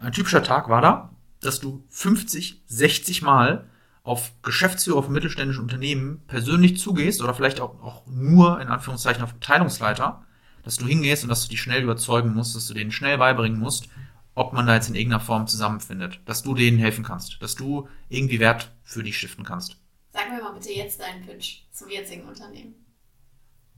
ein 0.00 0.12
typischer 0.12 0.42
Tag 0.42 0.68
war 0.68 0.80
da, 0.80 1.10
dass 1.40 1.60
du 1.60 1.84
50, 1.90 2.62
60 2.66 3.22
Mal 3.22 3.68
auf 4.02 4.30
Geschäftsführer 4.42 5.02
von 5.02 5.12
mittelständischen 5.12 5.62
Unternehmen 5.62 6.22
persönlich 6.28 6.78
zugehst 6.78 7.20
oder 7.20 7.34
vielleicht 7.34 7.60
auch, 7.60 7.82
auch 7.82 8.06
nur 8.06 8.60
in 8.60 8.68
Anführungszeichen 8.68 9.22
auf 9.22 9.32
Abteilungsleiter, 9.32 10.24
dass 10.62 10.76
du 10.76 10.86
hingehst 10.86 11.24
und 11.24 11.28
dass 11.28 11.42
du 11.42 11.48
die 11.48 11.56
schnell 11.56 11.82
überzeugen 11.82 12.32
musst, 12.32 12.54
dass 12.54 12.68
du 12.68 12.74
denen 12.74 12.92
schnell 12.92 13.18
beibringen 13.18 13.58
musst, 13.58 13.88
ob 14.36 14.52
man 14.52 14.66
da 14.66 14.74
jetzt 14.74 14.88
in 14.88 14.94
irgendeiner 14.94 15.24
Form 15.24 15.46
zusammenfindet, 15.46 16.20
dass 16.26 16.42
du 16.42 16.54
denen 16.54 16.78
helfen 16.78 17.02
kannst, 17.02 17.42
dass 17.42 17.54
du 17.54 17.88
irgendwie 18.08 18.38
Wert 18.38 18.70
für 18.84 19.02
dich 19.02 19.18
stiften 19.18 19.44
kannst. 19.44 19.78
Sag 20.12 20.30
mir 20.30 20.42
mal 20.42 20.52
bitte 20.52 20.72
jetzt 20.72 21.00
deinen 21.00 21.26
Pitch 21.26 21.62
zum 21.72 21.88
jetzigen 21.90 22.28
Unternehmen. 22.28 22.74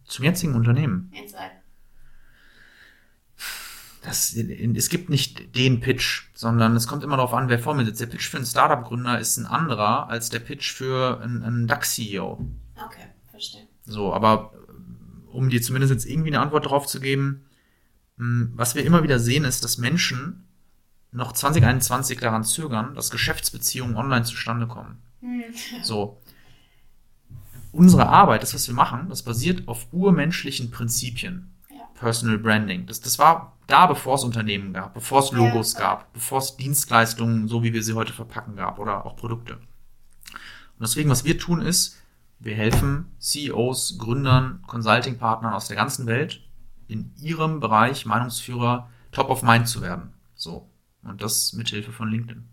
Zum 0.05 0.25
jetzigen 0.25 0.55
Unternehmen. 0.55 1.13
Inside. 1.17 1.53
Das, 4.03 4.35
es 4.35 4.89
gibt 4.89 5.11
nicht 5.11 5.55
den 5.55 5.81
Pitch, 5.81 6.25
sondern 6.35 6.75
es 6.75 6.87
kommt 6.89 7.05
immer 7.05 7.17
darauf 7.17 7.35
an, 7.35 7.49
wer 7.49 7.59
vor 7.59 7.75
mir 7.75 7.85
sitzt. 7.85 8.01
Der 8.01 8.07
Pitch 8.07 8.29
für 8.29 8.39
einen 8.39 8.47
Startup-Gründer 8.47 9.19
ist 9.19 9.37
ein 9.37 9.47
anderer 9.47 10.09
als 10.09 10.29
der 10.29 10.41
Pitch 10.41 10.73
für 10.73 11.21
einen, 11.21 11.43
einen 11.43 11.67
DAX-CEO. 11.69 12.45
Okay, 12.85 13.07
verstehe. 13.31 13.67
So, 13.85 14.13
aber 14.13 14.53
um 15.31 15.51
dir 15.51 15.63
zumindest 15.63 15.93
jetzt 15.93 16.07
irgendwie 16.07 16.31
eine 16.31 16.41
Antwort 16.41 16.65
darauf 16.65 16.87
zu 16.87 17.01
geben, 17.01 17.47
mh, 18.17 18.49
was 18.55 18.75
wir 18.75 18.85
immer 18.85 19.05
wieder 19.05 19.21
sehen, 19.21 19.45
ist, 19.45 19.63
dass 19.63 19.79
Menschen 19.79 20.48
noch 21.13 21.33
2021 21.33 22.21
daran 22.21 22.45
zögern, 22.45 22.95
dass 22.95 23.11
Geschäftsbeziehungen 23.11 23.97
online 23.97 24.25
zustande 24.25 24.67
kommen. 24.67 25.03
Hm. 25.21 25.43
So. 25.83 26.21
Unsere 27.73 28.09
Arbeit, 28.09 28.43
das, 28.43 28.55
was 28.55 28.67
wir 28.69 28.75
machen, 28.75 29.09
das 29.09 29.23
basiert 29.23 29.69
auf 29.69 29.87
urmenschlichen 29.93 30.71
Prinzipien. 30.71 31.55
Ja. 31.71 31.77
Personal 31.95 32.39
Branding. 32.39 32.87
Das, 32.87 33.01
das 33.01 33.19
war 33.19 33.57
da, 33.67 33.87
bevor 33.87 34.15
es 34.15 34.25
Unternehmen 34.25 34.73
gab, 34.73 34.95
bevor 34.95 35.21
es 35.21 35.33
Logos 35.33 35.75
Ja. 35.75 35.81
gab, 35.81 36.13
bevor 36.13 36.39
es 36.39 36.57
Dienstleistungen, 36.57 37.49
so 37.49 37.63
wie 37.63 37.73
wir 37.73 37.83
sie 37.83 37.95
heute 37.95 38.13
verpacken, 38.13 38.57
gab 38.57 38.79
oder 38.79 39.05
auch 39.05 39.17
Produkte. 39.17 39.55
Und 39.55 40.81
deswegen, 40.81 41.11
was 41.11 41.25
wir 41.25 41.39
tun, 41.39 41.61
ist, 41.61 41.97
wir 42.39 42.55
helfen 42.55 43.13
CEOs, 43.19 43.99
Gründern, 43.99 44.63
Consulting-Partnern 44.67 45.53
aus 45.53 45.67
der 45.69 45.77
ganzen 45.77 46.07
Welt, 46.07 46.41
in 46.87 47.13
ihrem 47.21 47.61
Bereich 47.61 48.07
Meinungsführer 48.07 48.89
top 49.13 49.29
of 49.29 49.43
mind 49.43 49.69
zu 49.69 49.83
werden. 49.83 50.15
So. 50.35 50.71
Und 51.09 51.23
das 51.23 51.53
mit 51.53 51.69
Hilfe 51.69 51.93
von 51.93 52.11
LinkedIn. 52.11 52.49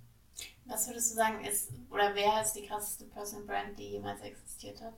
Was 0.65 0.87
würdest 0.87 1.11
du 1.11 1.15
sagen, 1.15 1.43
ist, 1.45 1.71
oder 1.89 2.15
wer 2.15 2.41
ist 2.41 2.53
die 2.53 2.65
krasseste 2.65 3.05
Personal 3.05 3.45
Brand, 3.45 3.77
die 3.77 3.91
jemals 3.91 4.21
existiert 4.21 4.81
hat? 4.81 4.93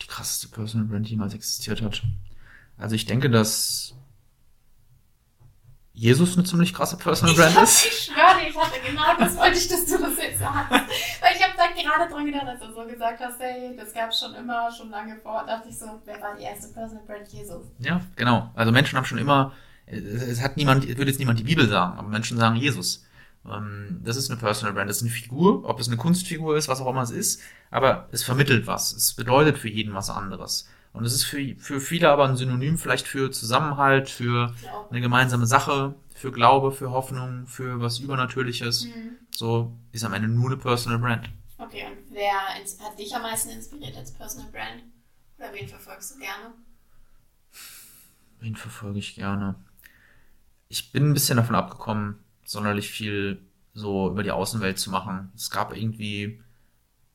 die 0.00 0.06
krasseste 0.06 0.48
Personal 0.48 0.86
Brand, 0.86 1.06
die 1.06 1.10
jemals 1.10 1.34
existiert 1.34 1.82
hat. 1.82 2.02
Also 2.76 2.94
ich 2.94 3.06
denke, 3.06 3.30
dass 3.30 3.94
Jesus 5.92 6.36
eine 6.36 6.44
ziemlich 6.46 6.72
krasse 6.72 6.96
Personal 6.96 7.34
Brand 7.34 7.56
ich, 7.56 7.62
ist. 7.62 7.86
ich 7.86 8.04
schwöre 8.04 8.48
ich 8.48 8.56
hatte 8.56 8.80
genau 8.80 9.16
das 9.18 9.36
wollte 9.36 9.58
ich, 9.58 9.68
dass 9.68 9.84
du 9.86 9.98
das 9.98 10.16
jetzt 10.16 10.38
sagst. 10.38 10.70
Weil 10.70 11.36
ich 11.36 11.42
habe 11.42 11.54
da 11.56 11.66
gerade 11.68 12.12
dran 12.12 12.26
gedacht, 12.26 12.46
als 12.46 12.60
du 12.60 12.72
so 12.72 12.86
gesagt 12.86 13.20
hast, 13.20 13.40
hey, 13.40 13.74
das 13.76 13.92
gab 13.92 14.10
es 14.10 14.20
schon 14.20 14.34
immer, 14.34 14.70
schon 14.70 14.90
lange 14.90 15.16
vor. 15.16 15.44
dachte 15.44 15.68
ich 15.68 15.78
so, 15.78 16.00
wer 16.04 16.20
war 16.20 16.36
die 16.36 16.44
erste 16.44 16.72
Personal 16.72 17.04
Brand? 17.04 17.28
Jesus. 17.28 17.66
Ja, 17.80 18.00
genau. 18.14 18.50
Also 18.54 18.70
Menschen 18.70 18.96
haben 18.96 19.04
schon 19.04 19.18
immer, 19.18 19.52
es 19.90 20.40
hat 20.42 20.56
niemand, 20.56 20.84
es 20.84 20.96
würde 20.96 21.10
jetzt 21.10 21.18
niemand 21.18 21.38
die 21.38 21.44
Bibel 21.44 21.68
sagen, 21.68 21.98
aber 21.98 22.08
Menschen 22.08 22.36
sagen 22.38 22.56
Jesus. 22.56 23.04
Ähm, 23.46 24.00
Das 24.02 24.16
ist 24.16 24.30
eine 24.30 24.38
Personal 24.40 24.74
Brand, 24.74 24.90
das 24.90 24.98
ist 24.98 25.02
eine 25.02 25.10
Figur, 25.10 25.64
ob 25.68 25.80
es 25.80 25.88
eine 25.88 25.96
Kunstfigur 25.96 26.56
ist, 26.56 26.68
was 26.68 26.80
auch 26.80 26.90
immer 26.90 27.02
es 27.02 27.10
ist, 27.10 27.40
aber 27.70 28.08
es 28.12 28.22
vermittelt 28.22 28.66
was. 28.66 28.92
Es 28.92 29.14
bedeutet 29.14 29.58
für 29.58 29.68
jeden 29.68 29.94
was 29.94 30.10
anderes. 30.10 30.68
Und 30.92 31.04
es 31.04 31.14
ist 31.14 31.24
für, 31.24 31.54
für 31.58 31.80
viele 31.80 32.10
aber 32.10 32.26
ein 32.28 32.36
Synonym 32.36 32.78
vielleicht 32.78 33.06
für 33.06 33.30
Zusammenhalt, 33.30 34.08
für 34.08 34.54
eine 34.90 35.00
gemeinsame 35.00 35.46
Sache, 35.46 35.94
für 36.14 36.32
Glaube, 36.32 36.72
für 36.72 36.90
Hoffnung, 36.90 37.46
für 37.46 37.80
was 37.80 37.98
Übernatürliches. 38.00 38.86
Mhm. 38.86 39.16
So 39.30 39.78
ist 39.92 40.04
am 40.04 40.14
Ende 40.14 40.28
nur 40.28 40.46
eine 40.46 40.56
Personal 40.56 40.98
Brand. 40.98 41.28
Okay, 41.58 41.84
und 41.86 42.14
wer 42.14 42.32
hat 42.84 42.98
dich 42.98 43.14
am 43.14 43.22
meisten 43.22 43.50
inspiriert 43.50 43.96
als 43.96 44.12
Personal 44.12 44.50
Brand? 44.50 44.82
Oder 45.38 45.52
wen 45.52 45.68
verfolgst 45.68 46.14
du 46.14 46.18
gerne? 46.18 46.54
Wen 48.40 48.56
verfolge 48.56 48.98
ich 48.98 49.14
gerne? 49.14 49.56
Ich 50.68 50.92
bin 50.92 51.10
ein 51.10 51.14
bisschen 51.14 51.36
davon 51.36 51.54
abgekommen, 51.54 52.16
sonderlich 52.44 52.90
viel 52.90 53.40
so 53.74 54.10
über 54.10 54.22
die 54.22 54.30
Außenwelt 54.30 54.78
zu 54.78 54.90
machen. 54.90 55.30
Es 55.34 55.50
gab 55.50 55.76
irgendwie 55.76 56.40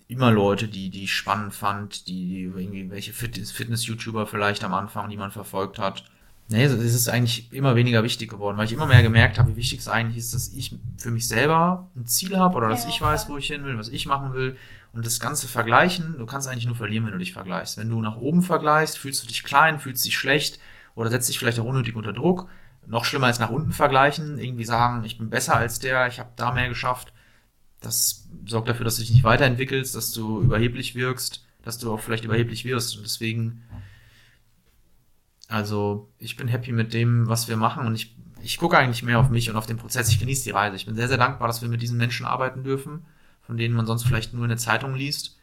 immer 0.08 0.32
Leute, 0.32 0.68
die, 0.68 0.90
die 0.90 1.04
ich 1.04 1.14
spannend 1.14 1.54
fand, 1.54 2.08
die 2.08 2.44
irgendwie 2.44 2.90
welche 2.90 3.14
Fitness- 3.14 3.52
Fitness-YouTuber 3.52 4.28
vielleicht 4.28 4.64
am 4.64 4.74
Anfang, 4.74 5.10
die 5.10 5.18
man 5.18 5.32
verfolgt 5.32 5.80
hat. 5.80 6.06
Nee, 6.50 6.66
es 6.66 6.74
ist 6.74 7.08
eigentlich 7.08 7.52
immer 7.54 7.76
weniger 7.76 8.04
wichtig 8.04 8.30
geworden, 8.30 8.58
weil 8.58 8.66
ich 8.66 8.74
immer 8.74 8.86
mehr 8.86 9.02
gemerkt 9.02 9.40
habe, 9.40 9.52
wie 9.52 9.56
wichtig 9.56 9.80
es 9.80 9.88
eigentlich 9.88 10.18
ist, 10.18 10.34
dass 10.34 10.54
ich 10.54 10.76
für 10.98 11.10
mich 11.10 11.28
selber 11.28 11.90
ein 11.96 12.06
Ziel 12.06 12.38
habe 12.38 12.58
oder 12.58 12.70
dass 12.70 12.86
ich 12.86 13.02
weiß, 13.02 13.30
wo 13.30 13.38
ich 13.38 13.48
hin 13.48 13.64
will, 13.64 13.78
was 13.78 13.88
ich 13.88 14.06
machen 14.06 14.34
will. 14.34 14.58
Und 14.92 15.06
das 15.06 15.20
ganze 15.20 15.48
Vergleichen, 15.48 16.18
du 16.18 16.26
kannst 16.26 16.48
eigentlich 16.48 16.66
nur 16.66 16.76
verlieren, 16.76 17.06
wenn 17.06 17.14
du 17.14 17.18
dich 17.20 17.34
vergleichst. 17.34 17.78
Wenn 17.78 17.90
du 17.90 18.02
nach 18.02 18.18
oben 18.18 18.42
vergleichst, 18.42 18.98
fühlst 18.98 19.24
du 19.24 19.28
dich 19.28 19.44
klein, 19.44 19.80
fühlst 19.80 20.06
dich 20.06 20.18
schlecht 20.18 20.60
oder 20.96 21.10
setzt 21.10 21.30
dich 21.30 21.40
vielleicht 21.40 21.60
auch 21.60 21.66
unnötig 21.66 21.96
unter 21.96 22.14
Druck. 22.14 22.50
Noch 22.88 23.06
schlimmer 23.06 23.28
als 23.28 23.40
nach 23.40 23.50
unten 23.50 23.72
vergleichen, 23.72 24.38
irgendwie 24.38 24.66
sagen, 24.66 25.04
ich 25.04 25.18
bin 25.18 25.30
besser 25.30 25.56
als 25.56 25.80
der, 25.80 26.08
ich 26.08 26.20
habe 26.20 26.32
da 26.36 26.52
mehr 26.52 26.70
geschafft. 26.70 27.14
Das 27.80 28.28
sorgt 28.46 28.70
dafür, 28.70 28.86
dass 28.86 28.96
du 28.96 29.02
dich 29.02 29.12
nicht 29.12 29.24
weiterentwickelst, 29.24 29.96
dass 29.96 30.12
du 30.12 30.42
überheblich 30.42 30.96
wirkst, 30.96 31.46
dass 31.64 31.78
du 31.78 31.94
auch 31.94 32.00
vielleicht 32.00 32.26
überheblich 32.26 32.66
wirst. 32.66 32.98
Und 32.98 33.04
deswegen, 33.04 33.64
also 35.48 36.10
ich 36.18 36.36
bin 36.36 36.48
happy 36.48 36.72
mit 36.72 36.94
dem, 36.94 37.28
was 37.28 37.48
wir 37.48 37.58
machen 37.58 37.86
und 37.86 37.96
ich, 37.96 38.16
ich 38.42 38.58
gucke 38.58 38.78
eigentlich 38.78 39.04
mehr 39.04 39.20
auf 39.20 39.30
mich 39.30 39.50
und 39.50 39.56
auf 39.56 39.66
den 39.66 39.78
Prozess. 39.78 40.10
Ich 40.10 40.20
genieße 40.20 40.44
die 40.44 40.52
Reise. 40.52 40.76
Ich 40.76 40.86
bin 40.86 40.96
sehr, 40.96 41.08
sehr 41.08 41.18
dankbar, 41.18 41.48
dass 41.48 41.62
wir 41.62 41.70
mit 41.70 41.82
diesen 41.82 41.98
Menschen 41.98 42.26
arbeiten 42.26 42.64
dürfen, 42.64 43.06
von 43.42 43.58
denen 43.58 43.76
man 43.76 43.86
sonst 43.86 44.04
vielleicht 44.04 44.34
nur 44.34 44.44
in 44.44 44.50
der 44.50 44.58
Zeitung 44.58 44.96
liest. 44.96 45.38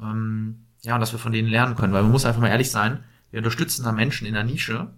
Ähm, 0.00 0.64
ja, 0.82 0.94
und 0.94 1.00
dass 1.00 1.12
wir 1.12 1.18
von 1.18 1.32
denen 1.32 1.48
lernen 1.48 1.76
können, 1.76 1.92
weil 1.92 2.02
man 2.02 2.12
muss 2.12 2.24
einfach 2.24 2.40
mal 2.40 2.48
ehrlich 2.48 2.70
sein, 2.70 3.04
wir 3.30 3.38
unterstützen 3.38 3.84
da 3.84 3.92
Menschen 3.92 4.26
in 4.26 4.34
der 4.34 4.44
Nische, 4.44 4.92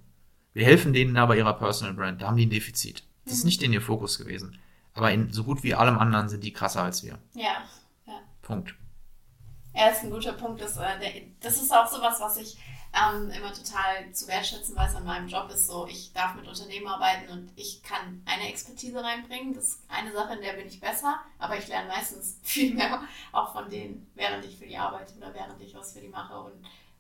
wir 0.55 0.65
helfen 0.65 0.93
denen 0.93 1.15
da 1.15 1.27
bei 1.27 1.39
ihrer 1.39 1.55
Personal 1.55 1.95
Brand, 1.95 2.23
da 2.23 2.29
haben 2.29 2.37
die 2.37 2.47
ein 2.47 2.51
Defizit. 2.51 3.05
Das 3.25 3.35
ist 3.35 3.45
nicht 3.45 3.63
in 3.63 3.73
ihr 3.73 3.83
Fokus 3.83 4.19
gewesen. 4.19 4.59
Aber 4.95 5.11
in 5.13 5.33
so 5.33 5.45
gut 5.45 5.63
wie 5.63 5.75
allem 5.75 5.99
anderen 5.99 6.29
sind 6.29 6.45
die 6.45 6.53
krasser 6.53 6.83
als 6.83 7.03
wir. 7.03 7.19
Ja, 7.35 7.63
ja. 8.07 8.21
Punkt. 8.43 8.75
Ja, 9.75 9.89
das 9.89 9.99
ist 9.99 10.05
ein 10.05 10.11
guter 10.11 10.35
Punkt. 10.35 10.61
Das, 10.61 10.77
äh, 10.77 11.23
das 11.41 11.57
ist 11.63 11.73
auch 11.73 11.87
sowas, 11.87 12.21
was 12.21 12.37
ich 12.37 12.59
ähm, 12.93 13.31
immer 13.31 13.53
total 13.55 14.13
zu 14.13 14.29
wertschätzen 14.29 14.77
weiß 14.77 14.97
an 14.97 15.07
meinem 15.07 15.27
Job 15.27 15.51
ist 15.51 15.67
so, 15.67 15.87
ich 15.87 16.13
darf 16.13 16.35
mit 16.35 16.47
Unternehmen 16.47 16.87
arbeiten 16.87 17.31
und 17.33 17.51
ich 17.57 17.83
kann 17.83 18.23
eine 18.27 18.49
Expertise 18.49 19.03
reinbringen. 19.03 19.55
Das 19.55 19.65
ist 19.65 19.81
eine 19.89 20.13
Sache, 20.13 20.35
in 20.35 20.43
der 20.43 20.53
bin 20.53 20.67
ich 20.67 20.79
besser, 20.79 21.21
aber 21.39 21.57
ich 21.57 21.69
lerne 21.69 21.89
meistens 21.89 22.39
viel 22.43 22.75
mehr 22.75 23.03
auch 23.33 23.53
von 23.53 23.71
denen, 23.71 24.11
während 24.15 24.45
ich 24.45 24.59
für 24.59 24.67
die 24.67 24.77
arbeite 24.77 25.15
oder 25.17 25.33
während 25.33 25.61
ich 25.63 25.75
was 25.75 25.95
für 25.95 26.01
die 26.01 26.09
mache 26.09 26.39
und 26.39 26.53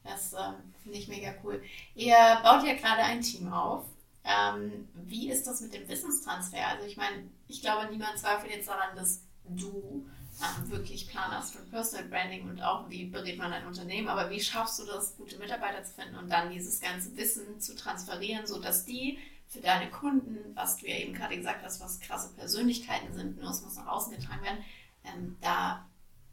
das 0.04 0.32
ähm, 0.32 0.54
finde 0.82 0.98
ich 0.98 1.08
mega 1.08 1.34
cool. 1.44 1.62
Ihr 1.94 2.16
baut 2.42 2.64
ja 2.66 2.74
gerade 2.74 3.02
ein 3.02 3.20
Team 3.20 3.52
auf. 3.52 3.84
Ähm, 4.24 4.88
wie 4.94 5.30
ist 5.30 5.46
das 5.46 5.60
mit 5.60 5.74
dem 5.74 5.88
Wissenstransfer? 5.88 6.66
Also 6.66 6.86
ich 6.86 6.96
meine, 6.96 7.28
ich 7.48 7.60
glaube, 7.60 7.90
niemand 7.90 8.18
zweifelt 8.18 8.52
jetzt 8.52 8.68
daran, 8.68 8.94
dass 8.96 9.22
du 9.44 10.06
ähm, 10.40 10.70
wirklich 10.70 11.08
Plan 11.08 11.30
hast 11.30 11.54
für 11.54 11.62
Personal 11.62 12.08
Branding 12.08 12.48
und 12.48 12.62
auch, 12.62 12.88
wie 12.88 13.06
berät 13.06 13.38
man 13.38 13.52
ein 13.52 13.66
Unternehmen, 13.66 14.08
aber 14.08 14.30
wie 14.30 14.40
schaffst 14.40 14.78
du 14.78 14.84
das, 14.86 15.16
gute 15.16 15.38
Mitarbeiter 15.38 15.82
zu 15.84 15.94
finden 15.94 16.16
und 16.16 16.30
dann 16.30 16.50
dieses 16.50 16.80
ganze 16.80 17.16
Wissen 17.16 17.60
zu 17.60 17.74
transferieren, 17.74 18.46
sodass 18.46 18.84
die 18.84 19.18
für 19.48 19.60
deine 19.60 19.90
Kunden, 19.90 20.54
was 20.54 20.78
du 20.78 20.88
ja 20.88 20.96
eben 20.96 21.12
gerade 21.12 21.36
gesagt 21.36 21.62
hast, 21.62 21.80
was 21.80 22.00
krasse 22.00 22.32
Persönlichkeiten 22.34 23.12
sind, 23.12 23.38
nur 23.38 23.50
es 23.50 23.62
muss 23.62 23.76
nach 23.76 23.86
außen 23.86 24.16
getragen 24.16 24.42
werden, 24.42 24.64
ähm, 25.04 25.36
da 25.42 25.86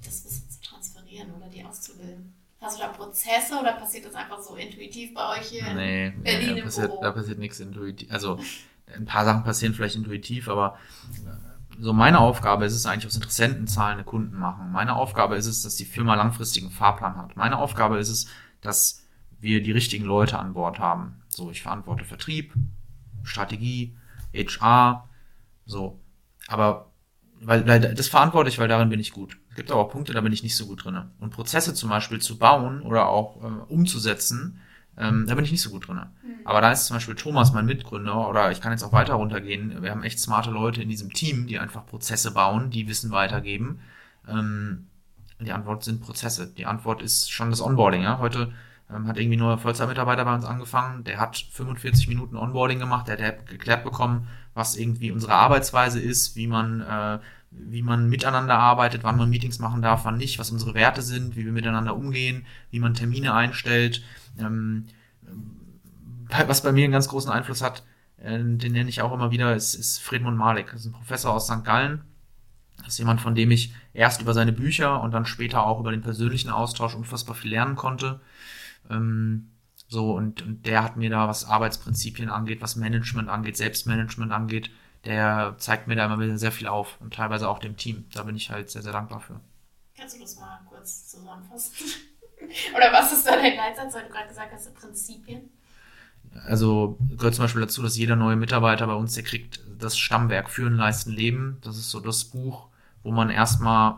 das 0.04 0.24
Wissen 0.24 0.50
zu 0.50 0.62
transferieren 0.62 1.34
oder 1.36 1.50
die 1.50 1.66
auszubilden. 1.66 2.34
Hast 2.62 2.78
du 2.78 2.82
da 2.82 2.90
Prozesse 2.90 3.58
oder 3.58 3.74
passiert 3.74 4.06
das 4.06 4.16
einfach 4.16 4.42
so 4.42 4.56
intuitiv 4.56 5.14
bei 5.14 5.38
euch 5.38 5.48
hier 5.48 5.74
nee, 5.74 6.08
in 6.08 6.24
Berlin 6.24 6.54
nee, 6.54 6.60
da 6.60 6.66
passiert, 6.66 6.92
da 7.02 7.12
passiert 7.12 7.40
nichts 7.40 7.60
intuitiv. 7.60 8.12
Also 8.12 8.40
ein 8.94 9.06
paar 9.06 9.24
Sachen 9.24 9.44
passieren 9.44 9.74
vielleicht 9.74 9.96
intuitiv, 9.96 10.50
aber 10.50 10.78
äh, 11.26 11.82
so 11.82 11.94
meine 11.94 12.20
Aufgabe 12.20 12.66
ist 12.66 12.74
es 12.74 12.86
eigentlich 12.86 13.06
aus 13.06 13.16
Interessentenzahlen 13.16 13.94
eine 13.94 14.04
Kunden 14.04 14.38
machen. 14.38 14.72
Meine 14.72 14.96
Aufgabe 14.96 15.38
ist 15.38 15.46
es, 15.46 15.62
dass 15.62 15.76
die 15.78 15.86
Firma 15.86 16.16
langfristigen 16.16 16.70
Fahrplan 16.70 17.16
hat. 17.16 17.38
Meine 17.38 17.58
Aufgabe 17.58 17.98
ist 17.98 18.10
es, 18.10 18.28
dass 18.62 19.06
wir 19.40 19.64
die 19.64 19.72
richtigen 19.72 20.04
Leute 20.04 20.38
an 20.38 20.54
Bord 20.54 20.80
haben. 20.80 21.22
So, 21.30 21.52
ich 21.52 21.62
verantworte 21.62 22.04
Vertrieb, 22.04 22.54
Strategie, 23.24 23.96
HR, 24.34 25.08
so. 25.66 26.00
Aber 26.48 26.89
weil, 27.42 27.68
weil 27.68 27.94
das 27.94 28.08
verantworte 28.08 28.50
ich, 28.50 28.60
weil 28.60 28.68
darin 28.68 28.90
bin 28.90 29.00
ich 29.00 29.12
gut. 29.12 29.38
Es 29.50 29.56
gibt 29.56 29.72
aber 29.72 29.82
auch 29.82 29.92
Punkte, 29.92 30.14
da 30.14 30.22
bin 30.22 30.34
ich 30.34 30.44
nicht 30.44 30.56
so 30.56 30.66
gut 30.66 30.84
drin. 30.84 31.02
Und 31.20 31.32
Prozesse 31.32 31.74
zum 31.74 31.90
Beispiel 31.90 32.20
zu 32.20 32.38
bauen 32.38 32.82
oder 32.82 33.08
auch 33.08 33.38
äh, 33.44 33.74
umzusetzen, 33.74 34.60
ähm, 34.98 35.26
da 35.28 35.36
bin 35.36 35.46
ich 35.46 35.52
nicht 35.52 35.62
so 35.62 35.70
gut 35.70 35.88
drin. 35.88 35.98
Mhm. 35.98 36.40
Aber 36.44 36.60
da 36.62 36.72
ist 36.72 36.86
zum 36.86 36.98
Beispiel 36.98 37.16
Thomas 37.16 37.54
mein 37.54 37.66
Mitgründer 37.66 38.28
oder 38.28 38.52
ich 38.52 38.60
kann 38.60 38.74
jetzt 38.74 38.84
auch 38.84 38.92
weiter 38.92 39.14
runtergehen. 39.14 39.82
Wir 39.82 39.92
haben 39.92 40.04
echt 40.04 40.20
smarte 40.20 40.52
Leute 40.52 40.82
in 40.82 40.90
diesem 40.90 41.14
Team, 41.14 41.48
die 41.48 41.60
einfach 41.60 41.86
Prozesse 41.86 42.32
bauen, 42.32 42.70
die 42.70 42.88
Wissen 42.88 43.12
weitergeben. 43.12 43.80
Ähm, 44.28 44.88
die 45.40 45.54
Antwort 45.54 45.86
sind 45.86 46.02
Prozesse. 46.02 46.48
Die 46.48 46.66
Antwort 46.66 47.02
ist 47.02 47.32
schon 47.32 47.50
das 47.50 47.62
Onboarding. 47.62 48.04
Ja? 48.04 48.20
Heute 48.20 48.52
ähm, 48.94 49.08
hat 49.08 49.18
irgendwie 49.18 49.38
nur 49.38 49.58
Vollzeitmitarbeiter 49.58 50.26
bei 50.26 50.34
uns 50.34 50.46
angefangen. 50.46 51.04
Der 51.04 51.20
hat 51.20 51.38
45 51.52 52.08
Minuten 52.08 52.36
Onboarding 52.36 52.80
gemacht. 52.80 53.08
Der, 53.08 53.18
der 53.18 53.28
hat 53.28 53.48
geklärt 53.48 53.84
bekommen, 53.84 54.28
was 54.54 54.76
irgendwie 54.76 55.12
unsere 55.12 55.34
Arbeitsweise 55.34 56.00
ist, 56.00 56.36
wie 56.36 56.48
man, 56.48 56.82
äh, 56.82 57.20
wie 57.52 57.82
man 57.82 58.10
miteinander 58.10 58.58
arbeitet, 58.58 59.04
wann 59.04 59.18
man 59.18 59.30
Meetings 59.30 59.60
machen 59.60 59.82
darf, 59.82 60.06
wann 60.06 60.18
nicht, 60.18 60.40
was 60.40 60.52
unsere 60.52 60.74
Werte 60.74 61.02
sind, 61.02 61.36
wie 61.36 61.46
wir 61.46 61.52
miteinander 61.52 61.96
umgehen, 61.96 62.46
wie 62.72 62.80
man 62.80 62.94
Termine 62.94 63.34
einstellt. 63.34 64.04
Ähm, 64.40 64.88
was 66.48 66.64
bei 66.64 66.72
mir 66.72 66.84
einen 66.84 66.94
ganz 66.94 67.08
großen 67.08 67.32
Einfluss 67.32 67.62
hat, 67.62 67.84
äh, 68.18 68.38
den 68.40 68.72
nenne 68.72 68.90
ich 68.90 69.02
auch 69.02 69.14
immer 69.14 69.32
wieder, 69.32 69.56
ist, 69.56 69.76
ist 69.76 70.00
Friedmund 70.00 70.38
Malik. 70.38 70.72
Das 70.72 70.82
ist 70.82 70.88
ein 70.88 70.94
Professor 70.94 71.34
aus 71.34 71.48
St. 71.48 71.64
Gallen. 71.64 72.02
Das 72.78 72.94
ist 72.94 73.00
jemand, 73.00 73.22
von 73.22 73.36
dem 73.36 73.52
ich 73.52 73.74
erst 73.94 74.22
über 74.22 74.34
seine 74.34 74.54
Bücher 74.54 75.02
und 75.02 75.12
dann 75.12 75.26
später 75.26 75.66
auch 75.66 75.80
über 75.80 75.92
den 75.92 76.02
persönlichen 76.02 76.50
Austausch 76.50 76.96
unfassbar 76.96 77.36
viel 77.36 77.52
lernen 77.52 77.76
konnte. 77.76 78.22
Ähm, 78.90 79.52
so, 79.88 80.12
und, 80.12 80.42
und 80.44 80.66
der 80.66 80.84
hat 80.84 80.98
mir 80.98 81.10
da, 81.10 81.28
was 81.28 81.46
Arbeitsprinzipien 81.46 82.30
angeht, 82.30 82.62
was 82.62 82.76
Management 82.76 83.30
angeht, 83.30 83.58
Selbstmanagement 83.58 84.32
angeht, 84.32 84.70
der 85.06 85.56
zeigt 85.58 85.88
mir 85.88 85.96
da 85.96 86.06
immer 86.06 86.20
wieder 86.20 86.38
sehr 86.38 86.52
viel 86.52 86.68
auf 86.68 87.00
und 87.00 87.14
teilweise 87.14 87.50
auch 87.50 87.60
dem 87.60 87.78
Team. 87.78 88.06
Da 88.14 88.24
bin 88.24 88.36
ich 88.36 88.52
halt 88.52 88.70
sehr, 88.70 88.82
sehr 88.82 88.92
dankbar 88.92 89.20
für. 89.20 89.40
Kannst 89.98 90.16
du 90.16 90.22
das 90.22 90.40
mal 90.40 90.60
kurz 90.70 91.08
zusammenfassen? 91.08 91.74
Oder 92.76 92.94
was 92.94 93.12
ist 93.12 93.26
da 93.26 93.36
dein 93.36 93.56
Leitsatz, 93.56 93.94
weil 93.94 94.04
du 94.04 94.10
gerade 94.10 94.28
gesagt 94.28 94.52
hast, 94.54 94.74
Prinzipien? 94.76 95.50
Also 96.46 96.98
gehört 97.18 97.36
zum 97.36 97.46
Beispiel 97.46 97.62
dazu, 97.62 97.82
dass 97.82 97.98
jeder 97.98 98.16
neue 98.16 98.36
Mitarbeiter 98.36 98.86
bei 98.88 98.94
uns, 98.94 99.16
der 99.16 99.24
kriegt 99.24 99.62
das 99.78 99.98
Stammwerk 99.98 100.50
Führen, 100.50 100.76
Leisten, 100.76 101.12
Leben. 101.12 101.58
Das 101.62 101.78
ist 101.78 101.90
so 101.90 102.00
das 102.00 102.26
Buch, 102.26 102.68
wo 103.04 103.12
man 103.12 103.30
erstmal 103.30 103.96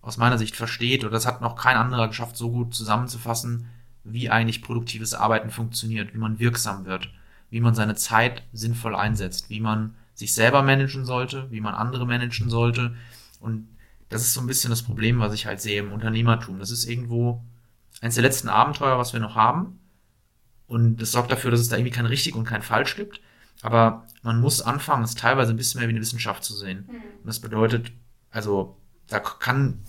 aus 0.00 0.16
meiner 0.16 0.38
Sicht 0.38 0.56
versteht, 0.56 1.04
oder 1.04 1.12
das 1.12 1.26
hat 1.26 1.40
noch 1.40 1.56
kein 1.56 1.76
anderer 1.76 2.08
geschafft, 2.08 2.36
so 2.36 2.50
gut 2.50 2.74
zusammenzufassen, 2.74 3.70
wie 4.04 4.30
eigentlich 4.30 4.62
produktives 4.62 5.14
Arbeiten 5.14 5.50
funktioniert, 5.50 6.14
wie 6.14 6.18
man 6.18 6.38
wirksam 6.38 6.84
wird, 6.84 7.10
wie 7.50 7.60
man 7.60 7.74
seine 7.74 7.94
Zeit 7.94 8.42
sinnvoll 8.52 8.94
einsetzt, 8.94 9.50
wie 9.50 9.60
man 9.60 9.94
sich 10.14 10.34
selber 10.34 10.62
managen 10.62 11.04
sollte, 11.04 11.50
wie 11.50 11.60
man 11.60 11.74
andere 11.74 12.06
managen 12.06 12.50
sollte. 12.50 12.94
Und 13.40 13.68
das 14.10 14.22
ist 14.22 14.34
so 14.34 14.40
ein 14.40 14.46
bisschen 14.46 14.70
das 14.70 14.82
Problem, 14.82 15.18
was 15.18 15.32
ich 15.32 15.46
halt 15.46 15.60
sehe 15.60 15.80
im 15.80 15.92
Unternehmertum. 15.92 16.58
Das 16.58 16.70
ist 16.70 16.84
irgendwo 16.84 17.42
eines 18.00 18.14
der 18.14 18.22
letzten 18.22 18.48
Abenteuer, 18.48 18.98
was 18.98 19.12
wir 19.12 19.20
noch 19.20 19.34
haben. 19.34 19.80
Und 20.66 20.96
das 20.96 21.12
sorgt 21.12 21.32
dafür, 21.32 21.50
dass 21.50 21.60
es 21.60 21.68
da 21.68 21.76
irgendwie 21.76 21.92
kein 21.92 22.06
richtig 22.06 22.34
und 22.34 22.44
kein 22.44 22.62
falsch 22.62 22.96
gibt. 22.96 23.20
Aber 23.62 24.06
man 24.22 24.40
muss 24.40 24.60
anfangen, 24.60 25.04
es 25.04 25.14
teilweise 25.14 25.50
ein 25.50 25.56
bisschen 25.56 25.80
mehr 25.80 25.88
wie 25.88 25.92
eine 25.92 26.00
Wissenschaft 26.00 26.44
zu 26.44 26.54
sehen. 26.54 26.86
Mhm. 26.86 26.94
Und 26.94 27.26
das 27.26 27.40
bedeutet, 27.40 27.92
also 28.30 28.76
da 29.08 29.20
kann 29.20 29.82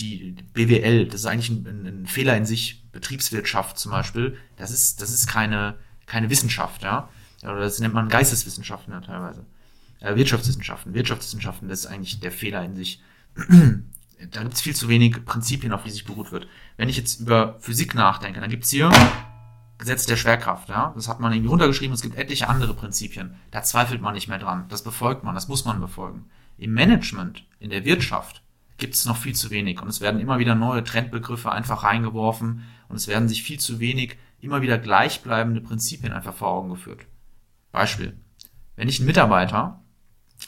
die 0.00 0.36
BWL, 0.52 1.06
das 1.06 1.20
ist 1.20 1.26
eigentlich 1.26 1.50
ein, 1.50 1.86
ein, 1.86 2.06
Fehler 2.06 2.36
in 2.36 2.44
sich, 2.44 2.84
Betriebswirtschaft 2.92 3.78
zum 3.78 3.92
Beispiel, 3.92 4.36
das 4.56 4.70
ist, 4.70 5.00
das 5.00 5.10
ist 5.10 5.26
keine, 5.26 5.76
keine 6.06 6.30
Wissenschaft, 6.30 6.82
ja. 6.82 7.08
Oder 7.42 7.60
das 7.60 7.78
nennt 7.78 7.94
man 7.94 8.08
Geisteswissenschaften 8.08 8.92
ja 8.92 9.00
teilweise. 9.00 9.46
Äh, 10.00 10.16
Wirtschaftswissenschaften. 10.16 10.94
Wirtschaftswissenschaften, 10.94 11.68
das 11.68 11.80
ist 11.80 11.86
eigentlich 11.86 12.20
der 12.20 12.32
Fehler 12.32 12.64
in 12.64 12.76
sich. 12.76 13.02
da 14.30 14.42
gibt 14.42 14.54
es 14.54 14.60
viel 14.60 14.74
zu 14.74 14.88
wenig 14.88 15.24
Prinzipien, 15.24 15.72
auf 15.72 15.84
die 15.84 15.90
sich 15.90 16.04
beruht 16.04 16.32
wird. 16.32 16.48
Wenn 16.76 16.88
ich 16.88 16.96
jetzt 16.96 17.20
über 17.20 17.56
Physik 17.60 17.94
nachdenke, 17.94 18.40
dann 18.40 18.50
gibt 18.50 18.64
es 18.64 18.70
hier 18.70 18.90
Gesetz 19.78 20.04
der 20.04 20.16
Schwerkraft, 20.16 20.68
ja. 20.68 20.92
Das 20.94 21.08
hat 21.08 21.20
man 21.20 21.32
irgendwie 21.32 21.48
runtergeschrieben, 21.48 21.94
es 21.94 22.02
gibt 22.02 22.16
etliche 22.16 22.48
andere 22.48 22.74
Prinzipien. 22.74 23.36
Da 23.50 23.62
zweifelt 23.62 24.02
man 24.02 24.14
nicht 24.14 24.28
mehr 24.28 24.38
dran. 24.38 24.66
Das 24.68 24.84
befolgt 24.84 25.24
man, 25.24 25.34
das 25.34 25.48
muss 25.48 25.64
man 25.64 25.80
befolgen. 25.80 26.26
Im 26.58 26.74
Management, 26.74 27.44
in 27.58 27.70
der 27.70 27.86
Wirtschaft, 27.86 28.42
gibt 28.80 28.94
es 28.94 29.04
noch 29.06 29.16
viel 29.16 29.34
zu 29.34 29.50
wenig. 29.50 29.80
Und 29.80 29.88
es 29.88 30.00
werden 30.00 30.20
immer 30.20 30.38
wieder 30.38 30.54
neue 30.54 30.82
Trendbegriffe 30.82 31.52
einfach 31.52 31.84
reingeworfen 31.84 32.64
und 32.88 32.96
es 32.96 33.06
werden 33.06 33.28
sich 33.28 33.42
viel 33.42 33.60
zu 33.60 33.78
wenig 33.78 34.18
immer 34.40 34.62
wieder 34.62 34.78
gleichbleibende 34.78 35.60
Prinzipien 35.60 36.12
einfach 36.12 36.34
vor 36.34 36.48
Augen 36.48 36.70
geführt. 36.70 37.06
Beispiel. 37.72 38.18
Wenn 38.76 38.88
ich 38.88 38.98
einen 38.98 39.06
Mitarbeiter 39.06 39.80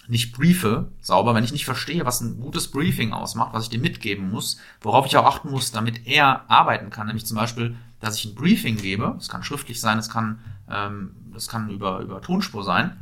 nicht 0.08 0.32
briefe, 0.32 0.90
sauber, 1.00 1.34
wenn 1.34 1.44
ich 1.44 1.52
nicht 1.52 1.66
verstehe, 1.66 2.06
was 2.06 2.20
ein 2.22 2.40
gutes 2.40 2.70
Briefing 2.70 3.12
ausmacht, 3.12 3.52
was 3.52 3.64
ich 3.64 3.70
dem 3.70 3.82
mitgeben 3.82 4.30
muss, 4.30 4.58
worauf 4.80 5.06
ich 5.06 5.16
auch 5.16 5.26
achten 5.26 5.50
muss, 5.50 5.70
damit 5.70 6.06
er 6.06 6.50
arbeiten 6.50 6.90
kann, 6.90 7.06
nämlich 7.06 7.26
zum 7.26 7.36
Beispiel, 7.36 7.76
dass 8.00 8.16
ich 8.16 8.24
ein 8.24 8.34
Briefing 8.34 8.76
gebe, 8.76 9.12
das 9.16 9.28
kann 9.28 9.42
schriftlich 9.42 9.80
sein, 9.80 9.98
das 9.98 10.08
kann, 10.08 10.40
ähm, 10.68 11.14
das 11.32 11.46
kann 11.46 11.68
über, 11.68 12.00
über 12.00 12.22
Tonspur 12.22 12.64
sein, 12.64 12.96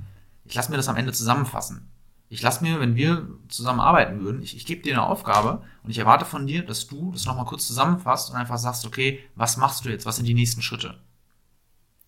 ich 0.45 0.55
lasse 0.55 0.71
mir 0.71 0.77
das 0.77 0.89
am 0.89 0.97
Ende 0.97 1.13
zusammenfassen. 1.13 1.90
Ich 2.33 2.43
lasse 2.43 2.63
mir, 2.63 2.79
wenn 2.79 2.95
wir 2.95 3.29
zusammen 3.49 3.81
arbeiten 3.81 4.21
würden, 4.21 4.41
ich, 4.41 4.57
ich 4.57 4.65
gebe 4.65 4.83
dir 4.83 4.95
eine 4.95 5.03
Aufgabe 5.03 5.63
und 5.83 5.91
ich 5.91 5.99
erwarte 5.99 6.25
von 6.25 6.47
dir, 6.47 6.65
dass 6.65 6.87
du 6.87 7.11
das 7.11 7.27
nochmal 7.27 7.45
kurz 7.45 7.67
zusammenfasst 7.67 8.31
und 8.31 8.37
einfach 8.37 8.57
sagst, 8.57 8.87
okay, 8.87 9.19
was 9.35 9.57
machst 9.57 9.85
du 9.85 9.89
jetzt? 9.89 10.07
Was 10.07 10.17
sind 10.17 10.27
die 10.27 10.35
nächsten 10.35 10.63
Schritte? 10.63 11.03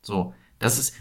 So, 0.01 0.33
das 0.61 0.79
ist, 0.79 0.95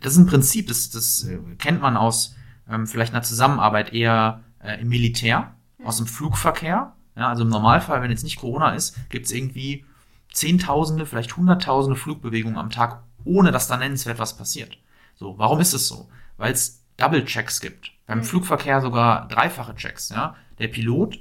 das 0.00 0.14
ist 0.14 0.18
ein 0.18 0.26
Prinzip, 0.26 0.66
das, 0.68 0.88
das 0.88 1.24
äh, 1.24 1.38
kennt 1.58 1.82
man 1.82 1.98
aus 1.98 2.34
ähm, 2.66 2.86
vielleicht 2.86 3.12
einer 3.12 3.22
Zusammenarbeit 3.22 3.92
eher 3.92 4.42
äh, 4.60 4.80
im 4.80 4.88
Militär, 4.88 5.54
aus 5.84 5.98
dem 5.98 6.06
Flugverkehr. 6.06 6.94
Ja, 7.16 7.28
also 7.28 7.44
im 7.44 7.50
Normalfall, 7.50 8.02
wenn 8.02 8.10
jetzt 8.10 8.24
nicht 8.24 8.40
Corona 8.40 8.74
ist, 8.74 8.96
gibt 9.10 9.26
es 9.26 9.32
irgendwie 9.32 9.84
Zehntausende, 10.32 11.04
vielleicht 11.04 11.36
Hunderttausende 11.36 11.96
Flugbewegungen 11.96 12.58
am 12.58 12.70
Tag, 12.70 13.02
ohne 13.24 13.52
dass 13.52 13.68
da 13.68 13.76
nennenswert 13.76 14.18
was 14.18 14.36
passiert. 14.36 14.78
So, 15.14 15.38
warum 15.38 15.60
ist 15.60 15.74
es 15.74 15.86
so? 15.86 16.08
Weil 16.38 16.52
es 16.52 16.82
Double-Checks 16.96 17.60
gibt. 17.60 17.93
Beim 18.06 18.18
mhm. 18.18 18.24
Flugverkehr 18.24 18.80
sogar 18.80 19.28
dreifache 19.28 19.74
Checks. 19.74 20.10
Ja? 20.10 20.36
Der 20.58 20.68
Pilot 20.68 21.18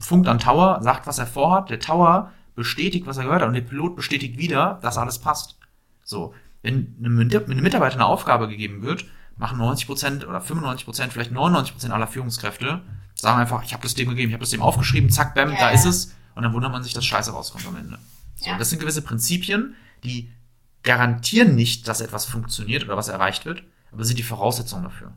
funkt 0.00 0.28
an 0.28 0.38
Tower, 0.38 0.82
sagt, 0.82 1.06
was 1.06 1.18
er 1.18 1.26
vorhat. 1.26 1.70
Der 1.70 1.80
Tower 1.80 2.32
bestätigt, 2.54 3.06
was 3.06 3.16
er 3.16 3.24
gehört 3.24 3.42
hat. 3.42 3.48
Und 3.48 3.54
der 3.54 3.60
Pilot 3.62 3.96
bestätigt 3.96 4.36
wieder, 4.38 4.78
dass 4.82 4.98
alles 4.98 5.18
passt. 5.18 5.58
So, 6.02 6.34
wenn 6.62 6.96
einem 6.98 7.16
Mitarbeiter 7.16 7.94
eine 7.94 8.06
Aufgabe 8.06 8.48
gegeben 8.48 8.82
wird, 8.82 9.04
machen 9.36 9.60
90% 9.60 10.26
oder 10.26 10.40
95%, 10.40 11.10
vielleicht 11.10 11.32
99% 11.32 11.90
aller 11.90 12.08
Führungskräfte, 12.08 12.82
sagen 13.14 13.40
einfach, 13.40 13.62
ich 13.62 13.72
habe 13.72 13.82
das 13.82 13.94
dem 13.94 14.08
gegeben, 14.08 14.30
ich 14.30 14.34
habe 14.34 14.42
das 14.42 14.50
dem 14.50 14.62
aufgeschrieben, 14.62 15.10
zack, 15.10 15.34
bam, 15.34 15.50
yeah. 15.50 15.58
da 15.58 15.70
ist 15.70 15.84
es. 15.84 16.14
Und 16.34 16.42
dann 16.42 16.52
wundert 16.52 16.72
man 16.72 16.82
sich, 16.82 16.92
dass 16.92 17.04
Scheiße 17.04 17.30
rauskommt 17.32 17.66
am 17.66 17.76
Ende. 17.76 17.98
So, 18.36 18.50
ja. 18.50 18.58
Das 18.58 18.70
sind 18.70 18.80
gewisse 18.80 19.02
Prinzipien, 19.02 19.74
die 20.04 20.30
garantieren 20.82 21.54
nicht, 21.54 21.88
dass 21.88 22.00
etwas 22.00 22.24
funktioniert 22.24 22.84
oder 22.84 22.96
was 22.96 23.08
erreicht 23.08 23.44
wird, 23.44 23.62
aber 23.92 24.04
sind 24.04 24.18
die 24.18 24.24
Voraussetzungen 24.24 24.84
dafür. 24.84 25.12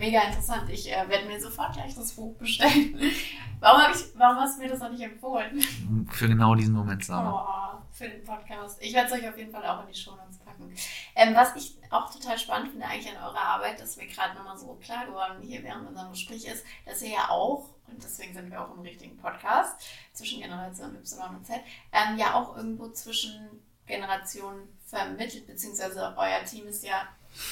Mega 0.00 0.22
interessant. 0.22 0.70
Ich 0.70 0.90
äh, 0.90 1.06
werde 1.10 1.26
mir 1.26 1.38
sofort 1.38 1.74
gleich 1.74 1.94
das 1.94 2.12
Buch 2.12 2.34
bestellen. 2.38 2.98
warum, 3.60 3.92
ich, 3.92 4.06
warum 4.14 4.38
hast 4.38 4.56
du 4.56 4.62
mir 4.62 4.70
das 4.70 4.80
noch 4.80 4.88
nicht 4.88 5.02
empfohlen? 5.02 5.60
Für 6.10 6.26
genau 6.26 6.54
diesen 6.54 6.74
Moment, 6.74 7.04
Sarah. 7.04 7.82
Oh, 7.82 7.86
für 7.92 8.08
den 8.08 8.24
Podcast. 8.24 8.78
Ich 8.80 8.94
werde 8.94 9.08
es 9.08 9.12
euch 9.12 9.28
auf 9.28 9.36
jeden 9.36 9.52
Fall 9.52 9.62
auch 9.66 9.82
in 9.82 9.92
die 9.92 9.98
Show 9.98 10.12
Notes 10.12 10.38
packen. 10.38 10.74
Ähm, 11.14 11.34
was 11.34 11.54
ich 11.54 11.76
auch 11.90 12.10
total 12.10 12.38
spannend 12.38 12.70
finde 12.70 12.86
eigentlich 12.86 13.14
an 13.14 13.22
eurer 13.22 13.42
Arbeit, 13.42 13.78
ist 13.78 13.98
mir 13.98 14.06
gerade 14.06 14.34
nochmal 14.36 14.56
so 14.56 14.74
klar 14.82 15.04
geworden 15.04 15.42
hier 15.42 15.62
während 15.62 15.86
unserem 15.86 16.12
Gespräch 16.12 16.46
ist, 16.46 16.64
dass 16.86 17.02
ihr 17.02 17.10
ja 17.10 17.28
auch, 17.28 17.68
und 17.86 18.02
deswegen 18.02 18.32
sind 18.32 18.50
wir 18.50 18.58
auch 18.58 18.74
im 18.74 18.80
richtigen 18.80 19.18
Podcast, 19.18 19.82
zwischen 20.14 20.40
Generation 20.40 20.96
Y 20.96 21.36
und 21.36 21.46
Z, 21.46 21.56
ähm, 21.92 22.16
ja 22.16 22.32
auch 22.32 22.56
irgendwo 22.56 22.88
zwischen 22.88 23.62
Generationen 23.86 24.66
vermittelt, 24.86 25.46
beziehungsweise 25.46 26.14
euer 26.16 26.42
Team 26.46 26.66
ist 26.68 26.84
ja 26.84 27.06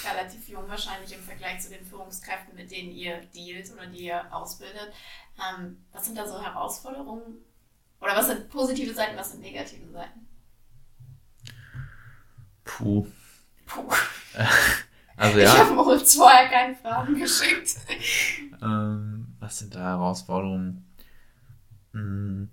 relativ 0.05 0.49
jung 0.49 0.69
wahrscheinlich 0.69 1.13
im 1.15 1.23
Vergleich 1.23 1.61
zu 1.61 1.71
den 1.71 1.85
Führungskräften, 1.85 2.55
mit 2.55 2.71
denen 2.71 2.93
ihr 2.93 3.21
dealt 3.35 3.73
oder 3.73 3.87
die 3.87 4.05
ihr 4.07 4.35
ausbildet. 4.35 4.93
Ähm, 5.39 5.85
was 5.93 6.05
sind 6.07 6.17
da 6.17 6.27
so 6.27 6.41
Herausforderungen? 6.41 7.39
Oder 8.01 8.17
was 8.17 8.27
sind 8.29 8.49
positive 8.49 8.95
Seiten, 8.95 9.17
was 9.17 9.33
sind 9.33 9.41
negative 9.41 9.91
Seiten? 9.91 10.27
Puh. 12.65 13.07
Puh. 13.67 13.93
Also 15.21 15.39
Ich 15.39 15.45
ja, 15.47 15.59
habe 15.59 15.75
Moritz 15.75 16.15
vorher 16.15 16.49
keine 16.49 16.77
Fragen 16.77 17.19
geschickt. 17.19 17.75
ähm, 18.63 19.35
was 19.41 19.59
sind 19.59 19.75
da 19.75 19.81
Herausforderungen? 19.81 20.87
Hm, 21.93 22.51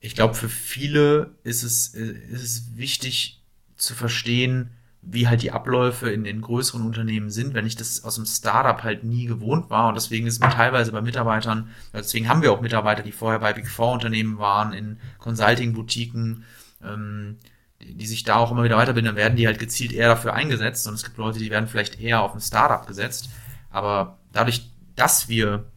Ich 0.00 0.14
glaube, 0.14 0.32
für 0.32 0.48
viele 0.48 1.36
ist 1.44 1.62
es, 1.62 1.88
ist 1.88 2.42
es 2.42 2.76
wichtig 2.78 3.42
zu 3.76 3.94
verstehen, 3.94 4.70
wie 5.08 5.28
halt 5.28 5.42
die 5.42 5.52
Abläufe 5.52 6.10
in 6.10 6.24
den 6.24 6.40
größeren 6.40 6.84
Unternehmen 6.84 7.30
sind, 7.30 7.54
wenn 7.54 7.66
ich 7.66 7.76
das 7.76 8.02
aus 8.02 8.16
dem 8.16 8.26
Startup 8.26 8.82
halt 8.82 9.04
nie 9.04 9.26
gewohnt 9.26 9.70
war. 9.70 9.88
Und 9.88 9.94
deswegen 9.94 10.26
ist 10.26 10.40
mir 10.40 10.50
teilweise 10.50 10.90
bei 10.90 11.00
Mitarbeitern, 11.00 11.68
deswegen 11.92 12.28
haben 12.28 12.42
wir 12.42 12.52
auch 12.52 12.60
Mitarbeiter, 12.60 13.04
die 13.04 13.12
vorher 13.12 13.38
bei 13.38 13.52
Big 13.52 13.68
Four 13.68 13.92
Unternehmen 13.92 14.38
waren, 14.38 14.72
in 14.72 14.98
Consulting-Boutiquen, 15.18 16.42
ähm, 16.84 17.38
die, 17.80 18.06
sich 18.06 18.24
da 18.24 18.36
auch 18.36 18.50
immer 18.50 18.64
wieder 18.64 18.76
weiterbilden, 18.76 19.06
dann 19.06 19.16
werden 19.16 19.36
die 19.36 19.46
halt 19.46 19.60
gezielt 19.60 19.92
eher 19.92 20.08
dafür 20.08 20.34
eingesetzt. 20.34 20.88
Und 20.88 20.94
es 20.94 21.04
gibt 21.04 21.18
Leute, 21.18 21.38
die 21.38 21.50
werden 21.50 21.68
vielleicht 21.68 22.00
eher 22.00 22.22
auf 22.22 22.34
ein 22.34 22.40
Startup 22.40 22.84
gesetzt. 22.84 23.28
Aber 23.70 24.18
dadurch, 24.32 24.68
dass 24.96 25.28
wir 25.28 25.70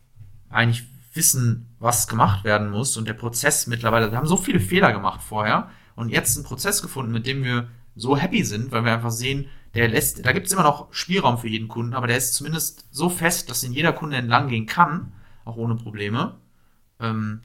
eigentlich 0.49 0.85
wissen, 1.13 1.75
was 1.77 2.07
gemacht 2.07 2.43
werden 2.43 2.71
muss 2.71 2.97
und 2.97 3.07
der 3.07 3.13
Prozess 3.13 3.67
mittlerweile, 3.67 4.09
wir 4.11 4.17
haben 4.17 4.27
so 4.27 4.37
viele 4.37 4.59
Fehler 4.59 4.91
gemacht 4.91 5.21
vorher 5.21 5.69
und 5.95 6.09
jetzt 6.09 6.35
einen 6.35 6.45
Prozess 6.45 6.81
gefunden, 6.81 7.11
mit 7.11 7.27
dem 7.27 7.43
wir 7.43 7.67
so 7.99 8.17
happy 8.17 8.43
sind, 8.43 8.71
weil 8.71 8.85
wir 8.85 8.93
einfach 8.93 9.11
sehen, 9.11 9.47
der 9.75 9.87
lässt, 9.87 10.25
da 10.25 10.31
gibt 10.31 10.47
es 10.47 10.53
immer 10.53 10.63
noch 10.63 10.91
Spielraum 10.91 11.37
für 11.37 11.47
jeden 11.47 11.67
Kunden, 11.67 11.93
aber 11.93 12.07
der 12.07 12.17
ist 12.17 12.33
zumindest 12.33 12.87
so 12.91 13.09
fest, 13.09 13.49
dass 13.49 13.63
ihn 13.63 13.73
jeder 13.73 13.93
Kunde 13.93 14.17
entlang 14.17 14.47
gehen 14.47 14.65
kann, 14.65 15.11
auch 15.45 15.57
ohne 15.57 15.75
Probleme. 15.75 16.37
Ähm, 16.99 17.41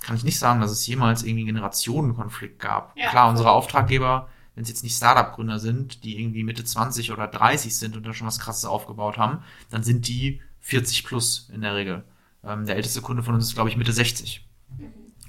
kann 0.00 0.16
ich 0.16 0.24
nicht 0.24 0.38
sagen, 0.38 0.60
dass 0.60 0.70
es 0.70 0.86
jemals 0.86 1.22
irgendwie 1.22 1.40
einen 1.40 1.56
Generationenkonflikt 1.56 2.60
gab. 2.60 2.96
Ja, 2.96 3.10
Klar, 3.10 3.28
unsere 3.28 3.50
Auftraggeber, 3.50 4.28
wenn 4.54 4.62
es 4.62 4.68
jetzt 4.68 4.84
nicht 4.84 4.96
Startup-Gründer 4.96 5.58
sind, 5.58 6.04
die 6.04 6.20
irgendwie 6.20 6.44
Mitte 6.44 6.64
20 6.64 7.10
oder 7.12 7.26
30 7.26 7.76
sind 7.76 7.96
und 7.96 8.06
da 8.06 8.12
schon 8.12 8.26
was 8.26 8.38
Krasses 8.38 8.66
aufgebaut 8.66 9.18
haben, 9.18 9.38
dann 9.70 9.82
sind 9.82 10.06
die 10.06 10.40
40 10.60 11.04
plus 11.04 11.50
in 11.52 11.60
der 11.60 11.74
Regel. 11.74 12.04
Ähm, 12.44 12.66
der 12.66 12.76
älteste 12.76 13.00
Kunde 13.02 13.22
von 13.22 13.34
uns 13.34 13.48
ist, 13.48 13.54
glaube 13.54 13.68
ich, 13.68 13.76
Mitte 13.76 13.92
60. 13.92 14.46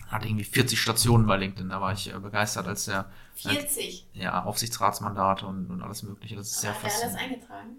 Hat 0.07 0.25
irgendwie 0.25 0.45
40 0.45 0.79
Stationen 0.79 1.25
bei 1.27 1.37
LinkedIn. 1.37 1.69
Da 1.69 1.81
war 1.81 1.91
ich 1.91 2.13
äh, 2.13 2.19
begeistert, 2.19 2.67
als 2.67 2.85
der 2.85 3.09
40. 3.35 4.07
ja, 4.13 4.43
Aufsichtsratsmandate 4.43 5.45
und, 5.45 5.69
und 5.69 5.83
alles 5.83 6.03
Mögliche. 6.03 6.35
Das 6.35 6.47
ist 6.51 6.61
sehr 6.61 6.71
Hat 6.71 6.77
er 6.77 6.83
alles 6.83 6.93
faszinierend. 6.95 7.33
eingetragen? 7.33 7.69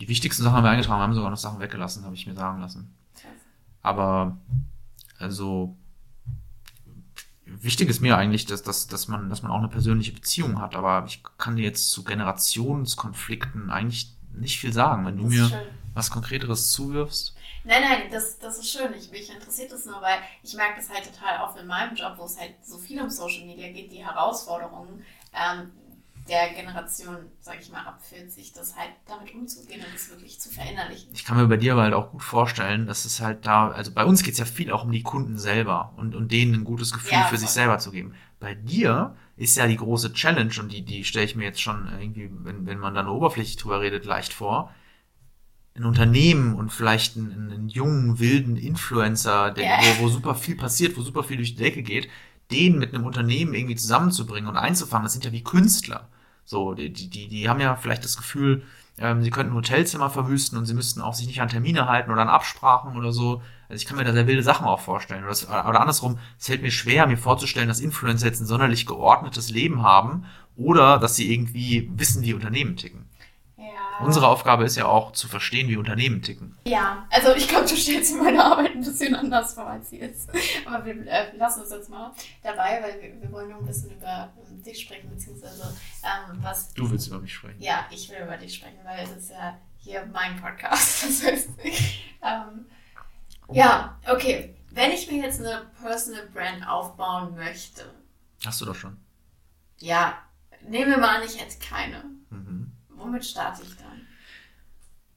Die 0.00 0.08
wichtigsten 0.08 0.42
Sachen 0.42 0.56
haben 0.56 0.64
wir 0.64 0.70
eingetragen, 0.70 1.00
wir 1.00 1.04
haben 1.04 1.14
sogar 1.14 1.30
noch 1.30 1.38
Sachen 1.38 1.58
weggelassen, 1.58 2.04
habe 2.04 2.14
ich 2.14 2.26
mir 2.26 2.34
sagen 2.34 2.60
lassen. 2.60 2.94
Krass. 3.14 3.32
Aber 3.82 4.36
also 5.18 5.76
wichtig 7.46 7.88
ist 7.88 8.00
mir 8.00 8.16
eigentlich, 8.16 8.46
dass, 8.46 8.62
dass, 8.62 8.86
dass, 8.86 9.08
man, 9.08 9.28
dass 9.28 9.42
man 9.42 9.50
auch 9.50 9.58
eine 9.58 9.68
persönliche 9.68 10.12
Beziehung 10.12 10.60
hat. 10.60 10.76
Aber 10.76 11.04
ich 11.06 11.22
kann 11.38 11.56
dir 11.56 11.64
jetzt 11.64 11.90
zu 11.90 12.04
Generationskonflikten 12.04 13.70
eigentlich 13.70 14.14
nicht 14.32 14.60
viel 14.60 14.72
sagen. 14.72 15.06
Wenn 15.06 15.16
du 15.16 15.24
mir 15.24 15.48
schön. 15.48 15.58
was 15.94 16.10
Konkreteres 16.10 16.70
zuwirfst. 16.70 17.34
Nein, 17.68 17.82
nein, 17.82 18.02
das, 18.10 18.38
das 18.38 18.58
ist 18.58 18.70
schön. 18.70 18.94
Ich, 18.94 19.10
mich 19.10 19.30
interessiert 19.30 19.70
das 19.70 19.84
nur, 19.84 20.00
weil 20.00 20.18
ich 20.42 20.54
merke 20.54 20.76
das 20.76 20.88
halt 20.88 21.04
total 21.04 21.42
oft 21.46 21.60
in 21.60 21.66
meinem 21.66 21.94
Job, 21.94 22.14
wo 22.16 22.24
es 22.24 22.40
halt 22.40 22.54
so 22.62 22.78
viel 22.78 22.98
um 22.98 23.10
Social 23.10 23.44
Media 23.44 23.70
geht, 23.70 23.92
die 23.92 24.02
Herausforderungen 24.02 25.04
ähm, 25.34 25.70
der 26.30 26.54
Generation, 26.54 27.16
sag 27.40 27.60
ich 27.60 27.70
mal, 27.70 27.84
ab 27.84 28.00
40, 28.02 28.54
das 28.54 28.74
halt 28.74 28.92
damit 29.06 29.34
umzugehen 29.34 29.82
und 29.84 29.92
das 29.92 30.08
wirklich 30.08 30.40
zu 30.40 30.48
verinnerlichen. 30.48 31.10
Ich 31.12 31.26
kann 31.26 31.36
mir 31.36 31.46
bei 31.46 31.58
dir 31.58 31.72
aber 31.72 31.82
halt 31.82 31.92
auch 31.92 32.10
gut 32.10 32.22
vorstellen, 32.22 32.86
dass 32.86 33.04
es 33.04 33.20
halt 33.20 33.44
da, 33.44 33.68
also 33.70 33.92
bei 33.92 34.06
uns 34.06 34.22
geht 34.22 34.32
es 34.32 34.38
ja 34.38 34.46
viel 34.46 34.72
auch 34.72 34.84
um 34.84 34.92
die 34.92 35.02
Kunden 35.02 35.38
selber 35.38 35.92
und, 35.98 36.14
und 36.14 36.32
denen 36.32 36.54
ein 36.54 36.64
gutes 36.64 36.94
Gefühl 36.94 37.18
Ja, 37.18 37.24
für 37.24 37.30
voll. 37.30 37.38
sich 37.38 37.50
selber 37.50 37.78
zu 37.78 37.90
geben. 37.90 38.14
Bei 38.40 38.54
dir 38.54 39.14
ist 39.36 39.56
ja 39.58 39.66
die 39.66 39.76
große 39.76 40.14
Challenge 40.14 40.54
und 40.58 40.72
die, 40.72 40.82
die 40.86 41.04
stelle 41.04 41.26
ich 41.26 41.36
mir 41.36 41.44
jetzt 41.44 41.60
schon 41.60 41.86
irgendwie, 42.00 42.30
wenn, 42.44 42.64
wenn 42.64 42.78
man 42.78 42.94
da 42.94 43.02
nur 43.02 43.14
oberflächlich 43.16 43.58
drüber 43.58 43.82
redet, 43.82 44.06
leicht 44.06 44.32
vor. 44.32 44.74
Ein 45.78 45.84
Unternehmen 45.84 46.54
und 46.54 46.72
vielleicht 46.72 47.16
einen, 47.16 47.52
einen 47.52 47.68
jungen, 47.68 48.18
wilden 48.18 48.56
Influencer, 48.56 49.52
der, 49.52 49.64
Ja. 49.64 49.78
wo, 49.98 50.04
wo 50.04 50.08
super 50.08 50.34
viel 50.34 50.56
passiert, 50.56 50.96
wo 50.96 51.02
super 51.02 51.22
viel 51.22 51.36
durch 51.36 51.54
die 51.54 51.62
Decke 51.62 51.82
geht, 51.82 52.08
den 52.50 52.78
mit 52.78 52.94
einem 52.94 53.04
Unternehmen 53.06 53.54
irgendwie 53.54 53.76
zusammenzubringen 53.76 54.48
und 54.48 54.56
einzufangen, 54.56 55.04
das 55.04 55.12
sind 55.12 55.24
ja 55.24 55.32
wie 55.32 55.44
Künstler. 55.44 56.08
So, 56.44 56.74
die, 56.74 56.92
die, 56.92 57.28
die, 57.28 57.48
haben 57.48 57.60
ja 57.60 57.76
vielleicht 57.76 58.04
das 58.04 58.16
Gefühl, 58.16 58.62
ähm, 58.98 59.22
sie 59.22 59.30
könnten 59.30 59.52
ein 59.52 59.56
Hotelzimmer 59.56 60.10
verwüsten 60.10 60.58
und 60.58 60.64
sie 60.66 60.74
müssten 60.74 61.00
auch 61.02 61.14
sich 61.14 61.26
nicht 61.26 61.40
an 61.40 61.48
Termine 61.48 61.86
halten 61.86 62.10
oder 62.10 62.22
an 62.22 62.28
Absprachen 62.28 62.96
oder 62.96 63.12
so. 63.12 63.42
Also 63.68 63.82
ich 63.82 63.86
kann 63.86 63.98
mir 63.98 64.04
da 64.04 64.12
sehr 64.12 64.26
wilde 64.26 64.42
Sachen 64.42 64.66
auch 64.66 64.80
vorstellen. 64.80 65.20
Oder, 65.20 65.28
das, 65.28 65.46
oder 65.46 65.80
andersrum, 65.80 66.18
es 66.38 66.46
fällt 66.46 66.62
mir 66.62 66.70
schwer, 66.70 67.06
mir 67.06 67.18
vorzustellen, 67.18 67.68
dass 67.68 67.80
Influencer 67.80 68.26
jetzt 68.26 68.40
ein 68.40 68.46
sonderlich 68.46 68.86
geordnetes 68.86 69.50
Leben 69.50 69.82
haben 69.82 70.24
oder 70.56 70.98
dass 70.98 71.16
sie 71.16 71.32
irgendwie 71.32 71.90
wissen, 71.94 72.22
wie 72.22 72.34
Unternehmen 72.34 72.76
ticken. 72.76 73.07
Unsere 74.00 74.28
Aufgabe 74.28 74.64
ist 74.64 74.76
ja 74.76 74.86
auch 74.86 75.12
zu 75.12 75.26
verstehen, 75.28 75.68
wie 75.68 75.76
Unternehmen 75.76 76.22
ticken. 76.22 76.56
Ja, 76.66 77.06
also 77.10 77.34
ich 77.34 77.48
glaube, 77.48 77.66
du 77.66 77.76
stellst 77.76 78.14
meine 78.16 78.44
Arbeit 78.44 78.72
ein 78.76 78.80
bisschen 78.80 79.14
anders 79.14 79.54
vor, 79.54 79.66
als 79.66 79.90
sie 79.90 79.98
ist. 79.98 80.30
Aber 80.66 80.84
wir 80.84 81.06
äh, 81.06 81.36
lassen 81.36 81.60
uns 81.62 81.70
jetzt 81.70 81.90
mal 81.90 82.12
dabei, 82.42 82.80
weil 82.82 83.02
wir, 83.02 83.22
wir 83.22 83.32
wollen 83.32 83.50
noch 83.50 83.58
ein 83.58 83.66
bisschen 83.66 83.90
über 83.90 84.32
dich 84.64 84.80
sprechen, 84.82 85.10
beziehungsweise 85.10 85.74
ähm, 86.02 86.38
was 86.42 86.72
Du 86.74 86.90
willst 86.90 87.08
über 87.08 87.18
mich 87.18 87.34
sprechen. 87.34 87.60
Ja, 87.60 87.86
ich 87.90 88.08
will 88.10 88.18
über 88.22 88.36
dich 88.36 88.54
sprechen, 88.54 88.78
weil 88.84 89.04
es 89.04 89.10
ist 89.10 89.30
ja 89.30 89.58
hier 89.78 90.06
mein 90.12 90.40
Podcast. 90.40 91.02
Das 91.08 91.24
heißt, 91.24 91.48
ähm, 92.22 92.66
ja, 93.50 93.98
okay. 94.08 94.54
Wenn 94.70 94.90
ich 94.92 95.10
mir 95.10 95.22
jetzt 95.24 95.40
eine 95.40 95.62
Personal 95.82 96.28
Brand 96.32 96.68
aufbauen 96.68 97.34
möchte, 97.34 97.82
Hast 98.44 98.60
du 98.60 98.64
doch 98.66 98.74
schon. 98.74 98.96
ja, 99.80 100.18
nehmen 100.68 100.90
wir 100.90 100.98
mal 100.98 101.16
an, 101.16 101.22
ich 101.26 101.40
hätte 101.40 101.58
keine. 101.58 102.04
Mhm. 102.30 102.70
Womit 102.90 103.24
starte 103.24 103.62
ich 103.62 103.76
dann? 103.76 103.87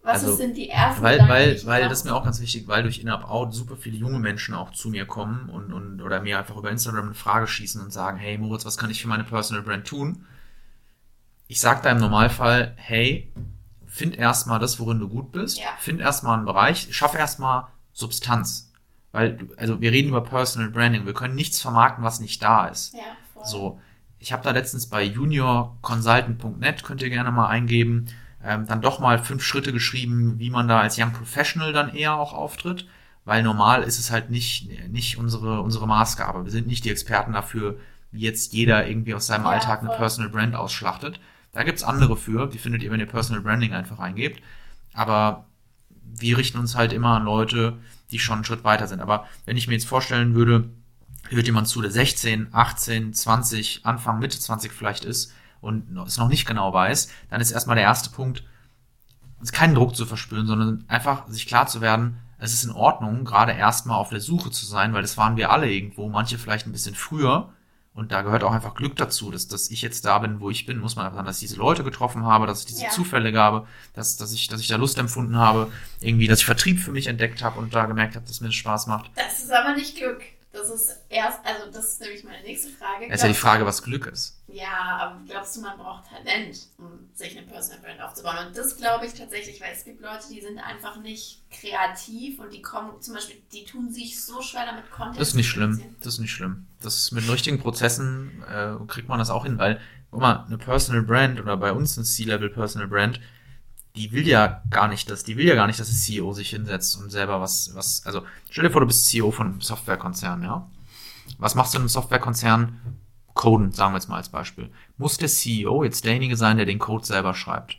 Was 0.03 0.23
Also, 0.23 0.35
sind 0.35 0.57
die 0.57 0.69
ersten 0.69 1.03
Weil, 1.03 1.13
Gedanken, 1.19 1.31
weil, 1.33 1.65
weil 1.65 1.89
das 1.89 1.99
ist 1.99 2.05
mir 2.05 2.15
auch 2.15 2.23
ganz 2.23 2.41
wichtig, 2.41 2.67
weil 2.67 2.81
durch 2.83 2.99
In-Up-Out 2.99 3.53
super 3.53 3.75
viele 3.75 3.97
junge 3.97 4.17
Menschen 4.19 4.55
auch 4.55 4.71
zu 4.71 4.89
mir 4.89 5.05
kommen 5.05 5.47
und, 5.49 5.71
und 5.71 6.01
oder 6.01 6.21
mir 6.21 6.39
einfach 6.39 6.55
über 6.57 6.71
Instagram 6.71 7.05
eine 7.05 7.13
Frage 7.13 7.45
schießen 7.47 7.79
und 7.81 7.91
sagen, 7.93 8.17
hey 8.17 8.37
Moritz, 8.37 8.65
was 8.65 8.77
kann 8.77 8.89
ich 8.89 9.01
für 9.01 9.07
meine 9.07 9.23
Personal 9.23 9.61
Brand 9.63 9.85
tun? 9.87 10.25
Ich 11.47 11.59
sag 11.61 11.83
da 11.83 11.91
im 11.91 11.97
Normalfall, 11.97 12.73
hey, 12.77 13.31
find 13.85 14.17
erstmal 14.17 14.57
das, 14.57 14.79
worin 14.79 14.99
du 14.99 15.07
gut 15.07 15.31
bist, 15.31 15.59
Ja. 15.59 15.65
find 15.79 15.99
erstmal 16.01 16.37
einen 16.37 16.45
Bereich, 16.45 16.87
schaff 16.91 17.13
erstmal 17.13 17.67
Substanz. 17.93 18.71
Weil, 19.11 19.37
also 19.57 19.81
wir 19.81 19.91
reden 19.91 20.09
über 20.09 20.21
Personal 20.23 20.69
Branding, 20.71 21.05
wir 21.05 21.13
können 21.13 21.35
nichts 21.35 21.61
vermarkten, 21.61 22.03
was 22.03 22.21
nicht 22.21 22.41
da 22.41 22.67
ist. 22.67 22.93
Ja, 22.93 22.99
voll. 23.33 23.45
So, 23.45 23.79
ich 24.17 24.31
habe 24.31 24.43
da 24.43 24.51
letztens 24.51 24.87
bei 24.87 25.03
juniorconsultant.net, 25.03 26.83
könnt 26.83 27.01
ihr 27.01 27.09
gerne 27.09 27.31
mal 27.31 27.47
eingeben, 27.47 28.07
ähm, 28.43 28.65
dann 28.67 28.81
doch 28.81 28.99
mal 28.99 29.19
fünf 29.19 29.43
Schritte 29.43 29.73
geschrieben, 29.73 30.39
wie 30.39 30.49
man 30.49 30.67
da 30.67 30.79
als 30.81 30.97
Young 30.97 31.13
Professional 31.13 31.73
dann 31.73 31.93
eher 31.93 32.15
auch 32.15 32.33
auftritt, 32.33 32.87
weil 33.25 33.43
normal 33.43 33.83
ist 33.83 33.99
es 33.99 34.11
halt 34.11 34.29
nicht, 34.29 34.69
nicht 34.89 35.17
unsere, 35.17 35.61
unsere 35.61 35.87
Maßgabe. 35.87 36.43
Wir 36.43 36.51
sind 36.51 36.67
nicht 36.67 36.85
die 36.85 36.89
Experten 36.89 37.33
dafür, 37.33 37.77
wie 38.11 38.21
jetzt 38.21 38.53
jeder 38.53 38.87
irgendwie 38.87 39.13
aus 39.13 39.27
seinem 39.27 39.45
Ja, 39.45 39.51
Alltag 39.51 39.79
eine 39.79 39.89
voll. 39.89 39.97
Personal 39.97 40.31
Brand 40.31 40.55
ausschlachtet. 40.55 41.19
Da 41.53 41.63
gibt's 41.63 41.83
andere 41.83 42.17
für, 42.17 42.47
die 42.47 42.57
findet 42.57 42.81
ihr, 42.83 42.91
wenn 42.91 42.99
ihr 42.99 43.05
Personal 43.05 43.41
Branding 43.41 43.73
einfach 43.73 43.99
eingebt. 43.99 44.41
Aber 44.93 45.45
wir 46.03 46.37
richten 46.37 46.57
uns 46.57 46.75
halt 46.75 46.93
immer 46.93 47.15
an 47.15 47.25
Leute, 47.25 47.77
die 48.11 48.19
schon 48.19 48.35
einen 48.35 48.45
Schritt 48.45 48.63
weiter 48.63 48.87
sind. 48.87 49.01
Aber 49.01 49.27
wenn 49.45 49.57
ich 49.57 49.67
mir 49.67 49.73
jetzt 49.73 49.87
vorstellen 49.87 50.33
würde, 50.33 50.69
hört 51.29 51.45
jemand 51.45 51.67
zu, 51.67 51.81
der 51.81 51.91
16, 51.91 52.47
18, 52.51 53.13
20, 53.13 53.85
Anfang, 53.85 54.19
Mitte 54.19 54.39
20 54.39 54.71
vielleicht 54.71 55.05
ist 55.05 55.33
und 55.61 55.97
es 56.05 56.17
noch 56.17 56.27
nicht 56.27 56.45
genau 56.45 56.73
weiß, 56.73 57.09
dann 57.29 57.41
ist 57.41 57.51
erstmal 57.51 57.75
der 57.75 57.85
erste 57.85 58.09
Punkt, 58.09 58.43
keinen 59.51 59.75
Druck 59.75 59.95
zu 59.95 60.05
verspüren, 60.05 60.45
sondern 60.45 60.83
einfach 60.87 61.27
sich 61.27 61.47
klar 61.47 61.67
zu 61.67 61.81
werden, 61.81 62.17
es 62.37 62.53
ist 62.53 62.63
in 62.63 62.71
Ordnung, 62.71 63.23
gerade 63.23 63.51
erstmal 63.53 63.97
auf 63.97 64.09
der 64.09 64.19
Suche 64.19 64.49
zu 64.51 64.65
sein, 64.65 64.93
weil 64.93 65.03
das 65.03 65.17
waren 65.17 65.37
wir 65.37 65.51
alle 65.51 65.71
irgendwo, 65.71 66.09
manche 66.09 66.37
vielleicht 66.39 66.65
ein 66.65 66.71
bisschen 66.71 66.95
früher. 66.95 67.53
Und 67.93 68.13
da 68.13 68.21
gehört 68.21 68.43
auch 68.43 68.53
einfach 68.53 68.73
Glück 68.73 68.95
dazu, 68.95 69.31
dass, 69.31 69.47
dass 69.49 69.69
ich 69.69 69.81
jetzt 69.81 70.05
da 70.05 70.17
bin, 70.19 70.39
wo 70.39 70.49
ich 70.49 70.65
bin, 70.65 70.79
muss 70.79 70.95
man 70.95 71.05
einfach 71.05 71.17
sagen, 71.17 71.27
dass 71.27 71.41
ich 71.41 71.49
diese 71.49 71.59
Leute 71.59 71.83
getroffen 71.83 72.25
habe, 72.25 72.47
dass 72.47 72.61
ich 72.61 72.65
diese 72.65 72.83
Ja. 72.83 72.89
Zufälle 72.89 73.37
habe, 73.37 73.67
dass, 73.93 74.15
dass, 74.15 74.31
ich, 74.33 74.47
dass 74.47 74.61
ich 74.61 74.67
da 74.69 74.77
Lust 74.77 74.97
empfunden 74.97 75.35
habe, 75.35 75.71
irgendwie, 75.99 76.27
dass 76.27 76.39
ich 76.39 76.45
Vertrieb 76.45 76.79
für 76.79 76.91
mich 76.91 77.07
entdeckt 77.07 77.43
habe 77.43 77.59
und 77.59 77.75
da 77.75 77.85
gemerkt 77.85 78.15
habe, 78.15 78.25
dass 78.25 78.39
mir 78.39 78.47
das 78.47 78.55
Spaß 78.55 78.87
macht. 78.87 79.11
Das 79.15 79.43
ist 79.43 79.51
aber 79.51 79.75
nicht 79.75 79.97
Glück. 79.97 80.21
Das 80.53 80.69
ist 80.69 80.97
erst, 81.07 81.39
also 81.45 81.71
das 81.71 81.93
ist 81.93 82.01
nämlich 82.01 82.25
meine 82.25 82.43
nächste 82.43 82.69
Frage. 82.71 83.05
Es 83.07 83.15
ist 83.15 83.21
ja 83.21 83.27
die 83.29 83.33
Frage, 83.33 83.65
was 83.65 83.83
Glück 83.83 84.07
ist. 84.07 84.37
Ja, 84.47 84.97
aber 84.99 85.21
glaubst 85.25 85.55
du, 85.55 85.61
man 85.61 85.77
braucht 85.77 86.09
Talent, 86.09 86.67
um 86.77 87.09
sich 87.15 87.37
eine 87.37 87.47
Personal 87.47 87.79
Brand 87.79 88.01
aufzubauen? 88.01 88.47
Und 88.47 88.57
das 88.57 88.75
glaube 88.75 89.05
ich 89.05 89.13
tatsächlich, 89.13 89.61
weil 89.61 89.71
es 89.73 89.85
gibt 89.85 90.01
Leute, 90.01 90.25
die 90.29 90.41
sind 90.41 90.59
einfach 90.59 90.97
nicht 90.97 91.41
kreativ 91.51 92.39
und 92.39 92.51
die 92.51 92.61
kommen 92.61 93.01
zum 93.01 93.13
Beispiel, 93.13 93.37
die 93.53 93.63
tun 93.63 93.93
sich 93.93 94.21
so 94.21 94.41
schwer 94.41 94.65
damit 94.65 94.91
Content 94.91 95.21
Das 95.21 95.29
ist 95.29 95.35
nicht 95.35 95.47
schlimm. 95.47 95.81
Das 95.99 96.15
ist 96.15 96.19
nicht 96.19 96.33
schlimm. 96.33 96.67
Das 96.81 97.11
mit 97.13 97.23
den 97.23 97.31
richtigen 97.31 97.59
Prozessen 97.59 98.43
äh, 98.49 98.75
kriegt 98.87 99.07
man 99.07 99.19
das 99.19 99.29
auch 99.29 99.45
hin, 99.45 99.57
weil, 99.57 99.79
guck 100.11 100.19
mal, 100.19 100.43
eine 100.45 100.57
Personal 100.57 101.03
Brand 101.03 101.39
oder 101.39 101.55
bei 101.55 101.71
uns 101.71 101.97
eine 101.97 102.05
C-Level 102.05 102.49
Personal 102.49 102.89
Brand, 102.89 103.21
die 103.95 104.11
will 104.11 104.27
ja 104.27 104.63
gar 104.69 104.87
nicht, 104.87 105.09
dass, 105.09 105.23
die 105.23 105.37
will 105.37 105.45
ja 105.45 105.55
gar 105.55 105.67
nicht, 105.67 105.79
dass 105.79 105.87
der 105.87 105.97
CEO 105.97 106.31
sich 106.33 106.51
hinsetzt 106.51 106.97
und 106.97 107.09
selber 107.09 107.41
was, 107.41 107.71
was, 107.75 108.05
also 108.05 108.23
stell 108.49 108.63
dir 108.63 108.71
vor, 108.71 108.81
du 108.81 108.87
bist 108.87 109.05
CEO 109.05 109.31
von 109.31 109.47
einem 109.47 109.61
Softwarekonzern, 109.61 110.43
ja. 110.43 110.69
Was 111.37 111.55
machst 111.55 111.73
du 111.73 111.77
in 111.77 111.83
einem 111.83 111.89
Softwarekonzern? 111.89 112.79
Coden, 113.33 113.71
sagen 113.71 113.93
wir 113.93 113.97
jetzt 113.97 114.09
mal 114.09 114.17
als 114.17 114.29
Beispiel. 114.29 114.69
Muss 114.97 115.17
der 115.17 115.29
CEO 115.29 115.83
jetzt 115.83 116.03
derjenige 116.05 116.35
sein, 116.35 116.57
der 116.57 116.65
den 116.65 116.79
Code 116.79 117.05
selber 117.05 117.33
schreibt? 117.33 117.77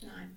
Nein. 0.00 0.36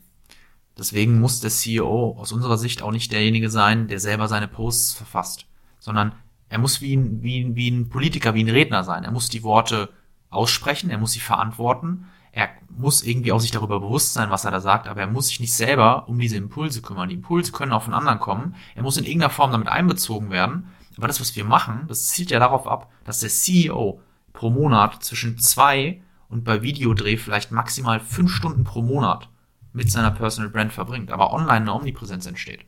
Deswegen 0.78 1.20
muss 1.20 1.40
der 1.40 1.52
CEO 1.52 2.18
aus 2.18 2.32
unserer 2.32 2.58
Sicht 2.58 2.82
auch 2.82 2.92
nicht 2.92 3.12
derjenige 3.12 3.50
sein, 3.50 3.88
der 3.88 4.00
selber 4.00 4.28
seine 4.28 4.48
Posts 4.48 4.94
verfasst, 4.94 5.46
sondern 5.80 6.14
er 6.50 6.58
muss 6.58 6.82
wie 6.82 6.96
ein, 6.96 7.22
wie, 7.22 7.44
ein, 7.44 7.56
wie 7.56 7.70
ein 7.70 7.90
Politiker, 7.90 8.34
wie 8.34 8.44
ein 8.44 8.50
Redner 8.50 8.84
sein. 8.84 9.04
Er 9.04 9.12
muss 9.12 9.30
die 9.30 9.44
Worte 9.44 9.90
aussprechen, 10.30 10.90
er 10.90 10.98
muss 10.98 11.12
sie 11.12 11.20
verantworten, 11.20 12.08
er 12.32 12.50
muss 12.70 13.04
irgendwie 13.04 13.32
auch 13.32 13.40
sich 13.40 13.52
darüber 13.52 13.80
bewusst 13.80 14.14
sein, 14.14 14.30
was 14.30 14.46
er 14.46 14.52
da 14.52 14.62
sagt, 14.62 14.88
aber 14.88 15.02
er 15.02 15.08
muss 15.08 15.28
sich 15.28 15.40
nicht 15.40 15.54
selber 15.54 16.08
um 16.08 16.18
diese 16.20 16.38
Impulse 16.38 16.82
kümmern. 16.82 17.10
Die 17.10 17.16
Impulse 17.16 17.52
können 17.52 17.74
auch 17.74 17.84
von 17.84 17.94
anderen 17.94 18.20
kommen. 18.20 18.56
Er 18.76 18.84
muss 18.84 18.98
in 18.98 19.04
irgendeiner 19.04 19.30
Form 19.30 19.52
damit 19.52 19.68
einbezogen 19.68 20.30
werden. 20.30 20.70
Aber 20.98 21.08
das, 21.08 21.20
was 21.20 21.36
wir 21.36 21.44
machen, 21.44 21.86
das 21.88 22.10
zielt 22.10 22.32
ja 22.32 22.40
darauf 22.40 22.68
ab, 22.68 22.92
dass 23.04 23.20
der 23.20 23.30
CEO 23.30 24.02
pro 24.34 24.50
Monat 24.50 25.04
zwischen 25.04 25.38
zwei 25.40 26.02
und 26.30 26.44
bei 26.44 26.62
Videodreh 26.62 27.18
vielleicht 27.18 27.52
maximal 27.52 28.00
fünf 28.00 28.32
Stunden 28.32 28.64
pro 28.64 28.82
Monat 28.82 29.30
mit 29.74 29.92
seiner 29.92 30.12
Personal 30.12 30.50
Brand 30.50 30.74
verbringt, 30.74 31.12
aber 31.12 31.34
online 31.34 31.62
eine 31.62 31.74
Omnipräsenz 31.74 32.26
entsteht. 32.26 32.66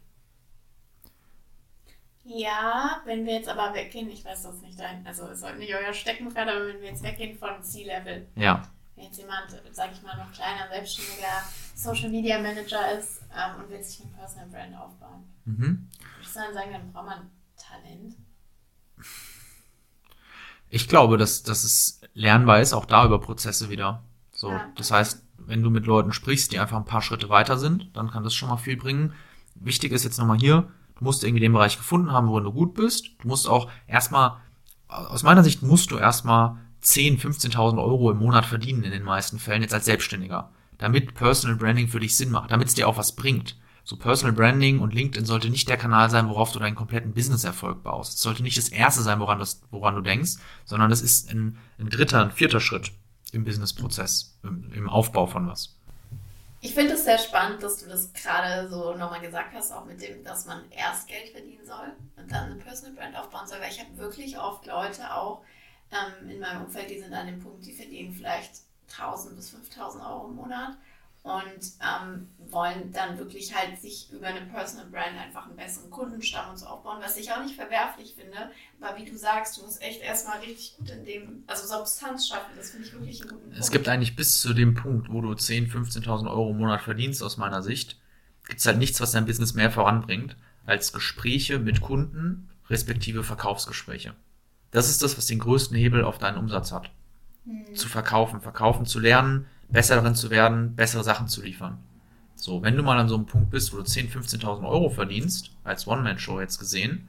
Ja, 2.26 3.02
wenn 3.06 3.26
wir 3.26 3.34
jetzt 3.34 3.50
aber 3.50 3.74
weggehen, 3.74 4.10
ich 4.10 4.24
weiß 4.24 4.44
das 4.44 4.62
nicht 4.62 4.80
dein, 4.80 5.06
also 5.06 5.28
es 5.28 5.42
sollte 5.42 5.60
nicht 5.60 5.74
euer 5.76 5.94
Steckenpferd, 5.94 6.50
aber 6.50 6.68
wenn 6.68 6.82
wir 6.82 6.88
jetzt 6.88 7.04
weggehen 7.04 7.38
von 7.38 7.62
C-Level, 7.62 8.28
Ja, 8.36 8.64
wenn 8.96 9.06
jetzt 9.06 9.18
jemand, 9.18 9.48
sag 9.72 9.92
ich 9.92 10.02
mal, 10.04 10.16
noch 10.18 10.32
kleiner, 10.32 10.68
selbstständiger 10.70 11.44
Social 11.76 12.10
Media 12.10 12.40
Manager 12.40 12.98
ist 12.98 13.22
ähm, 13.36 13.62
und 13.62 13.70
will 13.70 13.84
sich 13.84 14.02
eine 14.02 14.12
Personal 14.12 14.48
Brand 14.50 14.76
aufbauen, 14.76 15.24
mhm. 15.46 15.62
würde 15.62 16.22
ich 16.22 16.34
dann 16.34 16.54
sagen, 16.54 16.72
dann 16.72 16.92
braucht 16.92 17.06
man 17.06 17.30
Talent. 17.58 18.16
Ich 20.70 20.88
glaube, 20.88 21.18
dass, 21.18 21.44
dass 21.44 21.64
es 21.64 22.02
lernbar 22.14 22.62
ist, 22.62 22.74
auch 22.74 22.86
da 22.86 23.06
über 23.06 23.20
Prozesse 23.20 23.70
wieder. 23.70 24.04
So, 24.32 24.52
Ja. 24.52 24.68
das 24.76 24.92
heißt, 24.92 25.24
wenn 25.38 25.62
du 25.62 25.70
mit 25.70 25.86
Leuten 25.86 26.14
sprichst, 26.14 26.52
die 26.52 26.60
einfach 26.60 26.78
ein 26.78 26.86
paar 26.86 27.02
Schritte 27.02 27.30
weiter 27.30 27.58
sind, 27.58 27.96
dann 27.96 28.10
kann 28.10 28.24
das 28.24 28.34
schon 28.34 28.50
mal 28.50 28.58
viel 28.58 28.78
bringen. 28.78 29.14
Wichtig 29.56 29.92
ist 29.92 30.04
jetzt 30.04 30.18
nochmal 30.18 30.40
hier, 30.40 30.72
du 30.98 31.04
musst 31.04 31.24
irgendwie 31.24 31.42
den 31.42 31.54
Bereich 31.54 31.78
gefunden 31.78 32.12
haben, 32.12 32.28
worin 32.28 32.46
du 32.46 32.52
gut 32.52 32.74
bist. 32.74 33.10
Du 33.20 33.28
musst 33.28 33.48
auch 33.48 33.70
erstmal, 33.88 34.38
aus 34.88 35.24
meiner 35.24 35.44
Sicht 35.44 35.62
musst 35.62 35.92
du 35.92 35.98
erstmal 35.98 36.58
10, 36.84 37.20
15.000 37.20 37.82
Euro 37.84 38.12
im 38.12 38.18
Monat 38.18 38.46
verdienen 38.46 38.84
in 38.84 38.92
den 38.92 39.04
meisten 39.04 39.40
Fällen 39.40 39.62
jetzt 39.62 39.74
als 39.74 39.86
Selbstständiger, 39.86 40.52
damit 40.78 41.16
Personal 41.16 41.58
Branding 41.58 41.88
für 41.88 42.00
dich 42.00 42.16
Sinn 42.16 42.30
macht, 42.30 42.52
damit 42.52 42.68
es 42.68 42.74
dir 42.74 42.88
auch 42.88 42.98
was 42.98 43.16
bringt. 43.16 43.58
So 43.86 43.98
Personal 43.98 44.34
Branding 44.34 44.80
und 44.80 44.94
LinkedIn 44.94 45.26
sollte 45.26 45.50
nicht 45.50 45.68
der 45.68 45.78
Kanal 45.78 46.10
sein, 46.10 46.30
worauf 46.30 46.52
du 46.54 46.60
deinen 46.60 46.76
kompletten 46.76 47.14
Business-Erfolg 47.14 47.84
baust. 47.84 48.16
Es 48.16 48.22
sollte 48.22 48.44
nicht 48.44 48.58
das 48.58 48.70
erste 48.70 49.02
sein, 49.02 49.20
woran, 49.20 49.40
das, 49.40 49.62
woran 49.72 49.96
du 49.96 50.02
denkst, 50.02 50.34
sondern 50.64 50.90
das 50.90 51.02
ist 51.02 51.30
ein, 51.32 51.58
ein 51.80 51.90
dritter, 51.90 52.22
ein 52.22 52.32
vierter 52.32 52.62
Schritt 52.62 52.92
im 53.34 53.44
Business-Prozess, 53.44 54.38
im, 54.44 54.72
im 54.74 54.90
Aufbau 54.90 55.26
von 55.26 55.48
was. 55.48 55.76
Ich 56.62 56.74
finde 56.74 56.94
es 56.94 57.04
sehr 57.04 57.18
spannend, 57.18 57.62
dass 57.62 57.78
du 57.78 57.90
das 57.90 58.14
gerade 58.14 58.70
so 58.70 58.96
nochmal 58.96 59.20
gesagt 59.20 59.54
hast, 59.54 59.74
auch 59.74 59.84
mit 59.84 60.02
dem, 60.02 60.24
dass 60.24 60.46
man 60.46 60.62
erst 60.72 61.10
Geld 61.10 61.30
verdienen 61.30 61.66
soll 61.66 61.92
und 62.16 62.32
dann 62.32 62.52
eine 62.52 62.56
Personal 62.56 62.96
Brand 62.96 63.18
aufbauen 63.18 63.46
soll, 63.46 63.60
weil 63.60 63.70
ich 63.70 63.82
habe 63.82 63.98
wirklich 63.98 64.38
oft 64.40 64.66
Leute 64.66 65.14
auch 65.14 65.42
ähm, 65.94 66.30
in 66.30 66.40
meinem 66.40 66.66
Umfeld, 66.66 66.90
die 66.90 67.00
sind 67.00 67.14
an 67.14 67.28
dem 67.28 67.40
Punkt, 67.40 67.66
die 67.66 67.74
verdienen 67.74 68.14
vielleicht 68.14 68.62
1000 68.92 69.36
bis 69.36 69.50
5000 69.52 70.04
Euro 70.04 70.28
im 70.30 70.36
Monat 70.36 70.78
und 71.24 71.72
ähm, 71.82 72.28
wollen 72.52 72.92
dann 72.92 73.18
wirklich 73.18 73.56
halt 73.56 73.80
sich 73.80 74.12
über 74.12 74.28
eine 74.28 74.42
Personal 74.42 74.88
Brand 74.88 75.18
einfach 75.18 75.46
einen 75.46 75.56
besseren 75.56 75.90
Kundenstamm 75.90 76.50
und 76.50 76.58
so 76.58 76.66
aufbauen, 76.66 76.98
was 77.02 77.16
ich 77.16 77.32
auch 77.32 77.42
nicht 77.42 77.56
verwerflich 77.56 78.14
finde, 78.18 78.52
aber 78.82 78.98
wie 78.98 79.06
du 79.10 79.18
sagst, 79.18 79.58
du 79.58 79.64
musst 79.64 79.82
echt 79.82 80.02
erstmal 80.02 80.40
richtig 80.40 80.76
gut 80.78 80.90
in 80.90 81.06
dem, 81.06 81.44
also 81.48 81.66
Substanz 81.66 82.28
schaffen, 82.28 82.52
das 82.58 82.72
finde 82.72 82.88
ich 82.88 82.94
wirklich 82.94 83.22
einen 83.22 83.30
guten 83.30 83.44
Punkt. 83.44 83.58
Es 83.58 83.72
gibt 83.72 83.88
eigentlich 83.88 84.18
bis 84.18 84.42
zu 84.42 84.54
dem 84.54 84.74
Punkt, 84.74 85.10
wo 85.10 85.22
du 85.22 85.32
10.000, 85.32 85.72
15.000 85.72 86.30
Euro 86.30 86.52
im 86.52 86.58
Monat 86.58 86.82
verdienst, 86.82 87.24
aus 87.24 87.38
meiner 87.38 87.64
Sicht, 87.64 87.98
gibt 88.46 88.60
es 88.60 88.66
halt 88.66 88.78
nichts, 88.78 89.00
was 89.00 89.14
dein 89.14 89.26
Business 89.26 89.54
mehr 89.54 89.72
voranbringt, 89.72 90.36
als 90.66 90.92
Gespräche 90.92 91.58
mit 91.58 91.80
Kunden, 91.80 92.50
respektive 92.70 93.24
Verkaufsgespräche. 93.24 94.14
Das 94.74 94.90
ist 94.90 95.02
das, 95.04 95.18
was 95.18 95.28
den 95.28 95.40
größten 95.40 95.78
Hebel 95.78 96.04
auf 96.04 96.18
deinen 96.18 96.38
Umsatz 96.38 96.72
hat. 96.72 96.92
Zu 97.74 97.88
verkaufen, 97.88 98.42
verkaufen 98.42 98.86
zu 98.86 99.00
lernen, 99.00 99.46
besser 99.70 99.96
darin 99.96 100.16
zu 100.16 100.30
werden, 100.30 100.76
bessere 100.76 101.04
Sachen 101.04 101.28
zu 101.28 101.42
liefern. 101.42 101.78
So, 102.36 102.62
wenn 102.64 102.76
du 102.76 102.84
mal 102.84 102.98
an 102.98 103.08
so 103.08 103.16
einem 103.16 103.28
Punkt 103.28 103.52
bist, 103.52 103.72
wo 103.72 103.78
du 103.78 103.84
10.000, 103.84 104.42
15.000 104.42 104.68
Euro 104.68 104.90
verdienst, 104.90 105.52
als 105.64 105.88
One-Man-Show 105.88 106.42
jetzt 106.42 106.58
gesehen, 106.58 107.08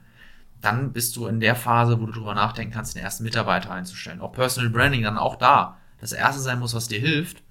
dann 0.61 0.93
bist 0.93 1.17
du 1.17 1.27
in 1.27 1.41
der 1.41 1.57
Phase, 1.57 2.01
wo 2.01 2.07
du 2.07 2.13
drüber 2.13 2.35
nachdenken 2.35 2.75
kannst, 2.75 2.95
den 2.95 3.03
ersten 3.03 3.25
Mitarbeiter 3.25 3.71
einzustellen. 3.71 4.21
Auch 4.21 4.33
Personal 4.33 4.71
Branding 4.71 5.03
dann 5.03 5.19
auch 5.19 5.37
da. 5.37 5.79
Das 6.01 6.13
erste 6.13 6.43
sein 6.43 6.59
muss, 6.59 6.75
was 6.75 6.89
dir 6.89 7.01
hilft, 7.01 7.43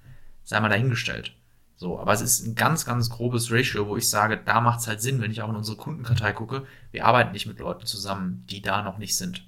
sei 0.44 0.60
mal 0.60 0.68
dahingestellt. 0.68 1.36
So, 1.76 1.98
aber 1.98 2.12
es 2.12 2.20
ist 2.20 2.46
ein 2.46 2.54
ganz, 2.54 2.86
ganz 2.86 3.10
grobes 3.10 3.50
Ratio, 3.50 3.88
wo 3.88 3.96
ich 3.96 4.08
sage, 4.08 4.40
da 4.44 4.60
macht 4.60 4.80
es 4.80 4.86
halt 4.86 5.02
Sinn, 5.02 5.20
wenn 5.20 5.32
ich 5.32 5.42
auch 5.42 5.48
in 5.48 5.56
unsere 5.56 5.76
Kundenkartei 5.76 6.32
gucke, 6.32 6.66
wir 6.92 7.04
arbeiten 7.04 7.32
nicht 7.32 7.46
mit 7.46 7.58
Leuten 7.58 7.84
zusammen, 7.84 8.44
die 8.48 8.62
da 8.62 8.82
noch 8.82 8.98
nicht 8.98 9.16
sind. 9.16 9.44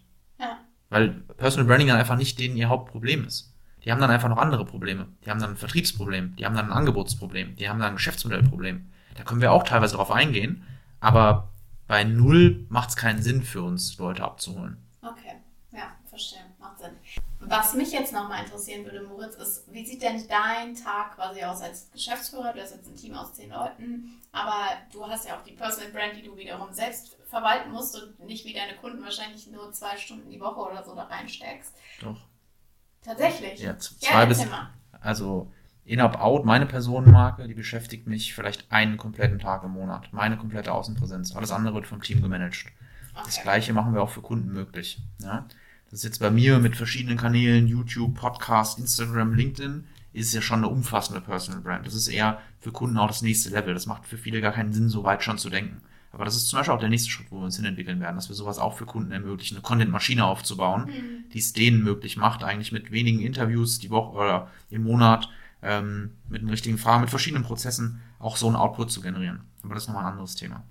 Weil 0.88 1.10
Personal 1.36 1.66
Branding 1.66 1.88
dann 1.88 1.98
einfach 1.98 2.16
nicht 2.16 2.38
denen 2.38 2.56
ihr 2.56 2.68
Hauptproblem 2.68 3.24
ist. 3.24 3.52
Die 3.84 3.92
haben 3.92 4.00
dann 4.00 4.10
einfach 4.10 4.28
noch 4.28 4.38
andere 4.38 4.64
Probleme. 4.64 5.06
Die 5.24 5.30
haben 5.30 5.40
dann 5.40 5.50
ein 5.50 5.56
Vertriebsproblem, 5.56 6.34
die 6.36 6.44
haben 6.44 6.56
dann 6.56 6.66
ein 6.66 6.76
Angebotsproblem, 6.76 7.56
die 7.56 7.68
haben 7.68 7.78
dann 7.78 7.90
ein 7.90 7.96
Geschäftsmodellproblem. 7.96 8.90
Da 9.14 9.22
können 9.22 9.40
wir 9.40 9.52
auch 9.52 9.62
teilweise 9.62 9.96
drauf 9.96 10.10
eingehen, 10.10 10.64
aber 11.00 11.52
bei 11.86 12.02
null 12.02 12.66
macht 12.68 12.90
es 12.90 12.96
keinen 12.96 13.22
Sinn 13.22 13.42
für 13.42 13.62
uns, 13.62 13.96
Leute 13.98 14.24
abzuholen. 14.24 14.76
Okay, 15.02 15.36
ja, 15.72 15.92
verstehe. 16.08 16.45
Was 17.48 17.74
mich 17.74 17.92
jetzt 17.92 18.12
nochmal 18.12 18.42
interessieren 18.44 18.84
würde, 18.84 19.02
Moritz, 19.02 19.34
ist, 19.36 19.72
wie 19.72 19.84
sieht 19.86 20.02
denn 20.02 20.26
dein 20.28 20.74
Tag 20.74 21.14
quasi 21.14 21.42
aus 21.42 21.60
als 21.62 21.90
Geschäftsführer? 21.92 22.52
Du 22.52 22.60
hast 22.60 22.74
jetzt 22.74 22.88
ein 22.88 22.96
Team 22.96 23.14
aus 23.14 23.34
zehn 23.34 23.50
Leuten, 23.50 24.20
aber 24.32 24.68
du 24.92 25.06
hast 25.06 25.26
ja 25.28 25.36
auch 25.38 25.42
die 25.44 25.52
Personal 25.52 25.90
Brand, 25.92 26.16
die 26.16 26.22
du 26.22 26.36
wiederum 26.36 26.72
selbst 26.72 27.16
verwalten 27.28 27.70
musst 27.72 28.00
und 28.00 28.18
nicht 28.26 28.44
wie 28.44 28.52
deine 28.52 28.76
Kunden 28.76 29.02
wahrscheinlich 29.02 29.46
nur 29.50 29.72
zwei 29.72 29.96
Stunden 29.96 30.30
die 30.30 30.40
Woche 30.40 30.60
oder 30.60 30.84
so 30.84 30.94
da 30.94 31.04
reinsteckst. 31.04 31.74
Doch. 32.00 32.20
Tatsächlich. 33.04 33.60
Ja, 33.60 33.78
z- 33.78 33.96
Ja, 34.02 34.10
zwei 34.10 34.26
bis, 34.26 34.44
mal. 34.46 34.70
also 35.00 35.52
In-Up 35.84 36.20
Out, 36.20 36.44
meine 36.44 36.66
Personenmarke, 36.66 37.46
die 37.46 37.54
beschäftigt 37.54 38.08
mich 38.08 38.34
vielleicht 38.34 38.72
einen 38.72 38.96
kompletten 38.96 39.38
Tag 39.38 39.62
im 39.62 39.70
Monat. 39.70 40.12
Meine 40.12 40.36
komplette 40.36 40.72
Außenpräsenz. 40.72 41.36
Alles 41.36 41.52
andere 41.52 41.74
wird 41.74 41.86
vom 41.86 42.02
Team 42.02 42.22
gemanagt. 42.22 42.66
Das 43.14 43.34
Okay. 43.36 43.42
gleiche 43.44 43.72
machen 43.72 43.94
wir 43.94 44.02
auch 44.02 44.10
für 44.10 44.20
Kunden 44.22 44.52
möglich. 44.52 44.98
Ja? 45.20 45.46
Das 45.90 46.00
ist 46.00 46.04
jetzt 46.04 46.18
bei 46.20 46.30
mir 46.30 46.58
mit 46.58 46.76
verschiedenen 46.76 47.16
Kanälen, 47.16 47.68
YouTube, 47.68 48.14
Podcast, 48.14 48.78
Instagram, 48.78 49.34
LinkedIn, 49.34 49.84
ist 50.12 50.34
ja 50.34 50.40
schon 50.40 50.58
eine 50.58 50.68
umfassende 50.68 51.20
Personal 51.20 51.60
Brand. 51.60 51.86
Das 51.86 51.94
ist 51.94 52.08
eher 52.08 52.40
für 52.58 52.72
Kunden 52.72 52.98
auch 52.98 53.06
das 53.06 53.22
nächste 53.22 53.50
Level. 53.50 53.74
Das 53.74 53.86
macht 53.86 54.06
für 54.06 54.18
viele 54.18 54.40
gar 54.40 54.52
keinen 54.52 54.72
Sinn, 54.72 54.88
so 54.88 55.04
weit 55.04 55.22
schon 55.22 55.38
zu 55.38 55.50
denken. 55.50 55.82
Aber 56.12 56.24
das 56.24 56.34
ist 56.34 56.48
zum 56.48 56.58
Beispiel 56.58 56.74
auch 56.74 56.80
der 56.80 56.88
nächste 56.88 57.10
Schritt, 57.10 57.30
wo 57.30 57.36
wir 57.38 57.44
uns 57.44 57.56
hinentwickeln 57.56 58.00
werden, 58.00 58.16
dass 58.16 58.30
wir 58.30 58.34
sowas 58.34 58.58
auch 58.58 58.74
für 58.76 58.86
Kunden 58.86 59.12
ermöglichen, 59.12 59.56
eine 59.56 59.62
Content-Maschine 59.62 60.24
aufzubauen, 60.24 60.90
die 61.34 61.38
es 61.38 61.52
denen 61.52 61.84
möglich 61.84 62.16
macht, 62.16 62.42
eigentlich 62.42 62.72
mit 62.72 62.90
wenigen 62.90 63.20
Interviews 63.20 63.78
die 63.78 63.90
Woche 63.90 64.16
oder 64.16 64.50
im 64.70 64.84
Monat, 64.84 65.28
ähm, 65.62 66.12
mit 66.30 66.40
einem 66.40 66.50
richtigen 66.50 66.78
Fragen, 66.78 67.02
mit 67.02 67.10
verschiedenen 67.10 67.44
Prozessen 67.44 68.00
auch 68.18 68.38
so 68.38 68.46
einen 68.46 68.56
Output 68.56 68.90
zu 68.90 69.02
generieren. 69.02 69.40
Aber 69.62 69.74
das 69.74 69.82
ist 69.82 69.88
nochmal 69.88 70.06
ein 70.06 70.12
anderes 70.12 70.36
Thema. 70.36 70.64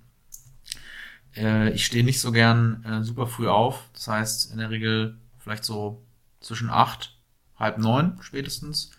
Äh, 1.36 1.70
ich 1.70 1.84
stehe 1.84 2.04
nicht 2.04 2.20
so 2.20 2.32
gern 2.32 2.84
äh, 2.84 3.02
super 3.02 3.26
früh 3.26 3.48
auf. 3.48 3.88
Das 3.92 4.08
heißt, 4.08 4.52
in 4.52 4.58
der 4.58 4.70
Regel 4.70 5.18
vielleicht 5.38 5.64
so 5.64 6.02
zwischen 6.40 6.70
acht, 6.70 7.16
halb 7.56 7.78
neun 7.78 8.18
spätestens. 8.20 8.90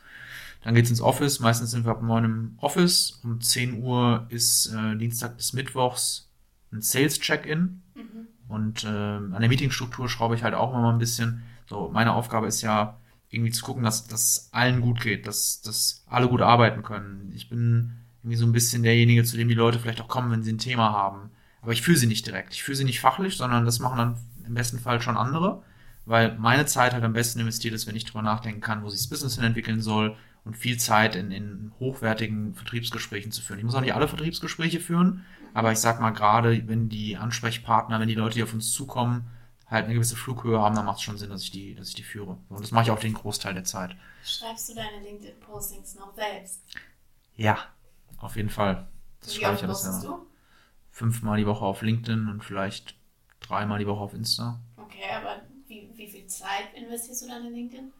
Dann 0.63 0.75
geht's 0.75 0.89
ins 0.89 1.01
Office. 1.01 1.39
Meistens 1.39 1.71
sind 1.71 1.85
wir 1.85 1.91
ab 1.91 2.01
neun 2.01 2.25
im 2.25 2.53
Office. 2.57 3.19
Um 3.23 3.41
10 3.41 3.81
Uhr 3.83 4.25
ist 4.29 4.67
äh, 4.67 4.95
Dienstag 4.97 5.37
bis 5.37 5.53
Mittwochs 5.53 6.29
ein 6.71 6.81
Sales-Check-In. 6.81 7.81
Mhm. 7.95 8.27
Und 8.47 8.83
ähm, 8.83 9.33
an 9.33 9.41
der 9.41 9.49
Meetingstruktur 9.49 10.09
schraube 10.09 10.35
ich 10.35 10.43
halt 10.43 10.55
auch 10.55 10.71
immer 10.71 10.81
mal 10.81 10.93
ein 10.93 10.99
bisschen. 10.99 11.43
So, 11.67 11.89
meine 11.93 12.13
Aufgabe 12.13 12.47
ist 12.47 12.61
ja, 12.61 12.97
irgendwie 13.29 13.51
zu 13.51 13.63
gucken, 13.63 13.83
dass 13.83 14.07
dass 14.07 14.49
allen 14.51 14.81
gut 14.81 15.01
geht, 15.01 15.27
dass, 15.27 15.61
dass 15.61 16.03
alle 16.07 16.29
gut 16.29 16.41
arbeiten 16.41 16.83
können. 16.83 17.31
Ich 17.35 17.49
bin 17.49 17.93
irgendwie 18.23 18.37
so 18.37 18.45
ein 18.45 18.51
bisschen 18.51 18.83
derjenige, 18.83 19.23
zu 19.23 19.37
dem 19.37 19.47
die 19.47 19.53
Leute 19.53 19.79
vielleicht 19.79 20.01
auch 20.01 20.07
kommen, 20.07 20.31
wenn 20.31 20.43
sie 20.43 20.53
ein 20.53 20.57
Thema 20.57 20.91
haben. 20.93 21.31
Aber 21.67 21.73
ich 21.73 21.81
führe 21.81 21.97
sie 21.97 22.07
nicht 22.07 22.25
direkt. 22.25 22.53
Ich 22.53 22.63
führe 22.63 22.77
sie 22.77 22.85
nicht 22.85 23.01
fachlich, 23.01 23.35
sondern 23.35 23.65
das 23.65 23.79
machen 23.79 23.97
dann 23.97 24.17
im 24.45 24.53
besten 24.53 24.79
Fall 24.79 25.01
schon 25.01 25.17
andere, 25.17 25.63
weil 26.05 26.37
meine 26.37 26.65
Zeit 26.65 26.93
halt 26.93 27.03
am 27.03 27.11
besten 27.11 27.41
investiert 27.41 27.73
ist, 27.73 27.87
wenn 27.87 27.95
ich 27.97 28.05
drüber 28.05 28.21
nachdenken 28.21 28.61
kann, 28.61 28.83
wo 28.83 28.89
sich 28.89 29.01
das 29.01 29.09
Business 29.09 29.35
hin 29.35 29.43
entwickeln 29.43 29.81
soll 29.81 30.15
und 30.45 30.55
viel 30.55 30.77
Zeit 30.77 31.17
in, 31.17 31.29
in 31.29 31.73
hochwertigen 31.77 32.55
Vertriebsgesprächen 32.55 33.33
zu 33.33 33.41
führen. 33.41 33.59
Ich 33.59 33.65
muss 33.65 33.75
auch 33.75 33.81
nicht 33.81 33.93
alle 33.93 34.07
Vertriebsgespräche 34.07 34.79
führen, 34.79 35.25
aber 35.53 35.73
ich 35.73 35.79
sag 35.79 35.99
mal 35.99 36.11
gerade, 36.11 36.65
wenn 36.69 36.87
die 36.87 37.17
Ansprechpartner, 37.17 37.99
wenn 37.99 38.07
die 38.07 38.15
Leute, 38.15 38.35
die 38.35 38.43
auf 38.43 38.53
uns 38.53 38.71
zukommen, 38.71 39.27
halt 39.69 39.87
eine 39.87 39.95
gewisse 39.95 40.15
Flughöhe 40.15 40.61
haben, 40.61 40.73
dann 40.73 40.85
macht 40.85 40.99
es 40.99 41.03
schon 41.03 41.17
Sinn, 41.17 41.31
dass 41.31 41.43
ich 41.43 41.51
die, 41.51 41.75
dass 41.75 41.89
ich 41.89 41.95
die 41.95 42.03
führe. 42.03 42.37
Und 42.47 42.61
das 42.61 42.71
mache 42.71 42.85
ich 42.85 42.91
auch 42.91 42.99
den 43.01 43.13
Großteil 43.13 43.53
der 43.53 43.65
Zeit. 43.65 43.93
Schreibst 44.23 44.69
du 44.69 44.73
deine 44.73 45.03
LinkedIn-Postings 45.03 45.95
noch 45.95 46.15
selbst? 46.15 46.61
Ja, 47.35 47.57
auf 48.19 48.37
jeden 48.37 48.49
Fall. 48.49 48.87
Das 49.19 49.35
Wie 49.35 49.41
schreibe 49.41 49.55
ich 49.55 49.63
postest 49.63 50.01
selber. 50.03 50.15
du? 50.19 50.36
Fünfmal 50.97 51.37
die 51.37 51.45
Woche 51.45 51.63
auf 51.63 51.83
LinkedIn 51.83 52.27
und 52.27 52.43
vielleicht 52.43 52.95
dreimal 53.39 53.77
die 53.77 53.85
Woche 53.85 53.99
auf 53.99 54.15
Insta. 54.15 54.59
Okay, 54.77 55.13
aber 55.15 55.43
wie, 55.67 55.91
wie 55.93 56.07
viel 56.07 56.25
Zeit 56.25 56.73
investierst 56.75 57.21
du 57.21 57.27
dann 57.27 57.45
in 57.45 57.53
LinkedIn? 57.53 57.91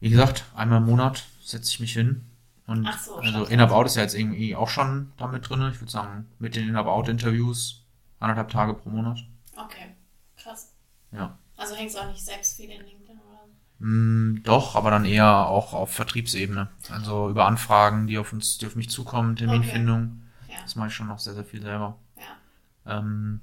Wie 0.00 0.08
gesagt, 0.08 0.44
einmal 0.56 0.78
im 0.78 0.86
Monat 0.86 1.26
setze 1.44 1.68
ich 1.68 1.78
mich 1.78 1.92
hin. 1.92 2.24
Und 2.66 2.86
Ach 2.88 2.98
so, 2.98 3.16
also. 3.16 3.44
In-About 3.44 3.84
ist 3.84 3.96
ja 3.96 4.02
jetzt 4.02 4.14
irgendwie 4.14 4.56
auch 4.56 4.70
schon 4.70 5.12
damit 5.18 5.46
drin. 5.46 5.60
Ich 5.70 5.78
würde 5.78 5.92
sagen, 5.92 6.26
mit 6.38 6.56
den 6.56 6.70
In-About-Interviews 6.70 7.84
anderthalb 8.18 8.48
Tage 8.48 8.72
pro 8.72 8.88
Monat. 8.88 9.18
Okay, 9.54 9.94
krass. 10.38 10.72
Ja. 11.12 11.36
Also 11.58 11.74
hängst 11.74 11.96
du 11.96 12.00
auch 12.00 12.08
nicht 12.08 12.24
selbst 12.24 12.56
viel 12.56 12.70
in 12.70 12.82
LinkedIn 12.82 13.18
oder? 13.18 13.86
Mm, 13.86 14.42
doch, 14.42 14.74
aber 14.74 14.90
dann 14.90 15.04
eher 15.04 15.48
auch 15.48 15.74
auf 15.74 15.92
Vertriebsebene. 15.92 16.70
Also 16.88 17.28
über 17.28 17.44
Anfragen, 17.44 18.06
die 18.06 18.16
auf 18.16 18.32
uns, 18.32 18.56
die 18.56 18.66
auf 18.66 18.74
mich 18.74 18.88
zukommen, 18.88 19.36
Terminfindung. 19.36 20.22
Ja. 20.60 20.64
Das 20.64 20.76
mache 20.76 20.88
ich 20.88 20.94
schon 20.94 21.08
noch 21.08 21.18
sehr, 21.18 21.34
sehr 21.34 21.44
viel 21.44 21.62
selber. 21.62 21.98
Ja. 22.16 22.98
Ähm, 22.98 23.40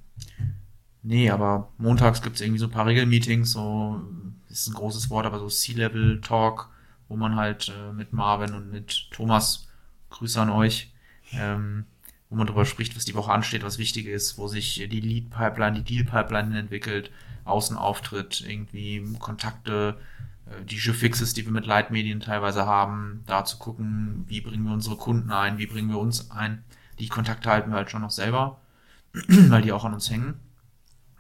nee, 1.04 1.30
aber 1.30 1.72
montags 1.78 2.22
gibt 2.22 2.36
es 2.36 2.42
irgendwie 2.42 2.60
so 2.60 2.68
ein 2.68 2.72
paar 2.72 2.86
Regelmeetings, 2.86 3.52
so 3.52 4.02
ist 4.50 4.68
ein 4.68 4.74
großes 4.74 5.10
Wort, 5.10 5.26
aber 5.26 5.40
so 5.40 5.48
C-Level-Talk, 5.48 6.70
wo 7.08 7.16
man 7.16 7.36
halt 7.36 7.70
äh, 7.70 7.94
mit 7.94 8.14
Marvin 8.14 8.54
und 8.54 8.72
mit 8.72 9.10
Thomas, 9.12 9.68
Grüße 10.10 10.40
an 10.40 10.50
euch, 10.50 10.94
ähm, 11.34 11.86
wo 12.30 12.36
man 12.36 12.48
darüber 12.48 12.66
spricht, 12.66 12.96
was 12.96 13.06
die 13.06 13.16
Woche 13.16 13.32
ansteht, 13.32 13.64
was 13.64 13.78
wichtig 13.78 14.08
ist, 14.08 14.38
wo 14.38 14.48
sich 14.48 14.76
die 14.76 15.02
Lead-Pipeline, 15.02 15.82
die 15.82 15.84
Deal-Pipeline 15.84 16.58
entwickelt, 16.58 17.12
Außenauftritt, 17.46 18.42
irgendwie 18.48 19.04
Kontakte, 19.20 19.98
äh, 20.46 20.64
die 20.66 20.78
Fixes, 20.78 21.34
die 21.34 21.46
wir 21.46 21.52
mit 21.52 21.66
Leitmedien 21.66 22.20
teilweise 22.20 22.66
haben, 22.66 23.24
da 23.26 23.46
zu 23.46 23.58
gucken, 23.58 24.26
wie 24.28 24.42
bringen 24.42 24.66
wir 24.66 24.74
unsere 24.74 24.98
Kunden 24.98 25.32
ein, 25.32 25.58
wie 25.58 25.68
bringen 25.68 25.90
wir 25.90 26.00
uns 26.00 26.32
ein. 26.32 26.64
Die 27.00 27.08
Kontakte 27.08 27.50
halten 27.50 27.72
wir 27.72 27.78
halt 27.78 27.92
schon 27.92 28.02
noch 28.02 28.12
selber, 28.12 28.60
weil 29.28 29.62
die 29.62 29.72
auch 29.72 29.86
an 29.86 29.94
uns 29.94 30.10
hängen. 30.10 30.40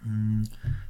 Hm, 0.01 0.43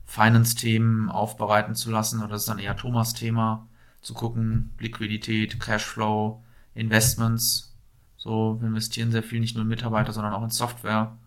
Finance-Themen 0.05 1.09
aufbereiten 1.09 1.75
zu 1.75 1.91
lassen, 1.91 2.19
oder 2.19 2.29
das 2.29 2.43
ist 2.43 2.49
dann 2.49 2.59
eher 2.59 2.77
Thomas 2.77 3.13
Thema, 3.13 3.67
zu 4.01 4.13
gucken, 4.13 4.71
Liquidität, 4.79 5.59
Cashflow, 5.59 6.41
Investments. 6.75 7.75
So, 8.15 8.57
wir 8.61 8.67
investieren 8.67 9.11
sehr 9.11 9.23
viel, 9.23 9.39
nicht 9.39 9.55
nur 9.55 9.63
in 9.63 9.67
Mitarbeiter, 9.69 10.13
sondern 10.13 10.33
auch 10.33 10.43
in 10.43 10.49
Software. 10.49 11.17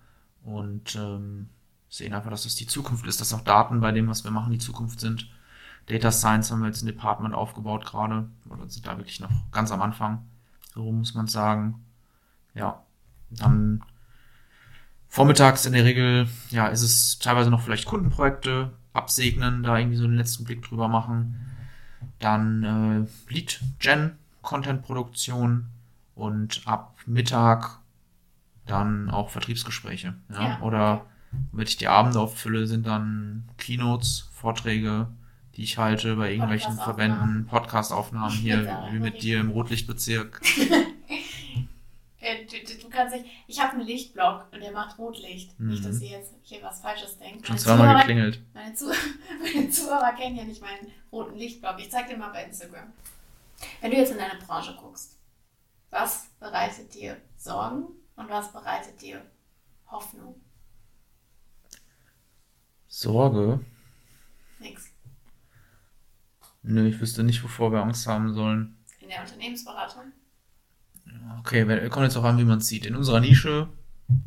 Und 0.45 0.97
ähm, 0.97 1.51
sehen 1.91 2.15
einfach, 2.15 2.31
dass 2.31 2.45
das 2.45 2.55
die 2.55 2.67
Zukunft 2.67 3.07
ist, 3.07 3.21
dass 3.21 3.35
auch 3.35 3.43
Daten 3.43 3.81
bei 3.81 3.93
dem, 3.93 4.09
was 4.09 4.25
wir 4.25 4.31
machen, 4.31 4.53
die 4.53 4.59
Zukunft 4.59 5.01
sind. 5.01 5.29
Data 5.87 6.13
Science 6.13 6.51
haben 6.51 6.61
wir 6.61 6.69
jetzt 6.69 6.83
ein 6.83 6.87
Department 6.87 7.35
aufgebaut 7.35 7.85
gerade. 7.85 8.29
Oder 8.49 8.69
sind 8.69 8.87
da 8.87 8.97
wirklich 8.97 9.21
noch 9.21 9.31
ganz 9.51 9.73
am 9.73 9.83
Anfang. 9.83 10.27
So 10.75 10.91
muss 10.91 11.15
man 11.15 11.27
sagen. 11.27 11.85
Ja. 12.55 12.83
Dann 13.31 13.83
vormittags 15.09 15.67
in 15.67 15.73
der 15.73 15.85
Regel, 15.85 16.29
ja, 16.51 16.69
ist 16.69 16.83
es 16.83 17.19
teilweise 17.19 17.51
noch 17.51 17.63
vielleicht 17.63 17.87
Kundenprojekte 17.87 18.73
absegnen, 18.93 19.63
da 19.63 19.79
irgendwie 19.79 19.97
so 19.97 20.05
den 20.05 20.17
letzten 20.17 20.45
Blick 20.45 20.63
drüber 20.63 20.89
machen. 20.89 21.35
Dann 22.19 23.09
äh, 23.29 23.33
Lead 23.33 23.61
Gen, 23.79 24.17
Content-Produktion 24.43 25.67
und 26.15 26.63
ab 26.67 26.97
Mittag 27.07 27.79
dann 28.67 29.11
auch 29.11 29.31
Vertriebsgespräche. 29.31 30.15
Ja? 30.31 30.43
Ja, 30.43 30.61
Oder 30.61 31.07
womit 31.53 31.69
ich 31.71 31.77
die 31.77 31.89
Abende 31.89 32.21
auffülle, 32.21 32.67
sind 32.67 32.87
dann 32.87 33.49
Keynotes, 33.59 34.29
Vorträge, 34.33 35.09
die 35.57 35.63
ich 35.63 35.79
halte 35.79 36.17
bei 36.17 36.33
irgendwelchen 36.33 36.77
Podcast-Aufnahmen. 36.77 37.19
Verbänden, 37.19 37.47
Podcast-Aufnahmen 37.47 38.35
hier, 38.35 38.89
wie 38.93 38.99
mit 38.99 39.23
dir 39.23 39.41
im 39.41 39.51
Rotlichtbezirk. 39.51 40.41
Nicht. 43.09 43.25
Ich 43.47 43.61
habe 43.61 43.73
einen 43.73 43.87
Lichtblock 43.87 44.47
und 44.53 44.61
der 44.61 44.73
macht 44.73 44.99
Rotlicht. 44.99 45.59
Mhm. 45.59 45.71
Nicht, 45.71 45.85
dass 45.85 46.01
ihr 46.01 46.11
jetzt 46.11 46.35
hier 46.43 46.63
was 46.63 46.81
Falsches 46.81 47.19
denkt. 47.19 47.47
Schon 47.47 47.55
Meine 47.55 47.61
zweimal 47.61 47.97
geklingelt. 47.99 48.43
Meine, 48.53 48.75
Zuh 48.75 48.93
meine 49.55 49.71
Zuhörer 49.71 50.13
kennen 50.13 50.37
ja 50.37 50.45
nicht 50.45 50.61
meinen 50.61 50.91
roten 51.13 51.37
Lichtblock. 51.37 51.79
Ich 51.79 51.91
zeig 51.91 52.09
dir 52.09 52.17
mal 52.17 52.31
bei 52.31 52.45
Instagram. 52.45 52.93
Wenn 53.81 53.91
du 53.91 53.97
jetzt 53.97 54.13
in 54.13 54.19
deine 54.19 54.39
Branche 54.41 54.77
guckst, 54.81 55.19
was 55.91 56.29
bereitet 56.39 56.95
dir 56.95 57.17
Sorgen 57.37 57.89
und 58.17 58.29
was 58.29 58.53
bereitet 58.53 59.01
dir 59.01 59.25
Hoffnung? 59.91 60.41
Sorge? 62.87 63.61
Nix. 64.59 64.91
Nö, 66.63 66.89
ich 66.89 67.01
wüsste 67.01 67.23
nicht, 67.23 67.43
wovor 67.43 67.73
wir 67.73 67.83
Angst 67.83 68.07
haben 68.07 68.35
sollen. 68.35 68.77
In 68.99 69.09
der 69.09 69.23
Unternehmensberatung? 69.23 70.13
Okay, 71.41 71.67
wir- 71.69 71.89
kommt 71.91 72.05
jetzt 72.05 72.17
auch 72.17 72.25
an, 72.25 72.39
wie 72.39 72.45
man 72.45 72.59
es 72.59 72.67
sieht. 72.69 72.87
In 72.87 72.97
unserer 72.97 73.21
Nische, 73.21 73.69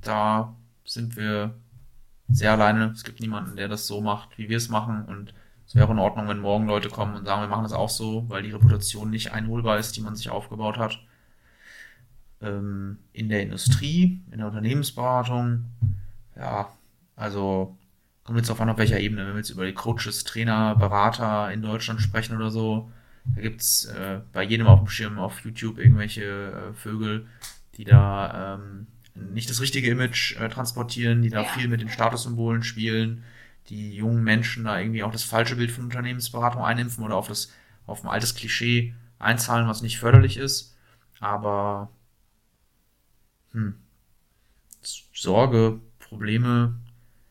da 0.01 0.55
sind 0.85 1.15
wir 1.15 1.55
sehr 2.29 2.51
alleine. 2.53 2.91
Es 2.91 3.03
gibt 3.03 3.19
niemanden, 3.19 3.55
der 3.55 3.67
das 3.67 3.87
so 3.87 4.01
macht, 4.01 4.37
wie 4.37 4.49
wir 4.49 4.57
es 4.57 4.69
machen. 4.69 5.05
Und 5.05 5.33
es 5.67 5.75
wäre 5.75 5.91
in 5.91 5.99
Ordnung, 5.99 6.27
wenn 6.27 6.39
morgen 6.39 6.67
Leute 6.67 6.89
kommen 6.89 7.15
und 7.15 7.25
sagen, 7.25 7.41
wir 7.41 7.47
machen 7.47 7.63
das 7.63 7.73
auch 7.73 7.89
so, 7.89 8.25
weil 8.29 8.43
die 8.43 8.51
Reputation 8.51 9.09
nicht 9.09 9.31
einholbar 9.33 9.77
ist, 9.77 9.95
die 9.95 10.01
man 10.01 10.15
sich 10.15 10.29
aufgebaut 10.29 10.77
hat. 10.77 10.99
Ähm, 12.41 12.99
in 13.13 13.29
der 13.29 13.41
Industrie, 13.43 14.21
in 14.31 14.39
der 14.39 14.47
Unternehmensberatung, 14.47 15.65
ja, 16.35 16.67
also 17.15 17.77
kommt 18.23 18.37
jetzt 18.39 18.49
auf 18.49 18.59
an, 18.59 18.69
auf 18.69 18.77
welcher 18.77 18.99
Ebene. 18.99 19.21
Wenn 19.25 19.33
wir 19.33 19.37
jetzt 19.37 19.49
über 19.49 19.65
die 19.65 19.73
Coaches, 19.73 20.23
Trainer, 20.23 20.75
Berater 20.75 21.51
in 21.51 21.61
Deutschland 21.61 22.01
sprechen 22.01 22.35
oder 22.35 22.49
so, 22.51 22.91
da 23.35 23.41
gibt's 23.41 23.85
äh, 23.85 24.21
bei 24.31 24.43
jedem 24.43 24.67
auf 24.67 24.79
dem 24.79 24.87
Schirm 24.89 25.19
auf 25.19 25.39
YouTube 25.41 25.79
irgendwelche 25.79 26.23
äh, 26.71 26.73
Vögel, 26.73 27.27
die 27.77 27.83
da 27.85 28.55
ähm, 28.55 28.87
nicht 29.15 29.49
das 29.49 29.61
richtige 29.61 29.89
Image 29.89 30.35
äh, 30.39 30.49
transportieren, 30.49 31.21
die 31.21 31.29
da 31.29 31.43
Ja. 31.43 31.43
viel 31.43 31.67
mit 31.67 31.81
den 31.81 31.89
Statussymbolen 31.89 32.63
spielen, 32.63 33.23
die 33.69 33.95
jungen 33.95 34.23
Menschen 34.23 34.65
da 34.65 34.79
irgendwie 34.79 35.03
auch 35.03 35.11
das 35.11 35.23
falsche 35.23 35.55
Bild 35.55 35.71
von 35.71 35.85
Unternehmensberatung 35.85 36.63
einimpfen 36.63 37.03
oder 37.03 37.15
auf 37.15 37.27
das 37.27 37.51
auf 37.85 38.03
ein 38.03 38.09
altes 38.09 38.35
Klischee 38.35 38.95
einzahlen, 39.19 39.67
was 39.67 39.81
nicht 39.81 39.99
förderlich 39.99 40.37
ist. 40.37 40.75
Aber 41.19 41.89
hm, 43.53 43.73
Sorge, 45.13 45.79
Probleme, 45.99 46.75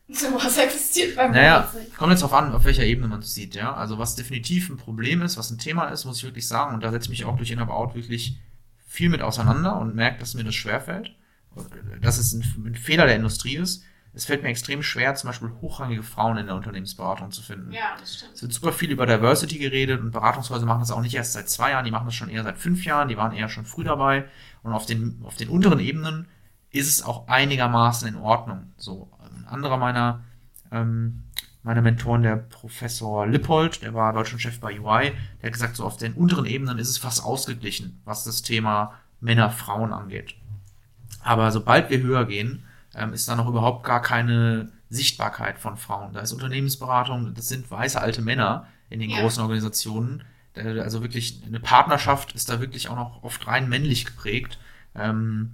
Sowas 0.09 0.57
existiert 0.57 1.15
bei 1.15 1.29
mir 1.29 1.35
naja, 1.35 1.73
kommt 1.97 2.11
jetzt 2.11 2.21
darauf 2.21 2.33
an, 2.33 2.53
auf 2.53 2.65
welcher 2.65 2.83
Ebene 2.83 3.07
man 3.07 3.19
es 3.19 3.33
sieht, 3.33 3.55
ja. 3.55 3.73
Also 3.73 3.97
was 3.97 4.15
definitiv 4.15 4.69
ein 4.69 4.77
Problem 4.77 5.21
ist, 5.21 5.37
was 5.37 5.49
ein 5.49 5.59
Thema 5.59 5.85
ist, 5.87 6.05
muss 6.05 6.17
ich 6.17 6.23
wirklich 6.23 6.47
sagen, 6.47 6.75
und 6.75 6.83
da 6.83 6.91
setze 6.91 7.05
ich 7.05 7.09
mich 7.09 7.25
auch 7.25 7.37
durch 7.37 7.51
In-About 7.51 7.95
wirklich 7.95 8.37
viel 8.85 9.09
mit 9.09 9.21
auseinander 9.21 9.77
und 9.77 9.95
merke, 9.95 10.19
dass 10.19 10.33
mir 10.33 10.43
das 10.43 10.55
schwerfällt, 10.55 11.15
dass 12.01 12.17
es 12.17 12.33
ein, 12.33 12.43
ein 12.65 12.75
Fehler 12.75 13.05
der 13.05 13.15
Industrie 13.15 13.55
ist. 13.55 13.83
Es 14.15 14.25
fällt 14.25 14.43
mir 14.43 14.49
extrem 14.49 14.83
schwer, 14.83 15.15
zum 15.15 15.29
Beispiel 15.29 15.49
hochrangige 15.61 16.03
Frauen 16.03 16.37
in 16.37 16.45
der 16.45 16.55
Unternehmensberatung 16.55 17.31
zu 17.31 17.41
finden. 17.41 17.71
Ja, 17.71 17.95
das 17.99 18.17
stimmt. 18.17 18.35
Es 18.35 18.41
wird 18.43 18.53
super 18.53 18.71
viel 18.71 18.91
über 18.91 19.07
Diversity 19.07 19.57
geredet 19.57 20.01
und 20.01 20.11
Beratungshäuser 20.11 20.67
machen 20.67 20.81
das 20.81 20.91
auch 20.91 21.01
nicht 21.01 21.15
erst 21.15 21.33
seit 21.33 21.49
zwei 21.49 21.71
Jahren, 21.71 21.85
die 21.85 21.91
machen 21.91 22.05
das 22.05 22.13
schon 22.13 22.29
eher 22.29 22.43
seit 22.43 22.59
fünf 22.59 22.85
Jahren, 22.85 23.07
die 23.07 23.17
waren 23.17 23.33
eher 23.33 23.49
schon 23.49 23.65
früh 23.65 23.83
dabei. 23.83 24.25
Und 24.61 24.73
auf 24.73 24.85
den, 24.85 25.21
auf 25.23 25.35
den 25.35 25.49
unteren 25.49 25.79
Ebenen 25.79 26.27
ist 26.69 26.89
es 26.89 27.01
auch 27.01 27.27
einigermaßen 27.27 28.07
in 28.07 28.15
Ordnung. 28.15 28.73
So, 28.77 29.09
anderer 29.53 29.77
meiner, 29.77 30.21
ähm, 30.71 31.23
meiner 31.63 31.81
Mentoren, 31.81 32.23
der 32.23 32.35
Professor 32.35 33.25
Lippold, 33.27 33.81
der 33.81 33.93
war 33.93 34.11
Deutschlandchef 34.13 34.59
bei 34.59 34.79
UI, 34.79 35.13
der 35.41 35.47
hat 35.47 35.53
gesagt, 35.53 35.75
so 35.75 35.85
auf 35.85 35.97
den 35.97 36.13
unteren 36.13 36.45
Ebenen 36.45 36.77
ist 36.79 36.89
es 36.89 36.97
fast 36.97 37.23
ausgeglichen, 37.23 38.01
was 38.05 38.23
das 38.23 38.41
Thema 38.41 38.93
Männer-Frauen 39.21 39.93
angeht. 39.93 40.35
Aber 41.21 41.51
sobald 41.51 41.89
wir 41.89 42.01
höher 42.01 42.25
gehen, 42.25 42.63
ähm, 42.95 43.13
ist 43.13 43.27
da 43.29 43.35
noch 43.35 43.47
überhaupt 43.47 43.85
gar 43.85 44.01
keine 44.01 44.71
Sichtbarkeit 44.89 45.57
von 45.57 45.77
Frauen. 45.77 46.13
Da 46.13 46.19
ist 46.19 46.33
Unternehmensberatung, 46.33 47.33
das 47.33 47.47
sind 47.47 47.69
weiße 47.71 47.99
alte 47.99 48.21
Männer 48.21 48.67
in 48.89 48.99
den 48.99 49.09
Ja. 49.09 49.21
großen 49.21 49.41
Organisationen. 49.41 50.23
Also 50.55 51.01
wirklich 51.01 51.41
eine 51.47 51.59
Partnerschaft 51.59 52.33
ist 52.33 52.49
da 52.49 52.59
wirklich 52.59 52.89
auch 52.89 52.95
noch 52.95 53.23
oft 53.23 53.47
rein 53.47 53.69
männlich 53.69 54.05
geprägt. 54.05 54.59
Ähm, 54.93 55.53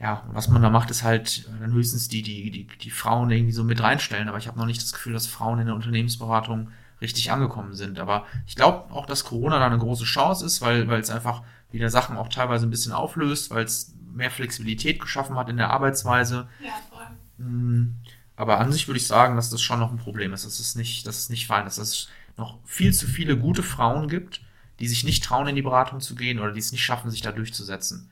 ja, 0.00 0.24
und 0.28 0.34
was 0.34 0.48
man 0.48 0.60
da 0.60 0.70
macht, 0.70 0.90
ist 0.90 1.02
halt 1.02 1.48
dann 1.60 1.72
höchstens 1.72 2.08
die, 2.08 2.22
die, 2.22 2.50
die, 2.50 2.66
die 2.66 2.90
Frauen 2.90 3.30
irgendwie 3.30 3.52
so 3.52 3.64
mit 3.64 3.82
reinstellen. 3.82 4.28
Aber 4.28 4.38
ich 4.38 4.48
habe 4.48 4.58
noch 4.58 4.66
nicht 4.66 4.82
das 4.82 4.92
Gefühl, 4.92 5.12
dass 5.12 5.26
Frauen 5.26 5.60
in 5.60 5.66
der 5.66 5.74
Unternehmensberatung 5.74 6.70
richtig 7.00 7.30
angekommen 7.30 7.74
sind. 7.74 7.98
Aber 7.98 8.26
ich 8.46 8.56
glaube 8.56 8.92
auch, 8.92 9.06
dass 9.06 9.24
Corona 9.24 9.58
da 9.58 9.66
eine 9.66 9.78
große 9.78 10.04
Chance 10.04 10.44
ist, 10.44 10.60
weil, 10.60 10.88
weil 10.88 11.00
es 11.00 11.10
einfach 11.10 11.42
wieder 11.70 11.90
Sachen 11.90 12.16
auch 12.16 12.28
teilweise 12.28 12.66
ein 12.66 12.70
bisschen 12.70 12.92
auflöst, 12.92 13.50
weil 13.50 13.64
es 13.64 13.94
mehr 14.12 14.30
Flexibilität 14.30 15.00
geschaffen 15.00 15.36
hat 15.36 15.48
in 15.48 15.56
der 15.56 15.70
Arbeitsweise. 15.70 16.48
Ja, 16.60 16.72
voll. 16.88 17.46
Mm, 17.46 17.96
Aber 18.36 18.58
an 18.58 18.72
sich 18.72 18.88
würde 18.88 18.98
ich 18.98 19.06
sagen, 19.06 19.36
dass 19.36 19.50
das 19.50 19.62
schon 19.62 19.80
noch 19.80 19.90
ein 19.90 19.98
Problem 19.98 20.32
ist. 20.32 20.44
Das 20.44 20.60
ist 20.60 20.76
nicht, 20.76 21.06
das 21.06 21.18
ist 21.18 21.30
nicht 21.30 21.46
fein, 21.46 21.64
dass 21.64 21.78
es 21.78 22.08
noch 22.36 22.58
viel 22.64 22.92
zu 22.92 23.06
viele 23.06 23.36
gute 23.36 23.62
Frauen 23.62 24.08
gibt, 24.08 24.40
die 24.80 24.88
sich 24.88 25.04
nicht 25.04 25.24
trauen, 25.24 25.46
in 25.46 25.56
die 25.56 25.62
Beratung 25.62 26.00
zu 26.00 26.14
gehen 26.14 26.40
oder 26.40 26.52
die 26.52 26.60
es 26.60 26.72
nicht 26.72 26.84
schaffen, 26.84 27.10
sich 27.10 27.22
da 27.22 27.32
durchzusetzen. 27.32 28.10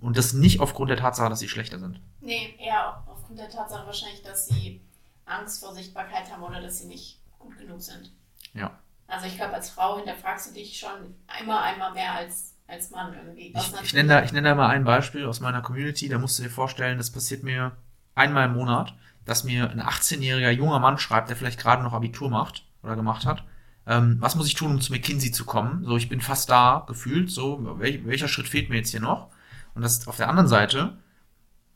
Und 0.00 0.16
das 0.16 0.32
nicht 0.32 0.60
aufgrund 0.60 0.90
der 0.90 0.96
Tatsache, 0.96 1.28
dass 1.28 1.38
sie 1.38 1.48
schlechter 1.48 1.78
sind. 1.78 2.00
Nee, 2.20 2.54
eher 2.58 3.02
aufgrund 3.06 3.38
der 3.38 3.48
Tatsache 3.48 3.86
wahrscheinlich, 3.86 4.22
dass 4.22 4.48
sie 4.48 4.80
Angst 5.24 5.60
vor 5.60 5.74
Sichtbarkeit 5.74 6.30
haben 6.32 6.42
oder 6.42 6.60
dass 6.60 6.78
sie 6.78 6.86
nicht 6.86 7.20
gut 7.38 7.56
genug 7.58 7.80
sind. 7.80 8.12
Ja. 8.52 8.78
Also 9.06 9.26
ich 9.26 9.36
glaube, 9.36 9.54
als 9.54 9.70
Frau 9.70 9.96
hinterfragst 9.96 10.50
du 10.50 10.54
dich 10.54 10.78
schon 10.78 11.14
immer 11.40 11.62
einmal 11.62 11.92
mehr 11.92 12.14
als, 12.14 12.54
als 12.66 12.90
Mann 12.90 13.12
irgendwie. 13.14 13.52
Ich, 13.56 13.80
ich 13.80 13.94
nenne 13.94 14.08
da, 14.08 14.22
ich 14.22 14.32
nenne 14.32 14.48
da 14.48 14.54
mal 14.54 14.68
ein 14.68 14.84
Beispiel 14.84 15.26
aus 15.26 15.40
meiner 15.40 15.62
Community. 15.62 16.08
Da 16.08 16.18
musst 16.18 16.38
du 16.38 16.42
dir 16.42 16.50
vorstellen, 16.50 16.98
das 16.98 17.10
passiert 17.10 17.42
mir 17.42 17.72
einmal 18.14 18.46
im 18.46 18.54
Monat, 18.54 18.94
dass 19.24 19.44
mir 19.44 19.70
ein 19.70 19.80
18-jähriger 19.80 20.50
junger 20.50 20.78
Mann 20.78 20.98
schreibt, 20.98 21.28
der 21.28 21.36
vielleicht 21.36 21.60
gerade 21.60 21.82
noch 21.82 21.92
Abitur 21.92 22.30
macht 22.30 22.66
oder 22.82 22.96
gemacht 22.96 23.26
hat. 23.26 23.44
Ähm, 23.86 24.18
was 24.20 24.36
muss 24.36 24.46
ich 24.46 24.54
tun, 24.54 24.72
um 24.72 24.80
zu 24.80 24.92
McKinsey 24.92 25.32
zu 25.32 25.44
kommen? 25.44 25.84
So, 25.84 25.96
ich 25.96 26.08
bin 26.08 26.20
fast 26.20 26.48
da, 26.50 26.84
gefühlt. 26.86 27.30
So, 27.30 27.78
wel, 27.78 28.06
welcher 28.06 28.28
Schritt 28.28 28.48
fehlt 28.48 28.70
mir 28.70 28.76
jetzt 28.76 28.90
hier 28.90 29.00
noch? 29.00 29.28
Und 29.74 29.82
das 29.82 29.92
ist 29.92 30.08
auf 30.08 30.16
der 30.16 30.28
anderen 30.28 30.48
Seite 30.48 30.98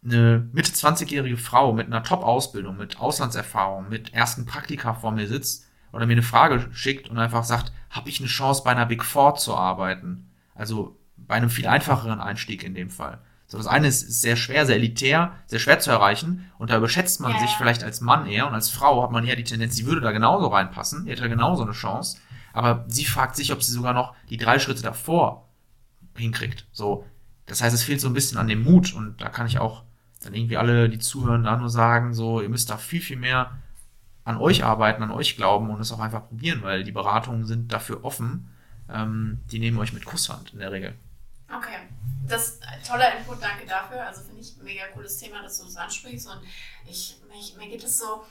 eine 0.05 0.49
Mitte 0.53 0.73
20-jährige 0.73 1.37
Frau 1.37 1.73
mit 1.73 1.87
einer 1.87 2.03
Top-Ausbildung, 2.03 2.77
mit 2.77 3.01
Auslandserfahrung, 3.01 3.89
mit 3.89 4.13
ersten 4.13 4.45
Praktika 4.45 4.95
vor 4.95 5.13
mir 5.13 5.27
sitzt 5.27 5.67
oder 5.93 6.07
mir 6.07 6.13
eine 6.13 6.23
Frage 6.23 6.69
schickt 6.73 7.09
und 7.09 7.19
einfach 7.19 7.45
sagt, 7.45 7.73
habe 7.91 8.09
ich 8.09 8.21
eine 8.21 8.29
Chance 8.29 8.63
bei 8.65 8.73
einer 8.73 8.87
Big 8.87 9.05
Four 9.05 9.37
zu 9.37 9.55
arbeiten? 9.55 10.31
Also 10.55 10.99
bei 11.17 11.37
einem 11.37 11.51
viel 11.51 11.67
einfacheren 11.67 12.21
Einstieg 12.21 12.65
in 12.65 12.75
dem 12.75 12.91
Fall. 12.91 13.21
So, 13.47 13.59
das 13.59 13.67
eine 13.67 13.87
ist, 13.87 14.03
ist 14.03 14.21
sehr 14.21 14.37
schwer, 14.37 14.67
sehr 14.67 14.77
elitär, 14.77 15.33
sehr 15.47 15.59
schwer 15.59 15.79
zu 15.79 15.91
erreichen 15.91 16.51
und 16.59 16.71
da 16.71 16.77
überschätzt 16.77 17.21
man 17.21 17.33
Ja, 17.33 17.39
sich 17.39 17.51
vielleicht 17.51 17.85
als 17.85 18.01
Mann 18.01 18.27
eher 18.27 18.47
und 18.47 18.55
als 18.55 18.71
Frau 18.71 19.03
hat 19.03 19.11
man 19.11 19.25
eher 19.25 19.37
die 19.37 19.45
Tendenz, 19.45 19.77
sie 19.77 19.87
würde 19.87 20.01
da 20.01 20.13
genauso 20.13 20.49
reinpassen, 20.49 21.05
die 21.05 21.13
hätte 21.13 21.23
da 21.23 21.29
genauso 21.29 21.63
eine 21.63 21.73
Chance, 21.73 22.19
aber 22.53 22.85
sie 22.89 23.05
fragt 23.05 23.37
sich, 23.37 23.53
ob 23.53 23.63
sie 23.63 23.73
sogar 23.73 23.93
noch 23.93 24.15
die 24.31 24.39
drei 24.39 24.59
Schritte 24.59 24.83
davor 24.83 25.49
hinkriegt. 26.17 26.67
So, 26.73 27.05
das 27.47 27.63
heißt, 27.63 27.75
es 27.75 27.83
fehlt 27.83 28.01
so 28.01 28.09
ein 28.09 28.15
bisschen 28.15 28.39
an 28.39 28.49
dem 28.49 28.63
Mut 28.63 28.95
und 28.95 29.21
da 29.21 29.29
kann 29.29 29.47
ich 29.47 29.59
auch 29.59 29.85
dann 30.23 30.35
irgendwie 30.35 30.57
alle, 30.57 30.89
die 30.89 30.99
zuhören, 30.99 31.45
da 31.45 31.57
nur 31.57 31.71
sagen, 31.71 32.15
so, 32.15 32.41
ihr 32.41 32.49
müsst 32.49 32.71
da 32.71 32.79
viel, 32.79 33.01
viel 33.01 33.19
mehr 33.19 33.59
an 34.25 34.39
euch 34.39 34.65
arbeiten, 34.65 35.03
an 35.03 35.11
euch 35.11 35.37
glauben 35.37 35.71
und 35.71 35.81
es 35.81 35.93
auch 35.93 36.01
einfach 36.01 36.29
probieren, 36.29 36.63
weil 36.63 36.83
die 36.83 36.93
Beratungen 36.93 37.45
sind 37.45 37.73
dafür 37.73 38.05
offen. 38.05 38.49
Ähm, 38.89 39.41
die 39.51 39.59
nehmen 39.59 39.79
euch 39.79 39.93
mit 39.93 40.05
Kusshand 40.05 40.53
in 40.53 40.61
der 40.61 40.73
Regel. 40.73 40.95
Okay, 41.55 41.77
das 42.27 42.61
ein 42.63 42.83
toller 42.83 43.17
Input, 43.19 43.43
danke 43.43 43.67
dafür. 43.67 44.07
Also 44.07 44.23
finde 44.23 44.41
ich 44.41 44.57
ein 44.57 44.65
mega 44.65 44.87
cooles 44.95 45.19
Thema, 45.19 45.43
dass 45.43 45.59
du 45.59 45.65
das 45.65 45.77
ansprichst. 45.77 46.27
Und 46.27 46.41
ich, 46.87 47.17
mich, 47.31 47.55
mir 47.57 47.69
geht 47.69 47.85
es 47.85 47.99
so, 47.99 48.25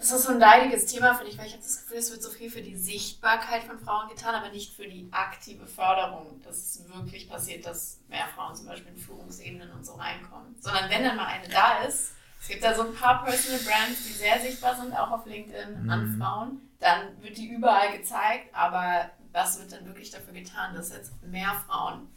das 0.00 0.12
ist 0.12 0.22
so 0.22 0.32
ein 0.32 0.38
leidiges 0.38 0.86
Thema, 0.86 1.14
finde 1.14 1.30
ich, 1.30 1.36
weil 1.36 1.46
ich 1.46 1.52
habe 1.52 1.62
das 1.62 1.82
Gefühl, 1.82 1.98
es 1.98 2.10
wird 2.10 2.22
so 2.22 2.30
viel 2.30 2.50
für 2.50 2.62
die 2.62 2.74
Sichtbarkeit 2.74 3.64
von 3.64 3.78
Frauen 3.78 4.08
getan, 4.08 4.34
aber 4.34 4.48
nicht 4.48 4.74
für 4.74 4.88
die 4.88 5.06
aktive 5.12 5.66
Förderung, 5.66 6.40
dass 6.42 6.56
es 6.56 6.88
wirklich 6.88 7.28
passiert, 7.28 7.66
dass 7.66 8.00
mehr 8.08 8.26
Frauen 8.34 8.56
zum 8.56 8.66
Beispiel 8.66 8.92
in 8.92 8.98
Führungsebenen 8.98 9.70
und 9.72 9.84
so 9.84 9.94
reinkommen. 9.94 10.56
Sondern 10.58 10.88
wenn 10.88 11.04
dann 11.04 11.16
mal 11.16 11.26
eine 11.26 11.48
da 11.48 11.82
ist, 11.82 12.12
es 12.40 12.48
gibt 12.48 12.64
da 12.64 12.74
so 12.74 12.86
ein 12.86 12.94
paar 12.94 13.22
Personal 13.22 13.60
Brands, 13.60 14.06
die 14.06 14.14
sehr 14.14 14.40
sichtbar 14.40 14.74
sind, 14.74 14.94
auch 14.94 15.10
auf 15.10 15.26
LinkedIn 15.26 15.90
an 15.90 16.14
Mhm. 16.14 16.18
Frauen, 16.18 16.70
dann 16.78 17.20
wird 17.22 17.36
die 17.36 17.48
überall 17.48 17.96
gezeigt, 17.98 18.54
aber 18.54 19.10
was 19.32 19.58
wird 19.58 19.70
dann 19.72 19.84
wirklich 19.84 20.10
dafür 20.10 20.32
getan, 20.32 20.74
dass 20.74 20.90
jetzt 20.90 21.22
mehr 21.22 21.52
Frauen, 21.66 22.08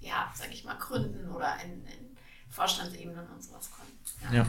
ja, 0.00 0.32
sag 0.34 0.50
ich 0.52 0.64
mal, 0.64 0.78
gründen 0.78 1.30
oder 1.30 1.54
in, 1.62 1.84
in 1.86 2.16
Vorstandsebenen 2.48 3.28
und 3.28 3.44
sowas 3.44 3.70
kommen? 3.70 4.34
Ja. 4.34 4.46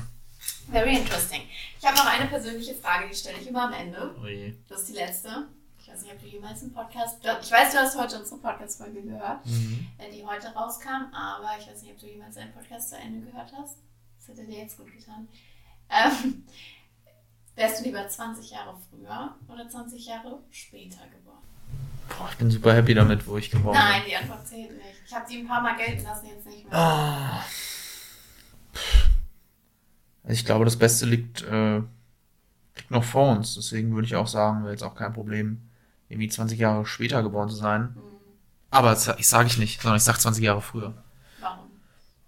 Very 0.71 0.95
interesting. 0.97 1.41
Ich 1.79 1.85
habe 1.85 1.97
noch 1.97 2.05
eine 2.05 2.27
persönliche 2.27 2.75
Frage, 2.75 3.09
die 3.09 3.15
stelle 3.15 3.37
ich 3.39 3.47
immer 3.47 3.63
am 3.63 3.73
Ende. 3.73 4.15
Oh 4.21 4.25
je. 4.27 4.53
Das 4.69 4.81
ist 4.81 4.89
die 4.89 4.93
letzte. 4.93 5.47
Ich 5.79 5.87
weiß 5.87 6.03
nicht, 6.03 6.13
ob 6.13 6.21
du 6.21 6.27
jemals 6.27 6.61
einen 6.61 6.73
Podcast. 6.73 7.17
Ich 7.41 7.51
weiß, 7.51 7.71
du 7.71 7.77
hast 7.79 7.97
heute 7.97 8.19
unsere 8.19 8.39
Podcast-Folge 8.39 9.01
gehört, 9.01 9.45
Mhm. 9.45 9.87
äh, 9.97 10.11
die 10.11 10.23
heute 10.25 10.47
rauskam, 10.53 11.11
aber 11.13 11.49
ich 11.59 11.67
weiß 11.67 11.81
nicht, 11.81 11.91
ob 11.91 11.99
du 11.99 12.05
jemals 12.07 12.37
einen 12.37 12.53
Podcast 12.53 12.89
zu 12.89 12.97
Ende 12.97 13.25
gehört 13.29 13.51
hast. 13.57 13.77
Das 14.19 14.27
hätte 14.29 14.45
dir 14.45 14.59
jetzt 14.59 14.77
gut 14.77 14.91
getan. 14.93 15.27
Ähm, 15.89 16.45
wärst 17.55 17.79
du 17.81 17.85
lieber 17.85 18.07
20 18.07 18.51
Jahre 18.51 18.77
früher 18.89 19.35
oder 19.49 19.67
20 19.67 20.05
Jahre 20.05 20.39
später 20.51 21.01
geboren? 21.07 21.39
Boah, 22.17 22.29
ich 22.31 22.37
bin 22.37 22.51
super 22.51 22.73
happy 22.75 22.93
damit, 22.93 23.25
wo 23.27 23.37
ich 23.37 23.49
geworden 23.49 23.75
Nein, 23.77 24.03
die 24.07 24.15
Antwort 24.15 24.47
zählt 24.47 24.71
nicht. 24.71 25.01
Ich 25.07 25.13
habe 25.13 25.25
die 25.29 25.39
ein 25.39 25.47
paar 25.47 25.61
Mal 25.61 25.75
gelten 25.75 26.03
lassen, 26.03 26.27
jetzt 26.27 26.45
nicht 26.45 26.61
bin. 26.61 26.69
mehr. 26.69 26.77
Ah. 26.79 27.43
Also 30.31 30.39
ich 30.39 30.45
glaube, 30.45 30.63
das 30.63 30.77
Beste 30.77 31.05
liegt, 31.05 31.41
äh, 31.41 31.79
liegt 32.77 32.89
noch 32.89 33.03
vor 33.03 33.35
uns. 33.35 33.55
Deswegen 33.55 33.93
würde 33.93 34.05
ich 34.05 34.15
auch 34.15 34.27
sagen, 34.27 34.61
wäre 34.61 34.71
jetzt 34.71 34.81
auch 34.81 34.95
kein 34.95 35.11
Problem, 35.11 35.59
irgendwie 36.07 36.29
20 36.29 36.57
Jahre 36.57 36.85
später 36.85 37.21
geboren 37.21 37.49
zu 37.49 37.55
sein. 37.57 37.95
Hm, 37.95 38.01
Aber 38.69 38.91
das, 38.91 39.09
ich 39.17 39.27
sage 39.27 39.47
ich 39.47 39.57
nicht, 39.57 39.81
sondern 39.81 39.97
ich 39.97 40.03
sage 40.03 40.19
20 40.19 40.41
Jahre 40.41 40.61
früher. 40.61 40.93
Warum? 41.41 41.67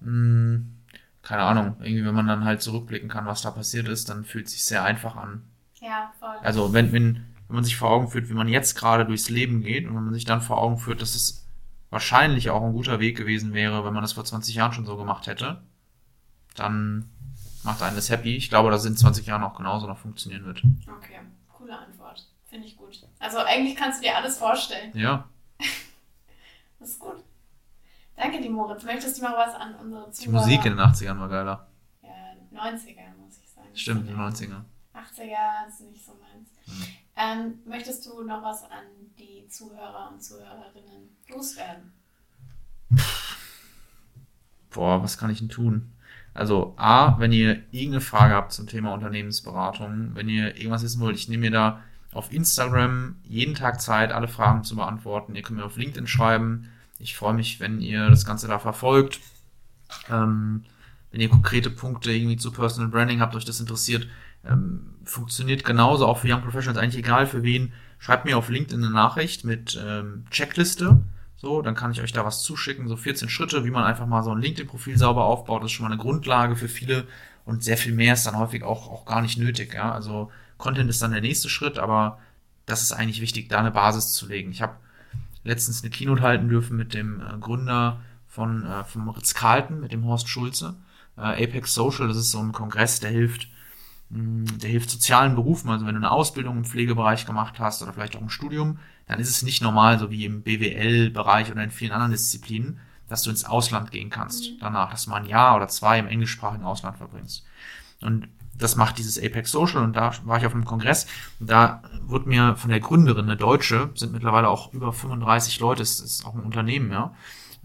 Hm, 0.02 0.76
keine 1.22 1.44
Ahnung. 1.44 1.78
Irgendwie, 1.80 2.04
wenn 2.04 2.14
man 2.14 2.28
dann 2.28 2.44
halt 2.44 2.62
zurückblicken 2.62 3.08
kann, 3.08 3.26
was 3.26 3.42
da 3.42 3.52
passiert 3.52 3.88
ist, 3.88 4.10
dann 4.10 4.26
fühlt 4.26 4.48
es 4.48 4.52
sich 4.52 4.66
sehr 4.66 4.84
einfach 4.84 5.16
an. 5.16 5.44
Ja, 5.80 6.12
voll. 6.20 6.36
Also 6.42 6.74
wenn, 6.74 6.92
wenn, 6.92 7.16
wenn 7.48 7.56
man 7.56 7.64
sich 7.64 7.78
vor 7.78 7.90
Augen 7.90 8.10
führt, 8.10 8.28
wie 8.28 8.34
man 8.34 8.50
jetzt 8.50 8.76
gerade 8.76 9.06
durchs 9.06 9.30
Leben 9.30 9.62
geht 9.64 9.88
und 9.88 9.96
wenn 9.96 10.04
man 10.04 10.14
sich 10.14 10.26
dann 10.26 10.42
vor 10.42 10.58
Augen 10.62 10.78
führt, 10.78 11.02
dass 11.02 11.16
es 11.16 11.48
wahrscheinlich 11.90 12.50
auch 12.50 12.64
ein 12.64 12.74
guter 12.74 13.00
Weg 13.00 13.16
gewesen 13.16 13.54
wäre, 13.54 13.86
wenn 13.86 13.94
man 13.94 14.04
das 14.04 14.12
vor 14.12 14.26
20 14.26 14.56
Jahren 14.56 14.74
schon 14.74 14.86
so 14.86 14.98
gemacht 14.98 15.28
hätte, 15.28 15.62
dann 16.56 17.10
macht 17.64 17.82
einen 17.82 17.96
das 17.96 18.10
happy. 18.10 18.36
Ich 18.36 18.50
glaube, 18.50 18.70
dass 18.72 18.82
es 18.82 18.88
in 18.90 18.98
20 18.98 19.26
Jahren 19.26 19.44
auch 19.44 19.56
genauso 19.56 19.88
noch 19.88 19.98
funktionieren 19.98 20.46
wird. 20.46 20.64
Okay, 20.98 21.20
coole 21.58 21.78
Antwort. 21.78 22.28
Finde 22.46 22.68
ich 22.68 22.76
gut. 22.78 23.08
Also 23.20 23.40
eigentlich 23.40 23.76
kannst 23.76 24.00
du 24.00 24.04
dir 24.08 24.16
alles 24.16 24.38
vorstellen. 24.38 24.96
Ja, 24.96 25.28
Das 26.80 26.90
ist 26.90 27.00
gut. 27.00 27.24
Danke 28.18 28.42
dir, 28.42 28.50
Moritz. 28.52 28.84
Möchtest 28.84 29.18
du 29.18 29.24
noch 29.24 29.38
was 29.38 29.56
an 29.56 29.74
unsere 29.76 30.06
die 30.08 30.12
Zuhörer? 30.12 30.42
Musik 30.42 30.66
in 30.66 30.76
den 30.76 30.80
80ern 30.86 31.18
war 31.20 31.30
geiler. 31.30 31.68
Ja, 32.02 32.10
90er, 32.52 33.16
muss 33.18 33.38
ich 33.42 33.50
sagen. 33.50 33.70
Stimmt, 33.74 34.10
die 34.10 34.14
90er. 34.14 34.62
80er 34.94 35.68
ist 35.68 35.80
nicht 35.82 36.06
so 36.06 36.12
meins. 36.16 36.50
Hm. 36.66 36.88
Ähm, 37.16 37.60
möchtest 37.66 38.06
du 38.06 38.22
noch 38.24 38.44
was 38.44 38.64
an 38.66 38.84
die 39.18 39.48
Zuhörer 39.48 40.10
und 40.12 40.22
Zuhörerinnen 40.22 41.16
loswerden? 41.30 41.94
Boah, 44.70 45.02
was 45.02 45.18
kann 45.18 45.30
ich 45.30 45.40
denn 45.40 45.50
tun? 45.50 45.93
Also, 46.34 46.74
A, 46.78 47.20
wenn 47.20 47.32
ihr 47.32 47.62
irgendeine 47.72 48.02
Frage 48.02 48.34
habt 48.34 48.54
zum 48.54 48.68
Thema 48.68 48.94
Unternehmensberatung, 48.94 50.12
wenn 50.16 50.30
ihr 50.30 50.56
irgendwas 50.58 50.84
wissen 50.84 51.00
wollt, 51.00 51.16
ich 51.16 51.30
nehme 51.30 51.42
mir 51.42 51.52
da 51.52 51.82
auf 52.12 52.32
Instagram 52.32 53.16
jeden 53.24 53.56
Tag 53.56 53.82
Zeit, 53.82 54.12
alle 54.12 54.28
Fragen 54.28 54.64
zu 54.64 54.76
beantworten. 54.76 55.36
Ihr 55.36 55.42
könnt 55.42 55.60
mir 55.60 55.66
auf 55.66 55.78
LinkedIn 55.78 56.08
schreiben. 56.08 56.70
Ich 57.00 57.16
freue 57.16 57.34
mich, 57.34 57.60
wenn 57.60 57.82
ihr 57.82 58.10
das 58.10 58.26
Ganze 58.26 58.48
da 58.48 58.60
verfolgt. 58.60 59.20
Ähm, 60.10 60.64
wenn 61.12 61.22
ihr 61.22 61.30
konkrete 61.30 61.70
Punkte 61.70 62.12
irgendwie 62.12 62.38
zu 62.38 62.52
Personal 62.52 62.90
Branding 62.90 63.20
habt, 63.20 63.36
euch 63.36 63.46
das 63.46 63.60
interessiert, 63.60 64.08
ähm, 64.46 64.96
funktioniert 65.04 65.64
genauso 65.64 66.08
auch 66.08 66.20
für 66.20 66.28
Young 66.28 66.42
Professionals, 66.42 66.80
eigentlich 66.80 67.04
egal 67.04 67.28
für 67.28 67.44
wen. 67.44 67.74
Schreibt 68.00 68.26
mir 68.26 68.38
auf 68.38 68.50
LinkedIn 68.50 68.84
eine 68.84 68.94
Nachricht 68.94 69.46
mit 69.46 69.80
ähm, 69.84 70.26
Checkliste. 70.32 71.00
So, 71.44 71.62
dann 71.62 71.76
kann 71.76 71.92
ich 71.92 72.02
euch 72.02 72.14
da 72.14 72.24
was 72.24 72.42
zuschicken, 72.42 72.88
so 72.88 72.96
14 72.96 73.28
Schritte, 73.28 73.66
wie 73.66 73.70
man 73.70 73.84
einfach 73.84 74.06
mal 74.06 74.24
so 74.24 74.32
ein 74.32 74.40
LinkedIn-Profil 74.40 74.98
sauber 74.98 75.26
aufbaut. 75.26 75.62
Das 75.62 75.72
ist 75.72 75.74
schon 75.74 75.84
mal 75.86 75.92
eine 75.92 76.02
Grundlage 76.02 76.56
für 76.56 76.70
viele 76.70 77.06
und 77.44 77.66
sehr 77.66 77.76
viel 77.76 77.94
mehr 77.94 78.14
ist 78.14 78.26
dann 78.26 78.38
häufig 78.38 78.64
auch, 78.64 78.90
auch 78.90 79.04
gar 79.04 79.22
nicht 79.22 79.38
nötig. 79.38 79.74
Ja? 79.74 79.92
Also 79.92 80.32
Content 80.58 80.90
ist 80.90 81.02
dann 81.02 81.12
der 81.12 81.20
nächste 81.20 81.50
Schritt, 81.50 81.80
aber 81.80 82.18
das 82.66 82.82
ist 82.82 82.94
eigentlich 82.94 83.20
wichtig, 83.20 83.50
da 83.50 83.60
eine 83.60 83.72
Basis 83.72 84.14
zu 84.14 84.26
legen. 84.26 84.52
Ich 84.52 84.62
habe 84.62 84.78
letztens 85.44 85.84
eine 85.84 85.90
Keynote 85.90 86.22
halten 86.22 86.48
dürfen 86.48 86.78
mit 86.78 86.94
dem 86.94 87.20
äh, 87.20 87.38
Gründer 87.42 88.00
von 88.26 88.66
äh, 88.66 88.86
vom 88.86 89.10
Ritz 89.10 89.34
Carlton, 89.34 89.82
mit 89.82 89.92
dem 89.92 90.06
Horst 90.06 90.30
Schulze. 90.30 90.76
Äh, 91.18 91.44
Apex 91.44 91.74
Social, 91.74 92.08
das 92.08 92.16
ist 92.16 92.32
so 92.32 92.40
ein 92.40 92.54
Kongress, 92.54 93.02
der 93.02 93.12
hilft, 93.12 93.50
der 94.16 94.70
hilft 94.70 94.92
sozialen 94.92 95.36
Berufen. 95.36 95.70
Also 95.70 95.86
wenn 95.86 95.96
du 95.96 96.00
eine 96.00 96.12
Ausbildung 96.12 96.58
im 96.58 96.66
Pflegebereich 96.66 97.26
gemacht 97.26 97.60
hast 97.60 97.82
oder 97.82 97.94
vielleicht 97.94 98.16
auch 98.16 98.22
ein 98.22 98.30
Studium, 98.30 98.78
dann 99.08 99.20
ist 99.20 99.30
es 99.30 99.42
nicht 99.42 99.62
normal, 99.62 99.98
so 99.98 100.12
wie 100.12 100.26
im 100.26 100.44
BWL-Bereich 100.44 101.52
oder 101.52 101.64
in 101.64 101.72
vielen 101.72 101.92
anderen 101.92 102.12
Disziplinen, 102.12 102.80
dass 103.08 103.24
du 103.24 103.32
ins 103.32 103.46
Ausland 103.46 103.92
gehen 103.92 104.10
kannst. 104.10 104.52
Danach, 104.62 104.92
dass 104.92 105.06
du 105.06 105.10
mal 105.10 105.22
ein 105.22 105.26
Jahr 105.26 105.56
oder 105.56 105.68
zwei 105.68 105.98
im 105.98 106.08
englischsprachigen 106.08 106.64
Ausland 106.64 106.98
verbringst. 106.98 107.44
Und 108.02 108.28
das 108.56 108.76
macht 108.76 109.00
dieses 109.00 109.18
Apex 109.18 109.52
Social 109.52 109.84
und 109.84 109.96
da 109.96 110.12
war 110.26 110.38
ich 110.38 110.46
auf 110.46 110.54
einem 110.54 110.66
Kongress 110.66 111.08
und 111.40 111.50
da 111.50 111.82
wurde 112.04 112.30
mir 112.30 112.56
von 112.56 112.70
der 112.70 112.80
Gründerin, 112.80 113.26
eine 113.26 113.36
Deutsche, 113.36 113.90
sind 113.96 114.14
mittlerweile 114.14 114.48
auch 114.48 114.72
über 114.74 114.94
35 114.94 115.60
Leute, 115.60 115.80
das 115.80 116.00
ist 116.00 116.24
auch 116.24 116.36
ein 116.36 116.44
Unternehmen, 116.44 116.92
ja, 116.92 117.16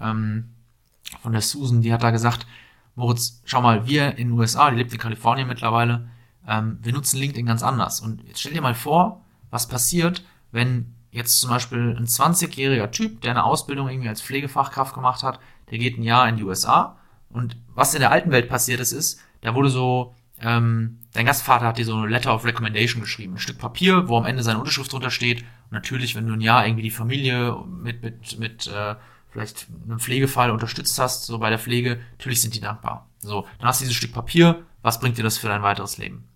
ähm, 0.01 0.55
von 1.20 1.32
der 1.32 1.42
Susan, 1.42 1.82
die 1.82 1.92
hat 1.92 2.03
da 2.03 2.11
gesagt, 2.11 2.46
Moritz, 2.94 3.42
schau 3.44 3.61
mal, 3.61 3.86
wir 3.86 4.16
in 4.16 4.28
den 4.28 4.38
USA, 4.38 4.70
die 4.70 4.76
lebt 4.76 4.92
in 4.92 4.99
Kalifornien 4.99 5.46
mittlerweile, 5.46 6.09
ähm, 6.49 6.78
wir 6.82 6.92
nutzen 6.92 7.18
LinkedIn 7.18 7.46
ganz 7.46 7.62
anders. 7.62 8.01
Und 8.01 8.26
jetzt 8.26 8.40
stell 8.40 8.53
dir 8.53 8.62
mal 8.62 8.74
vor, 8.74 9.24
was 9.51 9.68
passiert, 9.68 10.24
wenn 10.51 10.94
jetzt 11.11 11.40
zum 11.40 11.51
Beispiel 11.51 11.96
ein 11.96 12.07
20-jähriger 12.07 12.90
Typ, 12.90 13.20
der 13.20 13.30
eine 13.30 13.44
Ausbildung 13.44 13.88
irgendwie 13.88 14.09
als 14.09 14.22
Pflegefachkraft 14.22 14.94
gemacht 14.94 15.22
hat, 15.22 15.38
der 15.70 15.78
geht 15.78 15.99
ein 15.99 16.03
Jahr 16.03 16.28
in 16.28 16.36
die 16.36 16.44
USA 16.44 16.96
und 17.30 17.57
was 17.74 17.94
in 17.94 18.01
der 18.01 18.11
alten 18.11 18.30
Welt 18.30 18.49
passiert 18.49 18.80
ist, 18.80 18.92
ist, 18.92 19.20
da 19.42 19.55
wurde 19.55 19.70
so 19.70 20.14
ähm, 20.40 20.99
dein 21.12 21.26
Gastvater 21.26 21.66
hat 21.66 21.78
dir 21.78 21.84
so 21.84 21.96
eine 21.96 22.07
Letter 22.07 22.34
of 22.34 22.44
Recommendation 22.44 23.03
geschrieben, 23.03 23.34
ein 23.34 23.38
Stück 23.38 23.59
Papier, 23.59 24.09
wo 24.09 24.16
am 24.16 24.24
Ende 24.24 24.42
seine 24.42 24.59
Unterschrift 24.59 24.92
drunter 24.92 25.11
steht. 25.11 25.40
Und 25.40 25.72
natürlich, 25.72 26.14
wenn 26.14 26.26
du 26.26 26.34
ein 26.34 26.40
Jahr 26.40 26.64
irgendwie 26.64 26.82
die 26.82 26.90
Familie 26.90 27.57
mit, 27.66 28.03
mit, 28.03 28.38
mit 28.38 28.66
äh, 28.68 28.94
vielleicht 29.30 29.66
einem 29.84 29.99
Pflegefall 29.99 30.51
unterstützt 30.51 30.99
hast, 30.99 31.26
so 31.26 31.38
bei 31.38 31.51
der 31.51 31.59
Pflege, 31.59 31.99
natürlich 32.12 32.40
sind 32.40 32.55
die 32.55 32.61
dankbar. 32.61 33.09
So, 33.18 33.46
dann 33.59 33.68
hast 33.68 33.80
du 33.80 33.84
dieses 33.84 33.96
Stück 33.96 34.12
Papier, 34.12 34.62
was 34.82 35.01
bringt 35.01 35.18
dir 35.18 35.24
das 35.24 35.38
für 35.38 35.49
dein 35.49 35.62
weiteres 35.62 35.99
Leben? 35.99 36.28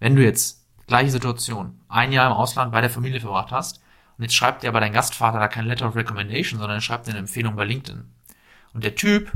Wenn 0.00 0.16
du 0.16 0.24
jetzt, 0.24 0.66
gleiche 0.86 1.10
Situation, 1.10 1.78
ein 1.88 2.10
Jahr 2.10 2.26
im 2.26 2.36
Ausland 2.36 2.72
bei 2.72 2.80
der 2.80 2.90
Familie 2.90 3.20
verbracht 3.20 3.52
hast, 3.52 3.80
und 4.16 4.24
jetzt 4.24 4.34
schreibt 4.34 4.62
dir 4.62 4.68
aber 4.68 4.80
dein 4.80 4.92
Gastvater 4.92 5.38
da 5.38 5.48
kein 5.48 5.66
Letter 5.66 5.86
of 5.86 5.96
Recommendation, 5.96 6.58
sondern 6.58 6.78
er 6.78 6.82
schreibt 6.82 7.06
dir 7.06 7.12
eine 7.12 7.20
Empfehlung 7.20 7.54
bei 7.54 7.64
LinkedIn. 7.64 8.04
Und 8.74 8.84
der 8.84 8.94
Typ 8.94 9.32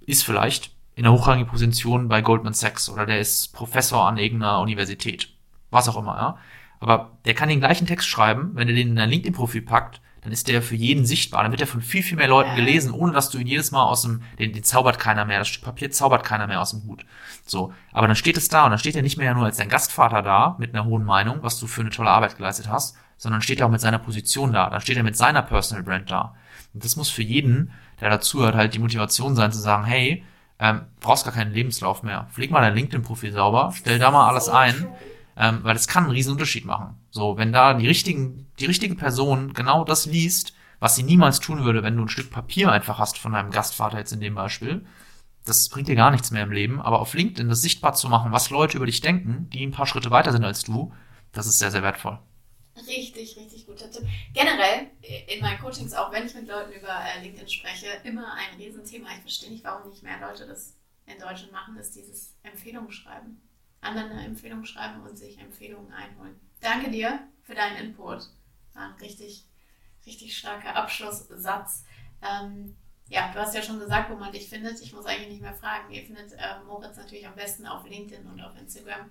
ist 0.00 0.24
vielleicht 0.24 0.74
in 0.94 1.04
einer 1.04 1.14
hochrangigen 1.14 1.50
Position 1.50 2.08
bei 2.08 2.22
Goldman 2.22 2.54
Sachs 2.54 2.88
oder 2.88 3.06
der 3.06 3.18
ist 3.18 3.52
Professor 3.52 4.06
an 4.06 4.16
irgendeiner 4.16 4.60
Universität. 4.60 5.28
Was 5.70 5.88
auch 5.88 5.96
immer, 5.96 6.16
ja. 6.16 6.38
Aber 6.80 7.12
der 7.24 7.34
kann 7.34 7.48
den 7.48 7.60
gleichen 7.60 7.86
Text 7.86 8.08
schreiben, 8.08 8.52
wenn 8.54 8.68
er 8.68 8.74
den 8.74 8.88
in 8.88 8.96
dein 8.96 9.10
LinkedIn-Profil 9.10 9.62
packt, 9.62 10.00
dann 10.24 10.32
ist 10.32 10.48
der 10.48 10.62
für 10.62 10.74
jeden 10.74 11.04
sichtbar. 11.04 11.42
Dann 11.42 11.52
wird 11.52 11.60
er 11.60 11.66
von 11.66 11.82
viel, 11.82 12.02
viel 12.02 12.16
mehr 12.16 12.28
Leuten 12.28 12.56
gelesen, 12.56 12.92
ohne 12.92 13.12
dass 13.12 13.28
du 13.28 13.38
ihn 13.38 13.46
jedes 13.46 13.70
Mal 13.70 13.84
aus 13.84 14.02
dem, 14.02 14.22
den, 14.38 14.54
den 14.54 14.64
zaubert 14.64 14.98
keiner 14.98 15.26
mehr, 15.26 15.38
das 15.38 15.48
Stück 15.48 15.64
Papier 15.64 15.90
zaubert 15.90 16.24
keiner 16.24 16.46
mehr 16.46 16.62
aus 16.62 16.70
dem 16.70 16.84
Hut. 16.84 17.04
So. 17.44 17.74
Aber 17.92 18.06
dann 18.06 18.16
steht 18.16 18.38
es 18.38 18.48
da 18.48 18.64
und 18.64 18.70
dann 18.70 18.78
steht 18.78 18.96
er 18.96 19.02
nicht 19.02 19.18
mehr 19.18 19.34
nur 19.34 19.44
als 19.44 19.58
dein 19.58 19.68
Gastvater 19.68 20.22
da, 20.22 20.56
mit 20.58 20.74
einer 20.74 20.86
hohen 20.86 21.04
Meinung, 21.04 21.42
was 21.42 21.60
du 21.60 21.66
für 21.66 21.82
eine 21.82 21.90
tolle 21.90 22.08
Arbeit 22.08 22.38
geleistet 22.38 22.70
hast, 22.70 22.96
sondern 23.18 23.42
steht 23.42 23.60
er 23.60 23.66
auch 23.66 23.70
mit 23.70 23.82
seiner 23.82 23.98
Position 23.98 24.54
da. 24.54 24.70
Dann 24.70 24.80
steht 24.80 24.96
er 24.96 25.02
mit 25.02 25.16
seiner 25.16 25.42
Personal 25.42 25.84
Brand 25.84 26.10
da. 26.10 26.34
Und 26.72 26.82
das 26.82 26.96
muss 26.96 27.10
für 27.10 27.22
jeden, 27.22 27.70
der 28.00 28.08
dazuhört, 28.08 28.54
halt 28.54 28.72
die 28.72 28.78
Motivation 28.78 29.36
sein, 29.36 29.52
zu 29.52 29.58
sagen, 29.58 29.84
hey, 29.84 30.24
ähm, 30.58 30.82
brauchst 31.00 31.24
gar 31.24 31.34
keinen 31.34 31.52
Lebenslauf 31.52 32.02
mehr. 32.02 32.28
Pfleg 32.32 32.50
mal 32.50 32.62
dein 32.62 32.74
LinkedIn-Profil 32.74 33.32
sauber, 33.32 33.72
stell 33.74 33.98
da 33.98 34.10
mal 34.10 34.26
alles 34.26 34.48
ein, 34.48 34.86
ähm, 35.36 35.58
weil 35.62 35.74
das 35.74 35.86
kann 35.86 36.04
einen 36.04 36.12
riesen 36.12 36.32
Unterschied 36.32 36.64
machen. 36.64 36.96
So, 37.14 37.36
wenn 37.36 37.52
da 37.52 37.74
die 37.74 37.86
richtigen, 37.86 38.50
die 38.58 38.66
richtige 38.66 38.96
Person 38.96 39.52
genau 39.52 39.84
das 39.84 40.04
liest, 40.04 40.52
was 40.80 40.96
sie 40.96 41.04
niemals 41.04 41.38
tun 41.38 41.64
würde, 41.64 41.84
wenn 41.84 41.96
du 41.96 42.02
ein 42.02 42.08
Stück 42.08 42.32
Papier 42.32 42.72
einfach 42.72 42.98
hast 42.98 43.18
von 43.18 43.30
deinem 43.30 43.52
Gastvater 43.52 43.98
jetzt 43.98 44.12
in 44.12 44.18
dem 44.18 44.34
Beispiel, 44.34 44.84
das 45.44 45.68
bringt 45.68 45.86
dir 45.86 45.94
gar 45.94 46.10
nichts 46.10 46.32
mehr 46.32 46.42
im 46.42 46.50
Leben. 46.50 46.80
Aber 46.80 46.98
auf 46.98 47.14
LinkedIn 47.14 47.48
das 47.48 47.62
sichtbar 47.62 47.94
zu 47.94 48.08
machen, 48.08 48.32
was 48.32 48.50
Leute 48.50 48.78
über 48.78 48.86
dich 48.86 49.00
denken, 49.00 49.48
die 49.50 49.64
ein 49.64 49.70
paar 49.70 49.86
Schritte 49.86 50.10
weiter 50.10 50.32
sind 50.32 50.44
als 50.44 50.64
du, 50.64 50.92
das 51.30 51.46
ist 51.46 51.60
sehr, 51.60 51.70
sehr 51.70 51.84
wertvoll. 51.84 52.18
Richtig, 52.84 53.36
richtig 53.36 53.64
guter 53.64 53.88
Tipp. 53.92 54.08
Generell 54.32 54.88
in 55.28 55.40
meinen 55.40 55.60
Coachings, 55.60 55.94
auch 55.94 56.10
wenn 56.10 56.26
ich 56.26 56.34
mit 56.34 56.48
Leuten 56.48 56.72
über 56.72 56.88
äh, 56.88 57.22
LinkedIn 57.22 57.48
spreche, 57.48 57.86
immer 58.02 58.34
ein 58.34 58.58
Riesenthema. 58.58 59.10
Ich 59.14 59.20
verstehe 59.20 59.52
nicht, 59.52 59.62
warum 59.62 59.88
nicht 59.88 60.02
mehr 60.02 60.18
Leute 60.20 60.48
das 60.48 60.76
in 61.06 61.20
Deutschland 61.20 61.52
machen, 61.52 61.76
ist 61.76 61.94
dieses 61.94 62.34
Empfehlungen 62.42 62.90
schreiben. 62.90 63.40
Anderen 63.82 64.10
eine 64.10 64.24
Empfehlung 64.24 64.64
schreiben 64.64 65.02
und 65.02 65.16
sich 65.16 65.38
Empfehlungen 65.38 65.92
einholen. 65.92 66.40
Danke 66.64 66.90
dir 66.90 67.20
für 67.42 67.54
deinen 67.54 67.76
Input. 67.76 68.26
Ein 68.72 68.92
richtig, 68.92 69.44
richtig 70.06 70.34
starker 70.34 70.74
Abschlusssatz. 70.74 71.84
Ähm, 72.22 72.74
ja, 73.10 73.30
du 73.34 73.38
hast 73.38 73.54
ja 73.54 73.60
schon 73.60 73.78
gesagt, 73.78 74.10
wo 74.10 74.16
man 74.16 74.32
dich 74.32 74.48
findet. 74.48 74.80
Ich 74.80 74.94
muss 74.94 75.04
eigentlich 75.04 75.28
nicht 75.28 75.42
mehr 75.42 75.52
fragen. 75.52 75.92
Ihr 75.92 76.06
findet 76.06 76.32
äh, 76.32 76.64
Moritz 76.66 76.96
natürlich 76.96 77.26
am 77.26 77.34
besten 77.34 77.66
auf 77.66 77.86
LinkedIn 77.86 78.26
und 78.26 78.40
auf 78.40 78.58
Instagram. 78.58 79.10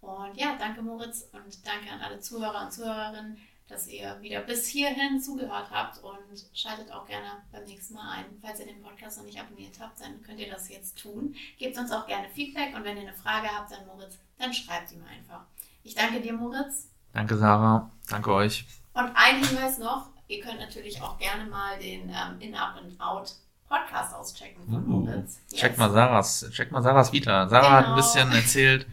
Und 0.00 0.34
ja, 0.38 0.56
danke 0.58 0.80
Moritz 0.80 1.28
und 1.32 1.66
danke 1.66 1.90
an 1.90 2.00
alle 2.00 2.20
Zuhörer 2.20 2.64
und 2.64 2.72
Zuhörerinnen, 2.72 3.36
dass 3.68 3.86
ihr 3.86 4.18
wieder 4.22 4.40
bis 4.40 4.66
hierhin 4.66 5.20
zugehört 5.20 5.70
habt 5.70 6.02
und 6.02 6.46
schaltet 6.54 6.90
auch 6.90 7.06
gerne 7.06 7.42
beim 7.52 7.64
nächsten 7.64 7.96
Mal 7.96 8.12
ein. 8.12 8.38
Falls 8.40 8.60
ihr 8.60 8.66
den 8.66 8.80
Podcast 8.80 9.18
noch 9.18 9.26
nicht 9.26 9.38
abonniert 9.38 9.78
habt, 9.78 10.00
dann 10.00 10.22
könnt 10.22 10.40
ihr 10.40 10.50
das 10.50 10.70
jetzt 10.70 10.98
tun. 10.98 11.36
Gebt 11.58 11.76
uns 11.76 11.92
auch 11.92 12.06
gerne 12.06 12.30
Feedback 12.30 12.74
und 12.74 12.84
wenn 12.84 12.96
ihr 12.96 13.02
eine 13.02 13.12
Frage 13.12 13.48
habt 13.48 13.74
an 13.74 13.86
Moritz, 13.86 14.16
dann 14.38 14.54
schreibt 14.54 14.96
mir 14.96 15.06
einfach. 15.06 15.44
Ich 15.82 15.94
danke 15.94 16.22
dir, 16.22 16.32
Moritz. 16.32 16.93
Danke, 17.14 17.36
Sarah. 17.36 17.90
Danke 18.10 18.32
euch. 18.32 18.66
Und 18.92 19.10
ein 19.14 19.42
Hinweis 19.42 19.78
noch, 19.78 20.08
ihr 20.28 20.40
könnt 20.42 20.58
natürlich 20.58 21.00
auch 21.00 21.16
gerne 21.18 21.48
mal 21.48 21.78
den 21.78 22.10
ähm, 22.10 22.40
In 22.40 22.54
Up 22.54 22.76
and 22.76 23.00
Out 23.00 23.34
Podcast 23.68 24.14
auschecken 24.14 24.64
von 24.66 24.88
uh. 24.88 25.06
Yes. 25.06 25.40
Check 25.54 25.78
mal 25.78 25.90
Sarahs, 25.90 26.46
check 26.50 26.70
mal 26.70 26.82
Sarahs 26.82 27.12
Vita. 27.12 27.48
Sarah 27.48 27.62
genau. 27.62 27.70
hat 27.70 27.78
ein 27.78 27.94
genau. 27.94 27.96
bisschen 27.96 28.32
erzählt, 28.32 28.86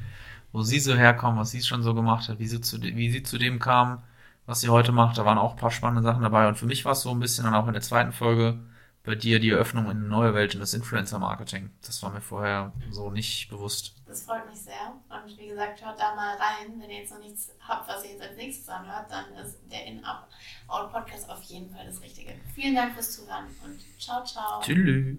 wo 0.52 0.62
sie 0.62 0.80
so 0.80 0.96
herkommt, 0.96 1.40
was 1.40 1.52
sie 1.52 1.62
schon 1.62 1.84
so 1.84 1.94
gemacht 1.94 2.30
hat, 2.30 2.40
wie 2.40 2.48
sie 2.48 2.62
zu, 2.62 2.82
wie 2.82 3.12
sie 3.12 3.24
zu 3.24 3.38
dem 3.38 3.60
kam, 3.60 4.04
was 4.46 4.62
sie 4.62 4.70
heute 4.70 4.92
macht. 4.92 5.18
Da 5.18 5.26
waren 5.26 5.38
auch 5.38 5.52
ein 5.52 5.60
paar 5.60 5.72
spannende 5.72 6.04
Sachen 6.04 6.22
dabei. 6.22 6.48
Und 6.48 6.58
für 6.58 6.66
mich 6.68 6.86
war 6.86 6.94
es 6.94 7.02
so 7.02 7.12
ein 7.12 7.20
bisschen 7.20 7.44
dann 7.46 7.56
auch 7.56 7.68
in 7.68 7.74
der 7.74 7.82
zweiten 7.82 8.12
Folge 8.12 8.60
bei 9.04 9.16
dir 9.16 9.40
die 9.40 9.50
Eröffnung 9.50 9.86
in 9.86 9.98
eine 9.98 10.08
neue 10.08 10.34
Welt, 10.34 10.54
in 10.54 10.60
das 10.60 10.74
Influencer-Marketing. 10.74 11.72
Das 11.86 12.02
war 12.04 12.12
mir 12.12 12.22
vorher 12.22 12.72
so 12.92 13.10
nicht 13.10 13.50
bewusst. 13.50 13.96
Das 14.12 14.24
freut 14.24 14.50
mich 14.50 14.60
sehr. 14.60 14.94
Und 15.08 15.38
wie 15.38 15.48
gesagt, 15.48 15.86
hört 15.86 15.98
da 15.98 16.14
mal 16.14 16.36
rein. 16.36 16.74
Wenn 16.82 16.90
ihr 16.90 16.98
jetzt 16.98 17.12
noch 17.12 17.20
nichts 17.20 17.50
habt, 17.66 17.88
was 17.88 18.04
ihr 18.04 18.12
jetzt 18.12 18.22
als 18.22 18.36
nächstes 18.36 18.68
anhört, 18.68 19.10
dann 19.10 19.34
ist 19.36 19.58
der 19.72 19.86
In-Out-Podcast 19.86 21.30
auf 21.30 21.42
jeden 21.44 21.74
Fall 21.74 21.86
das 21.86 22.02
Richtige. 22.02 22.34
Vielen 22.54 22.76
Dank 22.76 22.94
fürs 22.94 23.16
Zuhören 23.16 23.46
und 23.64 23.80
ciao, 24.02 24.22
ciao. 24.26 24.60
Tschüss. 24.62 25.18